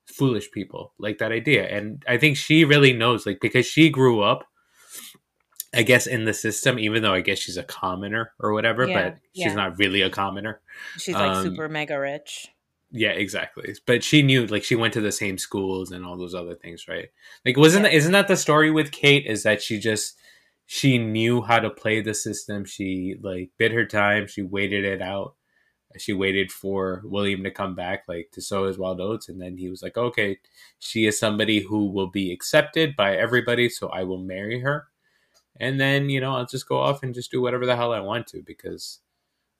Foolish 0.06 0.50
people 0.50 0.94
like 0.98 1.18
that 1.18 1.30
idea, 1.32 1.68
and 1.68 2.02
I 2.08 2.16
think 2.16 2.36
she 2.38 2.64
really 2.64 2.94
knows, 2.94 3.26
like 3.26 3.40
because 3.40 3.66
she 3.66 3.90
grew 3.90 4.22
up 4.22 4.44
I 5.74 5.82
guess 5.82 6.06
in 6.06 6.24
the 6.24 6.32
system, 6.32 6.78
even 6.78 7.02
though 7.02 7.12
I 7.12 7.20
guess 7.20 7.38
she's 7.38 7.58
a 7.58 7.62
commoner 7.62 8.32
or 8.40 8.54
whatever, 8.54 8.88
Yeah, 8.88 8.94
but 9.10 9.18
she's 9.34 9.52
yeah. 9.52 9.54
not 9.54 9.78
really 9.78 10.00
a 10.00 10.08
commoner. 10.08 10.62
She's 10.96 11.14
like 11.14 11.36
Um, 11.36 11.44
super 11.44 11.68
mega 11.68 11.98
rich. 12.00 12.48
Yeah, 12.90 13.10
exactly. 13.10 13.74
But 13.86 14.02
she 14.02 14.22
knew, 14.22 14.46
like, 14.46 14.64
she 14.64 14.74
went 14.74 14.94
to 14.94 15.00
the 15.00 15.12
same 15.12 15.36
schools 15.38 15.90
and 15.92 16.04
all 16.06 16.16
those 16.16 16.34
other 16.34 16.54
things, 16.54 16.88
right? 16.88 17.08
Like, 17.44 17.56
wasn't 17.56 17.84
Yeah. 17.84 17.92
isn't 17.92 18.12
that 18.12 18.28
the 18.28 18.36
story 18.36 18.70
with 18.70 18.92
Kate? 18.92 19.26
Is 19.26 19.42
that 19.42 19.62
she 19.62 19.78
just 19.78 20.16
she 20.66 20.98
knew 20.98 21.42
how 21.42 21.58
to 21.60 21.70
play 21.70 22.00
the 22.02 22.14
system. 22.14 22.64
She 22.64 23.16
like 23.22 23.50
bid 23.58 23.72
her 23.72 23.86
time. 23.86 24.26
She 24.26 24.42
waited 24.42 24.84
it 24.84 25.00
out. 25.02 25.34
She 25.98 26.12
waited 26.14 26.52
for 26.52 27.02
William 27.04 27.44
to 27.44 27.50
come 27.52 27.74
back, 27.76 28.04
like 28.08 28.30
to 28.32 28.42
sow 28.42 28.66
his 28.66 28.78
wild 28.78 29.00
oats, 29.00 29.28
and 29.30 29.40
then 29.42 29.58
he 29.58 29.70
was 29.70 29.82
like, 29.82 29.96
"Okay, 29.98 30.38
she 30.80 31.06
is 31.06 31.18
somebody 31.18 31.60
who 31.62 31.86
will 31.90 32.08
be 32.10 32.32
accepted 32.32 32.96
by 32.96 33.16
everybody, 33.16 33.68
so 33.70 33.88
I 33.90 34.04
will 34.04 34.18
marry 34.24 34.60
her." 34.60 34.88
And 35.60 35.80
then 35.80 36.10
you 36.10 36.20
know 36.20 36.36
I'll 36.36 36.46
just 36.46 36.68
go 36.68 36.78
off 36.78 37.02
and 37.02 37.14
just 37.14 37.30
do 37.32 37.42
whatever 37.42 37.66
the 37.66 37.76
hell 37.76 37.92
I 37.92 38.00
want 38.00 38.26
to 38.28 38.42
because 38.46 39.00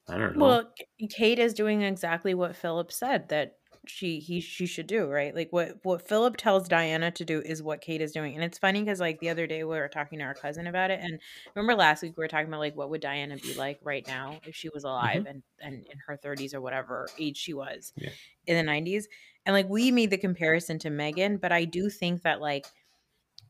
I 0.09 0.19
don't 0.19 0.37
know. 0.37 0.45
Well, 0.45 0.73
Kate 1.11 1.39
is 1.39 1.55
doing 1.55 1.83
exactly 1.83 2.35
what 2.35 2.57
Philip 2.57 2.93
said 2.93 3.29
that 3.29 3.55
she 3.87 4.21
he 4.21 4.41
she 4.41 4.67
should 4.67 4.87
do, 4.87 5.07
right? 5.07 5.35
Like 5.35 5.49
what 5.51 5.79
what 5.83 6.07
Philip 6.07 6.37
tells 6.37 6.69
Diana 6.69 7.11
to 7.13 7.25
do 7.25 7.41
is 7.41 7.63
what 7.63 7.81
Kate 7.81 8.01
is 8.03 8.13
doing. 8.13 8.35
And 8.35 8.45
it's 8.45 8.59
funny 8.59 8.85
cuz 8.85 9.01
like 9.01 9.19
the 9.21 9.31
other 9.31 9.47
day 9.47 9.65
we 9.65 9.77
were 9.77 9.89
talking 9.89 10.19
to 10.19 10.25
our 10.25 10.35
cousin 10.35 10.67
about 10.67 10.91
it 10.91 11.01
and 11.03 11.19
remember 11.55 11.75
last 11.75 12.03
week 12.03 12.17
we 12.17 12.23
were 12.23 12.29
talking 12.29 12.49
about 12.49 12.61
like 12.61 12.77
what 12.77 12.91
would 12.91 13.01
Diana 13.01 13.37
be 13.37 13.55
like 13.55 13.79
right 13.83 14.07
now 14.07 14.41
if 14.47 14.55
she 14.55 14.69
was 14.69 14.85
alive 14.85 15.21
mm-hmm. 15.23 15.29
and 15.29 15.43
and 15.61 15.87
in 15.87 15.99
her 16.07 16.19
30s 16.23 16.55
or 16.55 16.61
whatever 16.61 17.09
age 17.19 17.37
she 17.37 17.55
was 17.55 17.93
Yeah. 17.97 18.11
in 18.47 18.67
the 18.67 18.71
90s. 18.71 19.05
And 19.47 19.55
like 19.55 19.69
we 19.69 19.91
made 19.91 20.11
the 20.11 20.19
comparison 20.19 20.79
to 20.81 20.91
Meghan, 20.91 21.41
but 21.41 21.53
I 21.53 21.65
do 21.65 21.89
think 21.89 22.23
that 22.23 22.41
like 22.41 22.67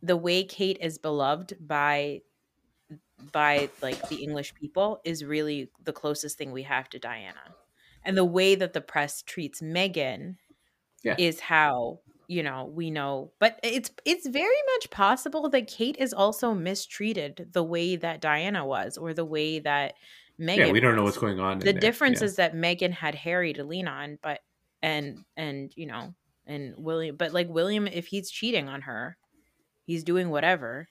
the 0.03 0.17
way 0.17 0.45
Kate 0.45 0.79
is 0.81 0.99
beloved 0.99 1.55
by 1.61 2.21
by 3.33 3.69
like 3.83 4.09
the 4.09 4.17
English 4.23 4.55
people 4.55 5.01
is 5.05 5.25
really 5.25 5.71
the 5.85 5.93
closest 5.93 6.39
thing 6.39 6.53
we 6.53 6.63
have 6.63 6.89
to 6.91 6.99
Diana. 6.99 7.55
And 8.05 8.17
the 8.17 8.25
way 8.25 8.55
that 8.55 8.73
the 8.73 8.81
press 8.81 9.23
treats 9.23 9.61
Meghan 9.61 10.37
Yeah. 11.03 11.17
is 11.19 11.41
how 11.41 12.01
you 12.31 12.43
know, 12.43 12.67
we 12.67 12.91
know, 12.91 13.33
but 13.39 13.59
it's 13.63 13.91
it's 14.05 14.27
very 14.27 14.63
much 14.75 14.91
possible 14.91 15.49
that 15.49 15.67
Kate 15.67 15.97
is 15.99 16.13
also 16.13 16.53
mistreated 16.53 17.49
the 17.53 17.65
way 17.65 17.97
that 17.97 18.21
Diana 18.21 18.67
was, 18.67 18.99
or 18.99 19.15
the 19.15 19.25
way 19.25 19.61
that 19.61 19.95
Meghan. 20.39 20.57
yeah, 20.59 20.71
we 20.73 20.79
don't 20.81 20.95
know 20.95 21.05
what's 21.05 21.17
going 21.17 21.41
on. 21.41 21.59
The 21.61 21.73
difference 21.73 22.21
Yeah. 22.21 22.27
is 22.27 22.37
that 22.37 22.55
Meghan 22.55 22.93
had 22.93 23.15
Harry 23.15 23.55
to 23.55 23.65
lean 23.65 23.89
on, 23.89 24.19
but 24.23 24.41
and 24.83 25.25
and 25.39 25.73
you 25.75 25.87
know, 25.87 26.15
and 26.47 26.75
William, 26.77 27.17
but 27.17 27.33
like 27.33 27.49
William, 27.49 27.87
if 27.87 28.07
he's 28.09 28.31
cheating 28.31 28.69
on 28.69 28.83
her, 28.83 29.17
he's 29.87 30.05
doing 30.05 30.29
whatever. 30.29 30.91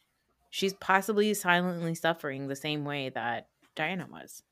She's 0.50 0.74
possibly 0.74 1.34
silently 1.34 1.96
suffering 1.96 2.48
the 2.48 2.56
same 2.56 2.86
way 2.86 3.10
that 3.10 3.48
Diana 3.76 4.08
was. 4.12 4.44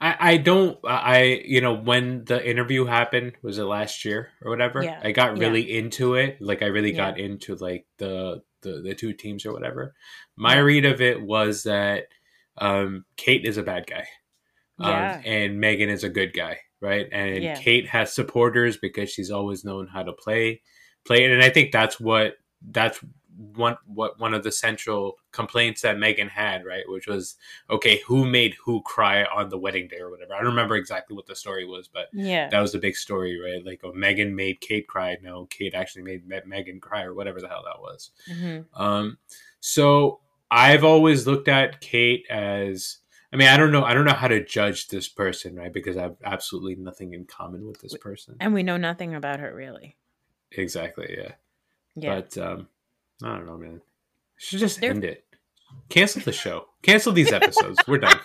I, 0.00 0.16
I 0.32 0.36
don't 0.38 0.78
I 0.84 1.42
you 1.44 1.60
know 1.60 1.74
when 1.74 2.24
the 2.24 2.44
interview 2.44 2.86
happened 2.86 3.34
was 3.40 3.58
it 3.58 3.62
last 3.64 4.04
year 4.04 4.30
or 4.42 4.50
whatever 4.50 4.82
Yeah. 4.82 4.98
I 5.00 5.12
got 5.12 5.36
Yeah. 5.36 5.42
really 5.42 5.76
into 5.78 6.14
it 6.14 6.38
like 6.40 6.62
I 6.62 6.66
really 6.66 6.90
Yeah. 6.90 7.10
got 7.10 7.20
into 7.20 7.54
like 7.54 7.86
the, 7.98 8.42
the 8.62 8.80
the 8.82 8.94
two 8.96 9.12
teams 9.12 9.46
or 9.46 9.52
whatever 9.52 9.94
my 10.34 10.54
Yeah. 10.56 10.60
read 10.62 10.84
of 10.86 11.00
it 11.00 11.22
was 11.22 11.62
that 11.64 12.06
um 12.58 13.04
Kate 13.16 13.44
is 13.44 13.58
a 13.58 13.62
bad 13.62 13.86
guy 13.86 14.08
um, 14.80 15.20
and 15.24 15.62
Meghan 15.62 15.88
is 15.88 16.02
a 16.02 16.08
good 16.08 16.32
guy 16.32 16.58
right 16.80 17.06
and 17.12 17.44
Yeah. 17.44 17.54
Kate 17.54 17.86
has 17.90 18.12
supporters 18.12 18.76
because 18.76 19.08
she's 19.10 19.30
always 19.30 19.64
known 19.64 19.86
how 19.86 20.02
to 20.02 20.12
play 20.12 20.62
play 21.06 21.24
it 21.24 21.30
and 21.30 21.44
I 21.44 21.48
think 21.50 21.70
that's 21.70 22.00
what 22.00 22.34
that's 22.72 22.98
one 23.54 23.76
what 23.86 24.18
one 24.20 24.34
of 24.34 24.42
the 24.44 24.52
central 24.52 25.16
complaints 25.32 25.80
that 25.80 25.96
Meghan 25.96 26.28
had 26.28 26.64
right 26.66 26.84
which 26.88 27.06
was 27.06 27.36
okay, 27.70 28.00
who 28.06 28.28
made 28.28 28.54
who 28.62 28.82
cry 28.82 29.24
on 29.24 29.48
the 29.48 29.56
wedding 29.58 29.88
day 29.88 29.96
or 29.98 30.10
whatever. 30.10 30.34
I 30.34 30.38
don't 30.38 30.48
remember 30.48 30.76
exactly 30.76 31.16
what 31.16 31.26
the 31.26 31.34
story 31.34 31.64
was, 31.64 31.88
but 31.88 32.08
Yeah. 32.12 32.48
that 32.50 32.60
was 32.60 32.72
the 32.72 32.78
big 32.78 32.96
story, 32.96 33.40
right? 33.40 33.64
Like, 33.64 33.80
oh, 33.82 33.92
Meghan 33.92 34.34
made 34.34 34.60
Kate 34.60 34.86
cry. 34.86 35.16
No, 35.22 35.46
Kate 35.46 35.74
actually 35.74 36.02
made 36.02 36.26
Me- 36.28 36.40
Meghan 36.46 36.80
cry, 36.80 37.02
or 37.04 37.14
whatever 37.14 37.40
the 37.40 37.48
hell 37.48 37.62
that 37.64 37.80
was. 37.80 38.10
hmm 38.28 38.60
Um, 38.74 39.18
so 39.60 40.20
I've 40.50 40.84
always 40.84 41.26
looked 41.26 41.48
at 41.48 41.80
Kate 41.80 42.26
as. 42.28 42.98
I 43.32 43.36
mean, 43.36 43.46
I 43.46 43.56
don't 43.56 43.70
know. 43.70 43.84
I 43.84 43.94
don't 43.94 44.04
know 44.04 44.12
how 44.12 44.26
to 44.26 44.44
judge 44.44 44.88
this 44.88 45.08
person, 45.08 45.54
right? 45.54 45.72
Because 45.72 45.96
I 45.96 46.02
have 46.02 46.16
absolutely 46.24 46.74
nothing 46.74 47.14
in 47.14 47.24
common 47.26 47.64
with 47.66 47.80
this 47.80 47.96
person. 47.96 48.34
And 48.40 48.52
we 48.52 48.64
know 48.64 48.76
nothing 48.76 49.14
about 49.14 49.38
her 49.38 49.54
really. 49.54 49.96
Exactly. 50.52 51.14
Yeah. 51.16 51.32
Yeah. 51.94 52.14
But 52.16 52.36
um, 52.38 52.68
I 53.22 53.28
don't 53.36 53.46
know, 53.46 53.56
man. 53.58 53.80
Should 54.36 54.60
just 54.60 54.80
They're- 54.80 54.90
end 54.90 55.04
it. 55.04 55.24
Cancel 55.88 56.22
the 56.22 56.32
show. 56.32 56.66
Cancel 56.82 57.12
these 57.12 57.30
episodes. 57.32 57.78
We're 57.86 57.98
done. 57.98 58.18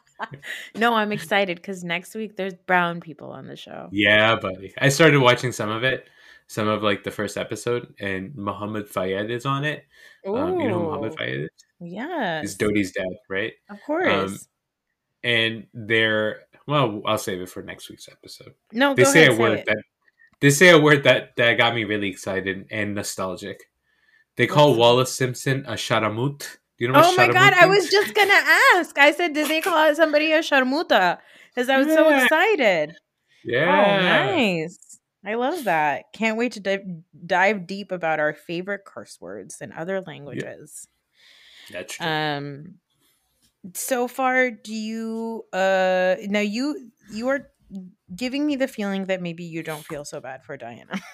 no, 0.76 0.94
I'm 0.94 1.10
excited 1.12 1.56
because 1.56 1.82
next 1.82 2.14
week 2.14 2.36
there's 2.36 2.54
brown 2.54 3.00
people 3.00 3.30
on 3.30 3.46
the 3.48 3.56
show. 3.56 3.88
Yeah, 3.90 4.36
buddy. 4.36 4.72
I 4.78 4.88
started 4.90 5.20
watching 5.20 5.50
some 5.52 5.68
of 5.70 5.82
it, 5.82 6.06
some 6.46 6.68
of 6.68 6.82
like 6.84 7.02
the 7.02 7.10
first 7.10 7.36
episode, 7.36 7.92
and 8.00 8.34
Muhammad 8.36 8.88
Fayed 8.88 9.30
is 9.30 9.46
on 9.46 9.64
it. 9.64 9.84
Um, 10.26 10.60
you 10.60 10.68
know 10.68 10.80
Muhammad 10.80 11.16
Fayed 11.18 11.40
is? 11.42 11.48
Yes. 11.80 12.44
Is 12.44 12.56
Dodi's 12.56 12.92
dad, 12.92 13.06
right? 13.28 13.52
Of 13.68 13.78
course. 13.84 14.46
And 15.24 15.66
they're 15.74 16.42
well, 16.68 17.02
I'll 17.04 17.18
save 17.18 17.40
it 17.40 17.48
for 17.48 17.62
next 17.62 17.88
week's 17.90 18.08
episode. 18.08 18.54
no, 18.72 18.94
They 18.94 19.02
go 19.04 19.10
say 19.12 19.20
ahead, 19.22 19.32
a 19.32 19.36
say 19.36 19.40
word 19.42 19.58
it. 19.60 19.66
that 19.66 19.82
they 20.40 20.50
say 20.50 20.68
a 20.70 20.78
word 20.78 21.02
that 21.04 21.34
that 21.36 21.54
got 21.58 21.74
me 21.74 21.82
really 21.84 22.08
excited 22.08 22.66
and 22.70 22.94
nostalgic. 22.94 23.64
They 24.36 24.46
call 24.46 24.68
What's- 24.68 24.78
Wallis 24.78 25.14
Simpson 25.14 25.64
a 25.66 25.72
sharamut. 25.72 26.40
Do 26.78 26.84
you 26.84 26.88
know 26.92 26.98
what 26.98 27.06
Oh 27.06 27.16
my 27.16 27.28
god, 27.32 27.54
I 27.54 27.66
was 27.66 27.88
just 27.88 28.14
gonna 28.14 28.42
ask. 28.74 28.98
I 28.98 29.12
said, 29.12 29.32
did 29.32 29.48
they 29.48 29.62
call 29.62 29.94
somebody 29.94 30.32
a 30.32 30.40
sharmuta? 30.40 31.18
Because 31.54 31.70
I 31.70 31.78
was 31.78 31.86
so 31.86 32.08
excited. 32.10 32.94
yeah. 33.44 33.64
Oh, 33.64 34.34
nice. 34.36 34.98
I 35.24 35.34
love 35.34 35.64
that. 35.64 36.12
Can't 36.12 36.36
wait 36.36 36.52
to 36.52 36.60
dive, 36.60 36.82
dive 37.24 37.66
deep 37.66 37.90
about 37.92 38.20
our 38.20 38.34
favorite 38.34 38.84
curse 38.84 39.18
words 39.20 39.60
in 39.62 39.72
other 39.72 40.02
languages. 40.02 40.86
That's 41.72 41.94
true. 41.94 42.06
Um 42.06 42.74
so 43.74 44.06
far 44.06 44.50
do 44.52 44.72
you 44.72 45.44
uh 45.52 46.14
now 46.28 46.38
you 46.40 46.92
you 47.10 47.26
are 47.28 47.50
giving 48.14 48.46
me 48.46 48.54
the 48.54 48.68
feeling 48.68 49.06
that 49.06 49.20
maybe 49.20 49.42
you 49.42 49.62
don't 49.64 49.84
feel 49.84 50.04
so 50.04 50.20
bad 50.20 50.44
for 50.44 50.56
Diana. 50.56 51.00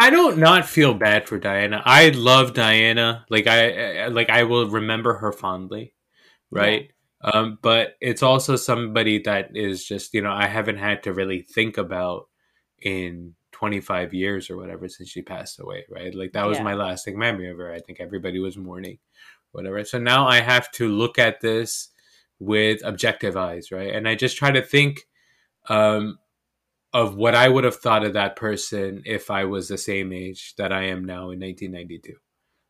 I 0.00 0.10
don't 0.10 0.38
not 0.38 0.66
feel 0.68 0.94
bad 0.94 1.28
for 1.28 1.38
Diana. 1.38 1.82
I 1.84 2.10
love 2.10 2.54
Diana. 2.54 3.24
Like 3.30 3.46
I 3.46 4.06
like 4.08 4.30
I 4.30 4.44
will 4.44 4.68
remember 4.68 5.14
her 5.14 5.32
fondly, 5.32 5.94
right? 6.50 6.90
Um, 7.22 7.58
but 7.62 7.94
it's 8.00 8.22
also 8.22 8.56
somebody 8.56 9.20
that 9.20 9.50
is 9.56 9.84
just 9.84 10.14
you 10.14 10.22
know 10.22 10.32
I 10.32 10.46
haven't 10.46 10.78
had 10.78 11.02
to 11.04 11.12
really 11.12 11.42
think 11.42 11.78
about 11.78 12.28
in 12.80 13.34
25 13.52 14.12
years 14.12 14.50
or 14.50 14.56
whatever 14.56 14.88
since 14.88 15.08
she 15.08 15.22
passed 15.22 15.60
away, 15.60 15.84
right? 15.88 16.14
Like 16.14 16.32
that 16.32 16.46
was 16.46 16.58
Yeah. 16.58 16.64
my 16.64 16.74
lasting 16.74 17.18
memory 17.18 17.48
of 17.50 17.58
her. 17.58 17.72
I 17.72 17.78
think 17.80 18.00
everybody 18.00 18.40
was 18.40 18.56
mourning, 18.56 18.98
whatever. 19.52 19.84
So 19.84 19.98
now 19.98 20.26
I 20.26 20.40
have 20.40 20.70
to 20.72 20.88
look 20.88 21.18
at 21.18 21.40
this 21.40 21.90
with 22.40 22.80
objective 22.84 23.36
eyes, 23.36 23.70
right? 23.70 23.94
And 23.94 24.08
I 24.08 24.16
just 24.16 24.36
try 24.36 24.50
to 24.50 24.62
think 24.62 25.02
um, 25.68 26.18
of 26.94 27.16
what 27.16 27.34
I 27.34 27.48
would 27.48 27.64
have 27.64 27.76
thought 27.76 28.04
of 28.04 28.12
that 28.14 28.36
person 28.36 29.02
if 29.06 29.30
I 29.30 29.44
was 29.44 29.68
the 29.68 29.78
same 29.78 30.12
age 30.12 30.54
that 30.56 30.72
I 30.72 30.84
am 30.84 31.04
now 31.04 31.30
in 31.30 31.40
1992. 31.40 32.14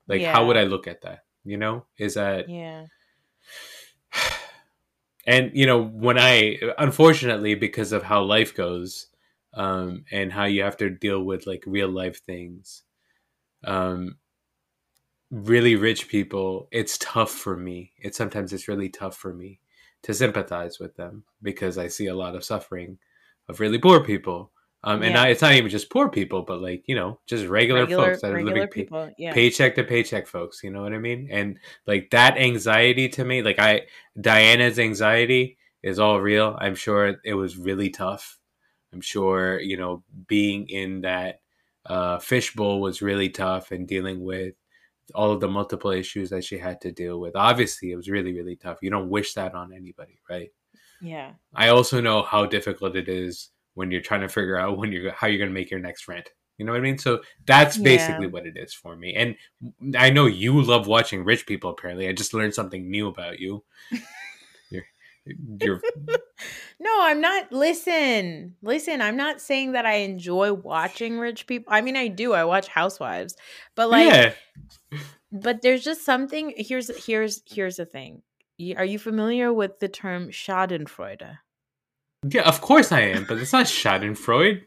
Like, 0.09 0.23
how 0.23 0.47
would 0.47 0.57
I 0.57 0.65
look 0.65 0.87
at 0.87 1.03
that? 1.03 1.25
You 1.45 1.57
know, 1.57 1.87
is 1.99 2.15
that 2.15 2.49
yeah. 2.49 2.87
and 5.27 5.51
you 5.55 5.67
know 5.67 5.83
when 5.83 6.19
i 6.19 6.59
unfortunately 6.79 7.55
because 7.55 7.93
of 7.93 8.03
how 8.03 8.23
life 8.23 8.55
goes 8.55 9.09
um 9.55 10.05
and 10.11 10.33
how 10.33 10.45
you 10.45 10.63
have 10.63 10.77
to 10.77 10.91
deal 10.91 11.23
with 11.23 11.47
like 11.47 11.63
real 11.67 11.89
life 11.89 12.25
things 12.25 12.83
um 13.65 14.17
really 15.31 15.77
rich 15.77 16.09
people 16.09 16.69
it's 16.73 16.99
tough 16.99 17.31
for 17.31 17.57
me 17.57 17.93
it's 17.99 18.19
sometimes 18.19 18.53
it's 18.53 18.69
really 18.69 18.89
tough 18.89 19.17
for 19.17 19.33
me 19.33 19.61
to 20.03 20.13
sympathize 20.13 20.79
with 20.79 20.97
them 20.97 21.25
because 21.41 21.79
i 21.79 21.89
see 21.89 22.07
a 22.07 22.15
lot 22.15 22.35
of 22.35 22.45
suffering 22.45 22.99
of 23.53 23.61
really 23.61 23.79
poor 23.79 24.01
people 24.03 24.51
um 24.85 25.03
and 25.03 25.11
Yeah. 25.13 25.21
not, 25.21 25.31
it's 25.31 25.43
not 25.43 25.53
even 25.55 25.71
just 25.71 25.91
poor 25.91 26.09
people 26.09 26.43
but 26.43 26.61
like 26.61 26.83
you 26.87 26.95
know 26.97 27.21
just 27.27 27.47
regular, 27.47 27.87
folks 27.87 28.21
that 28.23 28.33
are 28.33 28.43
living 28.43 28.67
people. 28.69 29.11
Yeah. 29.19 29.33
paycheck 29.33 29.75
to 29.77 29.85
paycheck 29.85 30.27
folks 30.27 30.63
you 30.65 30.71
know 30.71 30.83
what 30.83 30.93
i 30.93 30.99
mean 30.99 31.29
and 31.31 31.59
like 31.87 32.11
that 32.11 32.37
anxiety 32.39 33.09
to 33.11 33.25
me 33.25 33.43
like 33.43 33.59
i 33.59 33.83
diana's 34.21 34.79
anxiety 34.79 35.57
is 35.83 35.99
all 35.99 36.21
real 36.21 36.57
i'm 36.61 36.75
sure 36.75 37.17
it 37.25 37.35
was 37.35 37.57
really 37.57 37.91
tough 37.91 38.39
i'm 38.93 39.01
sure 39.01 39.61
you 39.61 39.77
know 39.77 40.03
being 40.27 40.69
in 40.69 41.01
that 41.03 41.41
uh 41.87 42.19
fishbowl 42.19 42.81
was 42.81 43.03
really 43.03 43.29
tough 43.29 43.71
and 43.73 43.87
dealing 43.89 44.23
with 44.25 44.55
all 45.15 45.31
of 45.33 45.41
the 45.41 45.49
multiple 45.49 45.91
issues 45.91 46.31
that 46.31 46.45
she 46.45 46.57
had 46.59 46.81
to 46.81 46.91
deal 46.93 47.21
with 47.21 47.35
obviously 47.37 47.91
it 47.93 47.97
was 47.97 48.09
really 48.09 48.33
really 48.33 48.57
tough 48.57 48.79
you 48.83 48.91
don't 48.91 49.11
wish 49.11 49.35
that 49.35 49.55
on 49.55 49.73
anybody 49.73 50.19
right 50.31 50.51
yeah. 51.03 51.33
i 51.55 51.69
also 51.69 52.01
know 52.01 52.23
how 52.23 52.47
difficult 52.47 52.97
it 52.97 53.09
is 53.09 53.51
when 53.75 53.91
you're 53.91 54.01
trying 54.01 54.21
to 54.21 54.29
figure 54.29 54.57
out 54.57 54.79
when 54.79 54.93
you're 54.93 55.13
how 55.13 55.27
you're 55.27 55.39
going 55.39 55.51
to 55.51 55.55
make 55.55 55.71
your 55.71 55.81
next 55.81 56.09
rent 56.09 56.31
you 56.59 56.65
know 56.65 56.73
what 56.73 56.79
i 56.79 56.83
mean 56.83 56.99
so 56.99 57.21
that's 57.47 57.77
Yeah. 57.77 57.85
basically 57.85 58.27
what 58.27 58.47
it 58.47 58.57
is 58.57 58.73
for 58.73 58.97
me 58.97 59.15
and 59.15 59.37
i 59.99 60.11
know 60.11 60.27
you 60.27 60.61
love 60.63 60.87
watching 60.87 61.25
rich 61.25 61.47
people 61.47 61.71
apparently 61.71 62.09
i 62.09 62.13
just 62.13 62.35
learned 62.35 62.55
something 62.55 62.91
new 62.91 63.09
about 63.09 63.39
you 63.41 63.65
you're, 64.71 64.85
you're 65.61 65.81
No, 66.81 66.99
I'm 67.03 67.21
not. 67.21 67.53
Listen, 67.53 68.57
listen. 68.61 69.01
I'm 69.01 69.17
not 69.17 69.41
saying 69.41 69.73
that 69.73 69.87
I 69.87 69.99
enjoy 69.99 70.53
watching 70.53 71.17
rich 71.17 71.47
people. 71.47 71.73
I 71.73 71.81
mean, 71.81 71.97
I 71.97 72.09
do. 72.09 72.33
I 72.33 72.43
watch 72.43 72.67
Housewives, 72.67 73.37
but 73.77 73.89
like, 73.89 74.09
yeah 74.09 74.33
but 75.33 75.63
there's 75.63 75.83
just 75.83 76.05
something. 76.05 76.53
Here's 76.57 76.91
here's 77.07 77.43
here's 77.47 77.77
the 77.77 77.87
thing. 77.87 78.23
Are 78.77 78.85
you 78.85 78.99
familiar 78.99 79.53
with 79.53 79.79
the 79.81 79.89
term 79.89 80.29
Schadenfreude? 80.29 81.39
yeah 82.31 82.43
of 82.49 82.61
course 82.61 82.93
i 82.93 83.01
am 83.01 83.25
but 83.29 83.37
it's 83.39 83.53
not 83.53 83.67
schadenfreude 83.67 84.63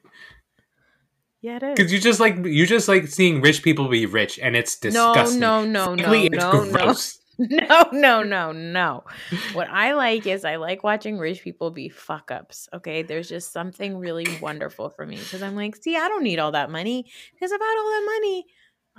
Yeah, 1.42 1.56
it 1.58 1.64
is. 1.64 1.74
because 1.76 1.94
you 1.94 2.00
just 2.00 2.20
like 2.20 2.36
you 2.46 2.66
just 2.66 2.88
like 2.90 3.08
seeing 3.08 3.40
rich 3.42 3.64
people 3.64 3.88
be 3.88 4.06
rich 4.06 4.40
and 4.40 4.56
it's 4.58 4.78
disgusting 4.78 5.40
no, 5.40 5.64
no, 5.64 5.96
no, 5.96 6.04
Frankly, 6.04 6.26
it's 6.28 6.36
no, 6.44 6.52
no. 6.64 6.72
gross. 6.72 7.20
No, 7.38 7.90
no, 7.92 8.24
no, 8.24 8.54
no. 8.54 9.04
What 9.52 9.68
I 9.70 9.92
like 9.94 10.26
is 10.26 10.46
I 10.46 10.56
like 10.56 10.86
watching 10.86 11.18
rich 11.18 11.42
people 11.44 11.70
be 11.70 11.90
fuck 11.90 12.32
ups. 12.32 12.70
Okay. 12.74 13.04
There's 13.04 13.28
just 13.28 13.52
something 13.52 13.98
really 13.98 14.26
wonderful 14.42 14.90
for 14.90 15.06
me 15.06 15.18
because 15.18 15.44
I'm 15.44 15.54
like, 15.54 15.76
see, 15.76 15.98
I 15.98 16.08
don't 16.08 16.24
need 16.24 16.40
all 16.40 16.54
that 16.54 16.72
money 16.72 17.06
because 17.34 17.52
if 17.52 17.60
I 17.62 17.66
had 17.66 17.78
all 17.78 17.90
that 17.90 18.06
money, 18.20 18.46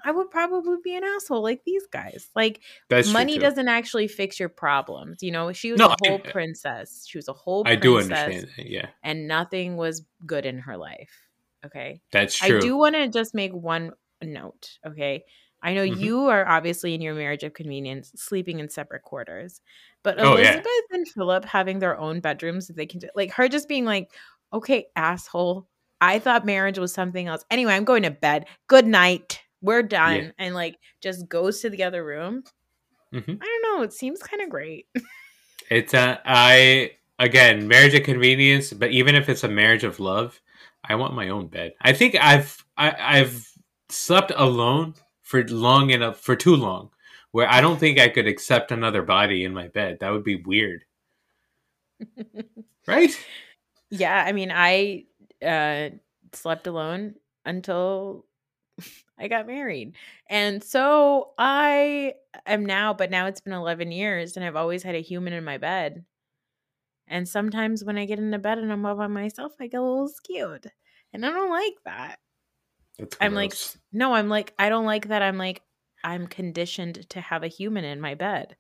I 0.05 0.11
would 0.11 0.31
probably 0.31 0.77
be 0.85 0.95
an 0.97 1.05
asshole 1.05 1.43
like 1.43 1.63
these 1.65 1.87
guys. 1.91 2.29
Like, 2.37 2.61
that's 2.89 3.11
money 3.13 3.39
doesn't 3.39 3.69
actually 3.69 4.09
fix 4.09 4.39
your 4.39 4.49
problems. 4.51 5.23
You 5.23 5.33
know, 5.33 5.53
she 5.53 5.73
was 5.73 5.79
No, 5.79 5.87
a 5.89 5.97
whole 6.07 6.21
I- 6.25 6.31
princess. 6.31 7.07
She 7.09 7.19
was 7.19 7.29
a 7.29 7.33
whole 7.33 7.63
i 7.67 7.75
do 7.77 7.99
understand 7.99 8.49
that 8.57 8.67
yeah 8.71 8.89
And 9.03 9.27
nothing 9.27 9.77
was 9.77 10.05
good 10.27 10.45
in 10.47 10.59
her 10.61 10.77
life. 10.77 11.11
Okay. 11.65 12.01
that's 12.13 12.37
true 12.37 12.59
I 12.59 12.61
do 12.61 12.77
want 12.77 12.95
to 12.95 13.09
just 13.09 13.35
make 13.35 13.53
one 13.53 13.93
note, 14.23 14.79
okay? 14.87 15.25
I 15.63 15.73
know 15.75 15.85
Mhm. 15.85 15.99
you 15.99 16.27
are 16.27 16.47
obviously 16.47 16.95
in 16.95 17.01
your 17.01 17.15
marriage 17.15 17.43
of 17.43 17.55
convenience, 17.55 18.13
sleeping 18.15 18.61
in 18.61 18.69
separate 18.69 19.03
quarters, 19.03 19.61
but 20.05 20.21
Oh, 20.21 20.37
yeah. 20.37 20.53
Elizabeth 20.53 20.71
and 20.93 21.09
Philip 21.09 21.45
having 21.47 21.79
their 21.81 21.99
own 21.99 22.21
bedrooms 22.21 22.69
that 22.69 22.77
they 22.77 22.87
can 22.87 23.01
do, 23.01 23.09
like 23.17 23.33
her 23.33 23.49
just 23.49 23.67
being 23.69 23.85
like, 23.87 24.13
"Okay, 24.53 24.87
asshole, 24.95 25.67
I 26.01 26.19
thought 26.21 26.45
marriage 26.45 26.79
was 26.79 26.93
something 26.93 27.27
else. 27.27 27.45
Anyway, 27.51 27.73
I'm 27.75 27.85
going 27.85 28.03
to 28.05 28.11
bed. 28.11 28.47
Good 28.69 28.87
night. 28.87 29.41
We're 29.63 29.83
done. 29.83 30.17
Yeah. 30.17 30.31
And 30.39 30.55
like 30.55 30.79
just 31.01 31.29
goes 31.29 31.61
to 31.61 31.71
the 31.71 31.85
other 31.85 32.05
room. 32.05 32.45
Mhm. 33.15 33.39
I 33.41 33.45
don't 33.45 33.63
know. 33.79 33.83
It 33.83 33.93
seems 33.93 34.23
kind 34.23 34.43
of 34.43 34.51
great. 34.51 34.87
It's 35.71 35.95
a 35.95 36.21
i 36.25 36.93
again 37.19 37.67
marriage 37.69 37.95
of 37.95 38.03
convenience, 38.05 38.73
but 38.73 38.91
even 38.91 39.15
if 39.15 39.29
it's 39.29 39.45
a 39.45 39.49
marriage 39.49 39.85
of 39.85 40.01
love, 40.01 40.41
I 40.85 40.95
want 40.97 41.15
my 41.15 41.29
own 41.31 41.49
bed. 41.49 41.75
I 41.81 41.93
think 41.93 42.15
I've 42.17 42.65
I, 42.77 42.95
I've 43.21 43.47
slept 43.89 44.33
alone 44.37 44.95
for 45.23 45.43
long 45.49 45.91
enough 45.91 46.21
for 46.21 46.37
too 46.37 46.55
long, 46.57 46.91
where 47.33 47.49
I 47.51 47.61
don't 47.61 47.79
think 47.81 47.99
I 47.99 48.09
could 48.09 48.27
accept 48.29 48.71
another 48.73 49.03
body 49.03 49.45
in 49.45 49.53
my 49.55 49.69
bed. 49.69 49.99
That 50.01 50.11
would 50.11 50.25
be 50.25 50.37
weird, 50.37 50.85
right? 52.87 53.11
yeah, 53.91 54.25
I 54.27 54.33
mean, 54.33 54.51
I 54.55 55.05
uh 55.45 55.91
slept 56.33 56.67
alone 56.67 57.15
until 57.45 58.27
I 59.19 59.29
got 59.29 59.47
married. 59.47 59.97
And 60.29 60.63
so 60.63 61.33
I 61.39 62.15
am 62.45 62.67
now, 62.67 62.93
but 62.95 63.11
now 63.11 63.27
it's 63.27 63.41
been 63.41 63.53
11 63.53 63.93
years 63.93 64.37
and 64.37 64.45
I've 64.45 64.57
always 64.57 64.83
had 64.83 64.95
a 64.95 65.01
human 65.01 65.33
in 65.33 65.45
my 65.45 65.59
bed. 65.59 66.05
And 67.09 67.29
sometimes 67.29 67.85
when 67.85 67.97
I 67.99 68.05
get 68.05 68.19
into 68.19 68.39
bed 68.39 68.59
and 68.59 68.73
I'm 68.73 68.85
all 68.85 68.97
by 68.97 69.07
myself, 69.07 69.53
I 69.61 69.69
get 69.69 69.81
a 69.81 69.83
little 69.83 70.09
scared. 70.09 70.73
And 71.13 71.25
I 71.25 71.31
don't 71.31 71.51
like 71.51 71.75
that. 71.85 72.19
That's 72.99 73.17
I'm 73.21 73.35
like, 73.35 73.55
no, 73.93 74.15
I'm 74.15 74.29
like, 74.29 74.55
I 74.59 74.69
don't 74.69 74.87
like 74.87 75.09
that. 75.09 75.23
I'm 75.23 75.39
like, 75.39 75.63
I'm 76.03 76.27
conditioned 76.27 77.09
to 77.11 77.21
have 77.21 77.43
a 77.43 77.49
human 77.49 77.85
in 77.85 78.01
my 78.01 78.15
bed. 78.15 78.57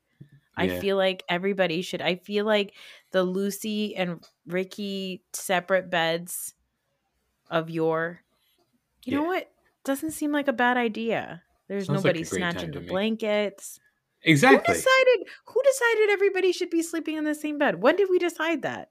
I 0.57 0.69
feel 0.69 0.97
like 0.97 1.23
everybody 1.29 1.83
should. 1.83 2.01
I 2.01 2.17
feel 2.17 2.47
like 2.47 2.75
the 3.13 3.23
Lucy 3.23 3.95
and 3.95 4.25
Ricky 4.47 5.23
separate 5.35 5.91
beds 5.91 6.55
of 7.51 7.71
your, 7.71 8.23
you 9.05 9.13
know 9.13 9.25
what? 9.25 9.51
Doesn't 9.87 10.11
seem 10.11 10.33
like 10.33 10.49
a 10.49 10.53
bad 10.53 10.77
idea. 10.77 11.43
There's 11.69 11.87
Sounds 11.87 11.99
nobody 12.03 12.21
great 12.21 12.29
snatching 12.29 12.73
the 12.73 12.81
blankets. 12.81 13.79
exactly. 14.25 14.59
Who 14.67 14.75
decided? 14.75 15.29
Who 15.47 15.63
decided 15.63 16.11
everybody 16.11 16.51
should 16.53 16.71
be 16.71 16.83
sleeping 16.83 17.17
in 17.17 17.23
the 17.25 17.37
same 17.37 17.57
bed? 17.57 17.81
When 17.81 17.95
did 17.95 18.09
we 18.11 18.19
decide 18.19 18.63
that? 18.63 18.91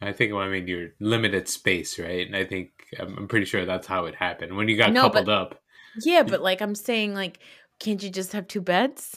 I 0.00 0.12
think 0.12 0.32
well, 0.32 0.42
I 0.42 0.48
mean 0.48 0.66
your 0.66 0.88
limited 0.98 1.46
space, 1.46 1.98
right? 1.98 2.26
And 2.26 2.34
I 2.34 2.44
think 2.46 2.70
I'm, 2.98 3.28
pretty 3.28 3.44
sure 3.44 3.66
that's 3.66 3.86
how 3.86 4.06
it 4.06 4.14
happened 4.14 4.56
when 4.56 4.66
you 4.68 4.78
got 4.78 4.92
No, 4.94 5.02
coupled 5.02 5.26
but- 5.26 5.32
up. 5.32 5.62
Yeah, 6.04 6.22
but 6.22 6.40
like 6.40 6.62
I'm 6.62 6.74
saying, 6.74 7.14
like, 7.14 7.40
can't 7.80 8.02
you 8.02 8.08
just 8.08 8.32
have 8.32 8.46
two 8.48 8.62
beds? 8.62 9.16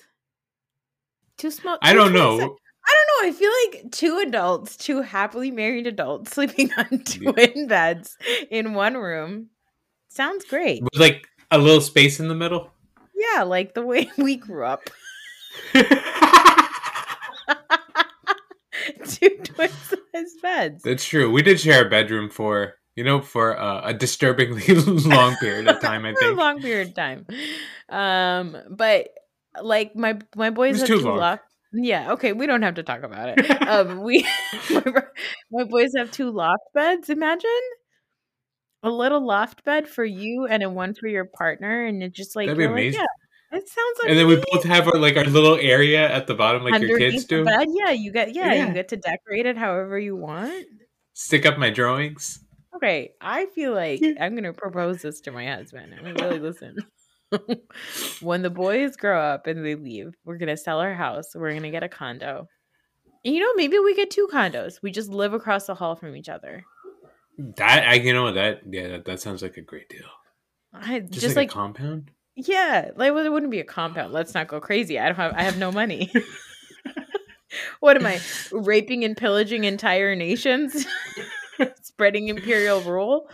Two 1.37 1.51
small. 1.51 1.77
I 1.81 1.93
don't 1.93 2.11
know. 2.13 2.33
I 2.33 2.37
don't 2.39 2.47
know. 2.49 3.27
I 3.27 3.31
feel 3.31 3.51
like 3.81 3.91
two 3.91 4.17
adults, 4.27 4.75
two 4.75 5.01
happily 5.01 5.51
married 5.51 5.87
adults, 5.87 6.31
sleeping 6.35 6.71
on 6.77 7.03
twin 7.03 7.67
beds 7.67 8.17
in 8.51 8.73
one 8.73 8.95
room 8.95 9.49
sounds 10.13 10.45
great. 10.45 10.83
With 10.83 10.95
like 10.95 11.27
a 11.51 11.57
little 11.57 11.81
space 11.81 12.19
in 12.19 12.27
the 12.27 12.35
middle. 12.35 12.71
Yeah, 13.15 13.43
like 13.43 13.73
the 13.73 13.85
way 13.85 14.11
we 14.17 14.35
grew 14.37 14.65
up. 14.65 14.89
two 19.07 19.29
twin 19.43 19.69
size 19.69 20.33
beds. 20.41 20.83
That's 20.83 21.05
true. 21.05 21.31
We 21.31 21.41
did 21.41 21.59
share 21.59 21.85
a 21.85 21.89
bedroom 21.89 22.29
for 22.29 22.75
you 22.95 23.03
know 23.03 23.21
for 23.21 23.59
uh, 23.59 23.81
a 23.85 23.93
disturbingly 23.93 24.73
long 24.75 25.35
period 25.37 25.67
of 25.67 25.79
time. 25.79 26.05
I 26.05 26.13
for 26.13 26.29
a 26.29 26.35
long 26.35 26.61
period 26.61 26.89
of 26.89 26.93
time. 26.95 27.25
Um, 27.89 28.57
but 28.69 29.09
like 29.61 29.95
my 29.95 30.19
my 30.35 30.49
boys 30.49 30.79
have 30.79 30.87
too 30.87 30.99
two 30.99 31.05
long. 31.05 31.17
loft. 31.17 31.43
Yeah, 31.75 32.13
okay, 32.13 32.33
we 32.33 32.45
don't 32.45 32.61
have 32.61 32.75
to 32.75 32.83
talk 32.83 33.01
about 33.01 33.29
it. 33.29 33.67
um, 33.67 34.03
we 34.03 34.27
my, 34.69 35.03
my 35.51 35.63
boys 35.63 35.91
have 35.97 36.11
two 36.11 36.29
loft 36.31 36.63
beds. 36.73 37.09
Imagine 37.09 37.49
a 38.83 38.89
little 38.89 39.25
loft 39.25 39.63
bed 39.63 39.87
for 39.87 40.05
you 40.05 40.45
and 40.45 40.61
a 40.63 40.69
one 40.69 40.93
for 40.93 41.07
your 41.07 41.25
partner, 41.25 41.85
and 41.85 42.03
it's 42.03 42.15
just 42.15 42.35
like 42.35 42.47
That'd 42.47 42.57
be 42.57 42.63
you're 42.63 42.71
like, 42.71 42.81
amazing. 42.81 43.01
yeah, 43.01 43.57
it 43.57 43.67
sounds 43.69 43.97
like 44.01 44.09
and 44.09 44.19
then 44.19 44.27
we 44.27 44.43
both 44.51 44.63
have 44.65 44.87
our, 44.87 44.99
like 44.99 45.15
our 45.17 45.23
little 45.25 45.55
area 45.55 46.09
at 46.11 46.27
the 46.27 46.35
bottom, 46.35 46.63
like 46.63 46.81
your 46.81 46.97
kids 46.97 47.25
do. 47.25 47.43
bed. 47.45 47.67
Yeah, 47.73 47.91
you 47.91 48.11
get 48.11 48.33
yeah, 48.35 48.53
Yeah. 48.53 48.67
you 48.67 48.73
get 48.73 48.87
to 48.89 48.97
decorate 48.97 49.45
it 49.45 49.57
however 49.57 49.97
you 49.97 50.15
want. 50.15 50.65
Stick 51.13 51.45
up 51.45 51.57
my 51.57 51.69
drawings. 51.69 52.39
Okay, 52.75 53.11
I 53.21 53.45
feel 53.55 53.73
like 53.73 54.01
I'm 54.19 54.35
gonna 54.35 54.53
propose 54.53 55.01
this 55.01 55.21
to 55.21 55.31
my 55.31 55.47
husband. 55.47 55.93
I'm 55.97 56.03
gonna 56.03 56.27
really 56.27 56.39
listen. 56.39 56.75
when 58.21 58.41
the 58.41 58.49
boys 58.49 58.95
grow 58.95 59.19
up 59.19 59.47
and 59.47 59.65
they 59.65 59.75
leave, 59.75 60.13
we're 60.25 60.37
gonna 60.37 60.57
sell 60.57 60.79
our 60.79 60.93
house. 60.93 61.35
We're 61.35 61.53
gonna 61.53 61.71
get 61.71 61.83
a 61.83 61.89
condo. 61.89 62.47
And 63.25 63.33
you 63.33 63.39
know, 63.41 63.53
maybe 63.55 63.79
we 63.79 63.95
get 63.95 64.11
two 64.11 64.27
condos. 64.31 64.81
We 64.81 64.91
just 64.91 65.09
live 65.09 65.33
across 65.33 65.67
the 65.67 65.75
hall 65.75 65.95
from 65.95 66.15
each 66.15 66.29
other. 66.29 66.63
That 67.37 67.87
I 67.87 67.93
you 67.95 68.13
know 68.13 68.31
that 68.33 68.61
yeah 68.69 68.89
that, 68.89 69.05
that 69.05 69.19
sounds 69.21 69.41
like 69.41 69.57
a 69.57 69.61
great 69.61 69.89
deal. 69.89 70.05
I 70.73 70.99
Just, 70.99 71.13
just, 71.13 71.35
like, 71.35 71.35
like, 71.35 71.51
a 71.51 71.53
compound. 71.53 72.11
yeah, 72.35 72.91
like 72.95 73.13
well, 73.13 73.25
it 73.25 73.31
wouldn't 73.31 73.51
be 73.51 73.59
a 73.59 73.63
compound. 73.65 74.13
Let's 74.13 74.33
not 74.33 74.47
go 74.47 74.59
crazy. 74.59 74.99
I 74.99 75.05
don't 75.05 75.15
have 75.15 75.33
I 75.35 75.43
have 75.43 75.57
no 75.57 75.71
money. 75.71 76.11
what 77.79 77.97
am 77.97 78.05
I 78.05 78.19
raping 78.51 79.03
and 79.03 79.15
pillaging 79.17 79.63
entire 79.63 80.15
nations? 80.15 80.85
Spreading 81.81 82.27
imperial 82.29 82.81
rule. 82.81 83.29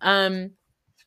Um 0.00 0.52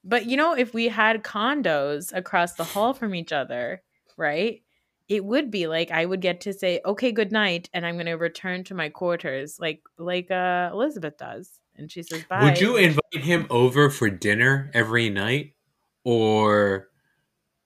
but 0.03 0.25
you 0.25 0.37
know 0.37 0.53
if 0.53 0.73
we 0.73 0.87
had 0.89 1.23
condos 1.23 2.13
across 2.13 2.53
the 2.53 2.63
hall 2.63 2.93
from 2.93 3.15
each 3.15 3.31
other, 3.31 3.81
right? 4.17 4.61
It 5.09 5.23
would 5.23 5.51
be 5.51 5.67
like 5.67 5.91
I 5.91 6.05
would 6.05 6.21
get 6.21 6.41
to 6.41 6.53
say 6.53 6.81
okay 6.85 7.11
good 7.11 7.31
night 7.31 7.69
and 7.73 7.85
I'm 7.85 7.95
going 7.95 8.05
to 8.05 8.13
return 8.13 8.63
to 8.65 8.73
my 8.73 8.89
quarters 8.89 9.57
like 9.59 9.81
like 9.97 10.31
uh 10.31 10.69
Elizabeth 10.73 11.17
does. 11.17 11.49
And 11.75 11.91
she 11.91 12.03
says 12.03 12.23
bye. 12.29 12.43
Would 12.43 12.61
you 12.61 12.77
invite 12.77 13.01
him 13.13 13.47
over 13.49 13.89
for 13.89 14.09
dinner 14.09 14.69
every 14.73 15.09
night, 15.09 15.53
or 16.03 16.89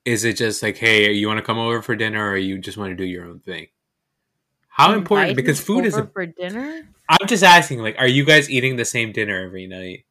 is 0.06 0.24
it 0.24 0.38
just 0.38 0.64
like, 0.64 0.78
hey, 0.78 1.12
you 1.12 1.28
want 1.28 1.40
to 1.40 1.44
come 1.44 1.58
over 1.58 1.82
for 1.82 1.96
dinner, 1.96 2.30
or 2.30 2.38
you 2.38 2.58
just 2.58 2.78
want 2.78 2.92
to 2.92 2.96
do 2.96 3.04
your 3.04 3.26
own 3.26 3.40
thing? 3.40 3.68
How 4.70 4.94
important? 4.94 5.36
Because 5.36 5.60
food 5.60 5.86
is. 5.86 5.98
A, 5.98 6.06
for 6.06 6.26
dinner? 6.26 6.88
I'm 7.10 7.28
just 7.28 7.44
asking, 7.44 7.80
like, 7.80 7.96
are 7.98 8.08
you 8.08 8.24
guys 8.26 8.50
eating 8.50 8.76
the 8.76 8.86
same 8.86 9.12
dinner 9.12 9.44
every 9.44 9.68
night? 9.68 10.06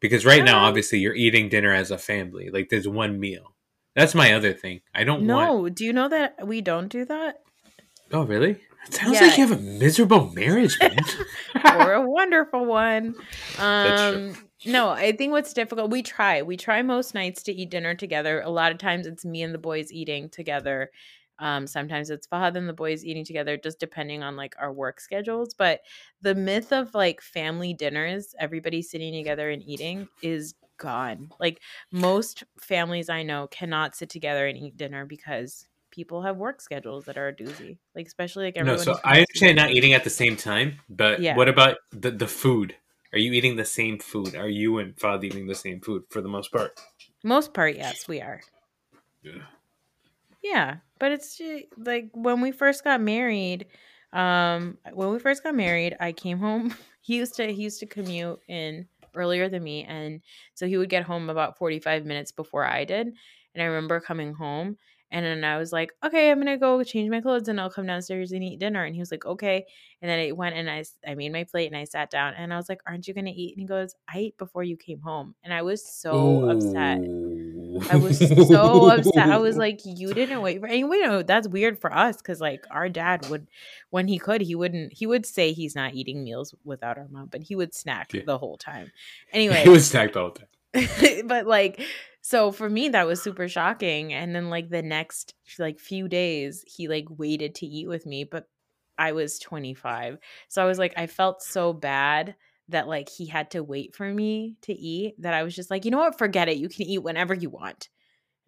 Because 0.00 0.26
right 0.26 0.44
now, 0.44 0.58
Um, 0.58 0.64
obviously, 0.66 0.98
you're 0.98 1.14
eating 1.14 1.48
dinner 1.48 1.72
as 1.72 1.90
a 1.90 1.98
family. 1.98 2.50
Like, 2.50 2.68
there's 2.68 2.86
one 2.86 3.18
meal. 3.18 3.54
That's 3.94 4.14
my 4.14 4.34
other 4.34 4.52
thing. 4.52 4.82
I 4.94 5.04
don't 5.04 5.26
want. 5.26 5.26
No, 5.26 5.68
do 5.68 5.84
you 5.84 5.92
know 5.92 6.08
that 6.08 6.46
we 6.46 6.60
don't 6.60 6.88
do 6.88 7.06
that? 7.06 7.40
Oh, 8.12 8.24
really? 8.24 8.60
It 8.86 8.94
sounds 8.94 9.14
Yeah. 9.20 9.26
like 9.26 9.38
you 9.38 9.46
have 9.46 9.58
a 9.58 9.62
miserable 9.62 10.30
marriage, 10.32 10.78
man. 10.80 10.96
or 11.64 11.92
a 11.94 12.08
wonderful 12.08 12.64
one. 12.64 13.14
Um 13.58 14.34
no, 14.64 14.88
I 14.90 15.12
think 15.12 15.32
what's 15.32 15.52
difficult, 15.52 15.90
we 15.90 16.02
try. 16.02 16.42
We 16.42 16.56
try 16.56 16.82
most 16.82 17.14
nights 17.14 17.42
to 17.44 17.52
eat 17.52 17.70
dinner 17.70 17.94
together. 17.94 18.40
A 18.40 18.50
lot 18.50 18.72
of 18.72 18.78
times 18.78 19.06
it's 19.06 19.24
me 19.24 19.42
and 19.42 19.54
the 19.54 19.58
boys 19.58 19.92
eating 19.92 20.28
together. 20.28 20.90
Um, 21.38 21.66
sometimes 21.66 22.08
it's 22.08 22.26
Fahad 22.26 22.56
and 22.56 22.66
the 22.68 22.72
boys 22.72 23.04
eating 23.04 23.24
together, 23.24 23.58
just 23.58 23.78
depending 23.78 24.22
on 24.22 24.34
like 24.36 24.54
our 24.58 24.72
work 24.72 25.00
schedules. 25.00 25.52
But 25.52 25.82
the 26.22 26.34
myth 26.34 26.72
of 26.72 26.94
like 26.94 27.20
family 27.20 27.74
dinners, 27.74 28.34
everybody 28.40 28.80
sitting 28.80 29.12
together 29.12 29.50
and 29.50 29.62
eating, 29.62 30.08
is 30.22 30.54
gone. 30.78 31.30
Like 31.38 31.60
most 31.92 32.44
families 32.58 33.10
I 33.10 33.22
know 33.22 33.48
cannot 33.48 33.94
sit 33.94 34.08
together 34.08 34.46
and 34.46 34.56
eat 34.56 34.76
dinner 34.78 35.04
because 35.04 35.66
people 35.96 36.22
have 36.22 36.36
work 36.36 36.60
schedules 36.60 37.06
that 37.06 37.16
are 37.16 37.28
a 37.28 37.34
doozy. 37.34 37.78
Like 37.94 38.06
especially 38.06 38.44
like 38.44 38.56
everyone. 38.56 38.78
no, 38.78 38.84
so 38.84 39.00
I 39.02 39.20
understand 39.20 39.56
not 39.56 39.70
eating 39.70 39.94
at 39.94 40.04
the 40.04 40.10
same 40.10 40.36
time, 40.36 40.78
but 40.88 41.20
Yeah. 41.20 41.34
what 41.36 41.48
about 41.48 41.78
the, 41.90 42.10
the 42.10 42.28
food? 42.28 42.76
Are 43.12 43.18
you 43.18 43.32
eating 43.32 43.56
the 43.56 43.64
same 43.64 43.98
food? 43.98 44.36
Are 44.36 44.48
you 44.48 44.78
and 44.78 44.98
Fad 45.00 45.24
eating 45.24 45.46
the 45.46 45.54
same 45.54 45.80
food 45.80 46.02
for 46.10 46.20
the 46.20 46.28
most 46.28 46.52
part? 46.52 46.78
Most 47.24 47.54
part, 47.54 47.76
yes, 47.76 48.06
we 48.06 48.20
are. 48.20 48.40
Yeah. 49.22 49.42
Yeah, 50.42 50.76
but 51.00 51.12
it's 51.12 51.40
like 51.76 52.10
when 52.12 52.40
we 52.40 52.52
first 52.52 52.84
got 52.84 53.00
married. 53.00 53.66
Um, 54.12 54.78
when 54.92 55.10
we 55.10 55.18
first 55.18 55.42
got 55.42 55.54
married, 55.54 55.96
I 55.98 56.12
came 56.12 56.38
home. 56.38 56.74
He 57.06 57.18
used 57.18 57.36
to 57.36 57.46
he 57.52 57.62
used 57.62 57.78
to 57.78 57.86
commute 57.86 58.40
in 58.48 58.88
earlier 59.14 59.48
than 59.48 59.62
me, 59.62 59.84
and 59.84 60.22
so 60.54 60.66
he 60.66 60.76
would 60.76 60.88
get 60.88 61.04
home 61.04 61.30
about 61.30 61.56
forty 61.56 61.78
five 61.78 62.04
minutes 62.04 62.32
before 62.32 62.64
I 62.66 62.84
did. 62.84 63.06
And 63.54 63.62
I 63.62 63.66
remember 63.66 64.00
coming 64.00 64.34
home, 64.34 64.76
and 65.10 65.24
then 65.24 65.44
I 65.44 65.58
was 65.58 65.72
like, 65.72 65.92
"Okay, 66.04 66.30
I'm 66.30 66.38
gonna 66.38 66.58
go 66.58 66.82
change 66.84 67.10
my 67.10 67.20
clothes, 67.20 67.48
and 67.48 67.60
I'll 67.60 67.70
come 67.70 67.86
downstairs 67.86 68.32
and 68.32 68.42
eat 68.42 68.58
dinner." 68.60 68.84
And 68.84 68.94
he 68.94 69.00
was 69.00 69.10
like, 69.10 69.24
"Okay." 69.26 69.64
And 70.02 70.10
then 70.10 70.18
I 70.18 70.32
went 70.32 70.54
and 70.56 70.68
I, 70.68 70.84
I 71.06 71.14
made 71.14 71.32
my 71.32 71.44
plate 71.44 71.66
and 71.68 71.76
I 71.76 71.84
sat 71.84 72.10
down, 72.10 72.34
and 72.34 72.52
I 72.52 72.56
was 72.56 72.68
like, 72.68 72.80
"Aren't 72.86 73.06
you 73.08 73.14
gonna 73.14 73.32
eat?" 73.34 73.54
And 73.56 73.60
he 73.60 73.66
goes, 73.66 73.94
"I 74.08 74.18
ate 74.18 74.38
before 74.38 74.62
you 74.62 74.76
came 74.76 75.00
home," 75.00 75.34
and 75.44 75.52
I 75.54 75.62
was 75.62 75.84
so 75.84 76.48
upset. 76.50 76.98
I 77.90 77.96
was 77.96 78.18
so 78.18 78.88
upset. 78.90 79.30
I 79.30 79.36
was 79.38 79.56
like, 79.56 79.80
you 79.84 80.14
didn't 80.14 80.40
wait 80.40 80.60
for 80.60 80.66
and 80.66 80.88
we 80.88 81.02
know 81.02 81.22
that's 81.22 81.46
weird 81.46 81.78
for 81.78 81.92
us 81.92 82.16
because 82.16 82.40
like 82.40 82.64
our 82.70 82.88
dad 82.88 83.28
would 83.28 83.46
when 83.90 84.08
he 84.08 84.18
could, 84.18 84.40
he 84.40 84.54
wouldn't 84.54 84.92
he 84.94 85.06
would 85.06 85.26
say 85.26 85.52
he's 85.52 85.74
not 85.74 85.94
eating 85.94 86.24
meals 86.24 86.54
without 86.64 86.96
our 86.96 87.06
mom, 87.10 87.28
but 87.30 87.42
he 87.42 87.54
would 87.54 87.74
snack 87.74 88.12
Yeah. 88.14 88.22
the 88.24 88.38
whole 88.38 88.56
time. 88.56 88.92
Anyway, 89.32 89.60
he 89.64 89.68
was 89.68 89.86
stacked 89.86 90.16
all 90.16 90.30
the 90.30 90.40
time. 90.40 91.26
but 91.28 91.46
like 91.46 91.80
so 92.26 92.50
for 92.50 92.68
me 92.68 92.88
that 92.88 93.06
was 93.06 93.22
super 93.22 93.46
shocking. 93.46 94.12
And 94.12 94.34
then 94.34 94.50
like 94.50 94.68
the 94.68 94.82
next 94.82 95.34
like 95.60 95.78
few 95.78 96.08
days 96.08 96.64
he 96.66 96.88
like 96.88 97.04
waited 97.08 97.54
to 97.56 97.66
eat 97.66 97.86
with 97.86 98.04
me, 98.04 98.24
but 98.24 98.48
I 98.98 99.12
was 99.12 99.38
25. 99.38 100.18
So 100.48 100.60
I 100.60 100.66
was 100.66 100.76
like 100.76 100.92
I 100.96 101.06
felt 101.06 101.40
so 101.40 101.72
bad 101.72 102.34
that 102.70 102.88
like 102.88 103.08
he 103.08 103.26
had 103.26 103.52
to 103.52 103.62
wait 103.62 103.94
for 103.94 104.12
me 104.12 104.56
to 104.62 104.72
eat 104.72 105.14
that 105.22 105.34
I 105.34 105.44
was 105.44 105.54
just 105.54 105.70
like, 105.70 105.84
you 105.84 105.92
know 105.92 105.98
what, 105.98 106.18
forget 106.18 106.48
it. 106.48 106.56
You 106.56 106.68
can 106.68 106.82
eat 106.86 106.98
whenever 106.98 107.32
you 107.32 107.48
want. 107.48 107.90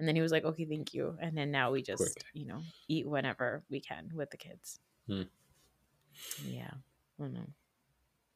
And 0.00 0.08
then 0.08 0.16
he 0.16 0.22
was 0.22 0.32
like, 0.32 0.44
okay, 0.44 0.64
thank 0.64 0.92
you. 0.92 1.16
And 1.20 1.38
then 1.38 1.52
now 1.52 1.70
we 1.70 1.80
just, 1.80 2.02
Quick. 2.02 2.24
you 2.32 2.46
know, 2.46 2.62
eat 2.88 3.08
whenever 3.08 3.62
we 3.70 3.78
can 3.78 4.10
with 4.12 4.32
the 4.32 4.38
kids. 4.38 4.80
Hmm. 5.06 5.22
Yeah. 6.44 6.72
I 7.20 7.22
don't 7.22 7.32
know. 7.32 7.46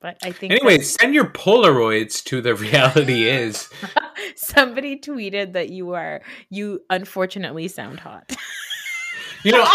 But 0.02 0.18
I 0.20 0.32
think 0.32 0.52
Anyway, 0.52 0.80
send 0.80 1.14
your 1.14 1.26
Polaroids 1.26 2.24
to 2.24 2.40
the 2.42 2.56
reality 2.56 3.28
is. 3.28 3.70
somebody 4.36 4.98
tweeted 4.98 5.52
that 5.52 5.70
you 5.70 5.92
are, 5.92 6.22
you 6.50 6.80
unfortunately 6.90 7.68
sound 7.68 8.00
hot. 8.00 8.34
You 9.44 9.52
know, 9.52 9.66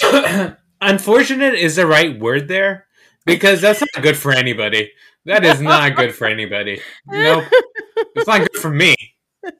unfortunate 0.80 1.54
is 1.54 1.76
the 1.76 1.86
right 1.86 2.18
word 2.18 2.48
there 2.48 2.86
because 3.24 3.60
that's 3.60 3.80
not 3.80 4.02
good 4.02 4.16
for 4.16 4.32
anybody. 4.32 4.90
That 5.24 5.44
is 5.44 5.60
not 5.60 5.94
good 5.96 6.12
for 6.14 6.26
anybody. 6.26 6.80
Nope. 7.06 7.44
It's 8.14 8.26
not 8.26 8.40
good 8.40 8.60
for 8.60 8.70
me. 8.70 8.96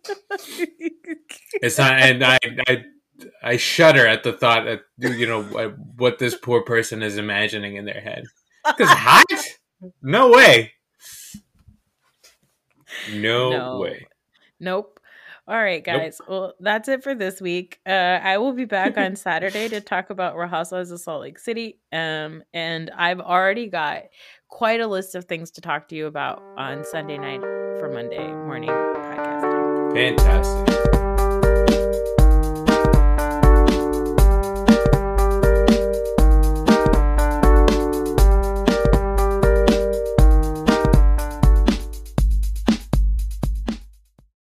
It's 1.63 1.79
not, 1.79 1.93
and 1.95 2.23
I, 2.23 2.39
I, 2.69 2.85
I 3.47 3.57
shudder 3.59 4.07
at 4.07 4.23
the 4.25 4.33
thought 4.33 4.65
that 4.65 4.81
you 4.99 5.27
know 5.27 5.43
what, 5.97 6.19
this 6.19 6.35
poor 6.37 6.63
person 6.63 7.03
is 7.03 7.17
imagining 7.17 7.77
in 7.77 7.85
their 7.85 8.01
head. 8.01 8.25
Because 8.67 8.89
hot? 8.91 9.25
No 10.03 10.31
way. 10.31 10.73
No, 13.13 13.51
No. 13.51 13.79
way. 13.81 14.07
Nope. 14.59 14.99
All 15.47 15.55
right, 15.57 15.85
Nope. 15.87 15.97
guys. 16.01 16.21
Well, 16.27 16.55
that's 16.59 16.89
it 16.89 17.03
for 17.05 17.15
this 17.15 17.41
week. 17.41 17.79
Uh, 17.87 17.91
I 17.91 18.39
will 18.39 18.53
be 18.55 18.65
back 18.65 18.97
on 18.97 19.15
Saturday 19.17 19.69
to 19.69 19.81
talk 19.81 20.09
about 20.11 20.37
Real 20.37 20.49
Housewives 20.49 20.91
of 20.91 20.99
Salt 21.01 21.21
Lake 21.21 21.39
City. 21.39 21.79
Um, 21.93 22.43
and 22.55 22.91
I've 22.97 23.21
already 23.21 23.69
got 23.69 24.05
quite 24.49 24.81
a 24.81 24.87
list 24.87 25.15
of 25.15 25.27
things 25.27 25.51
to 25.53 25.61
talk 25.61 25.89
to 25.89 25.95
you 25.95 26.07
about 26.07 26.43
on 26.57 26.85
Sunday 26.85 27.19
night 27.19 27.43
for 27.43 27.91
Monday 27.93 28.27
morning 28.27 28.71
podcast. 28.71 29.93
Fantastic. 29.95 30.86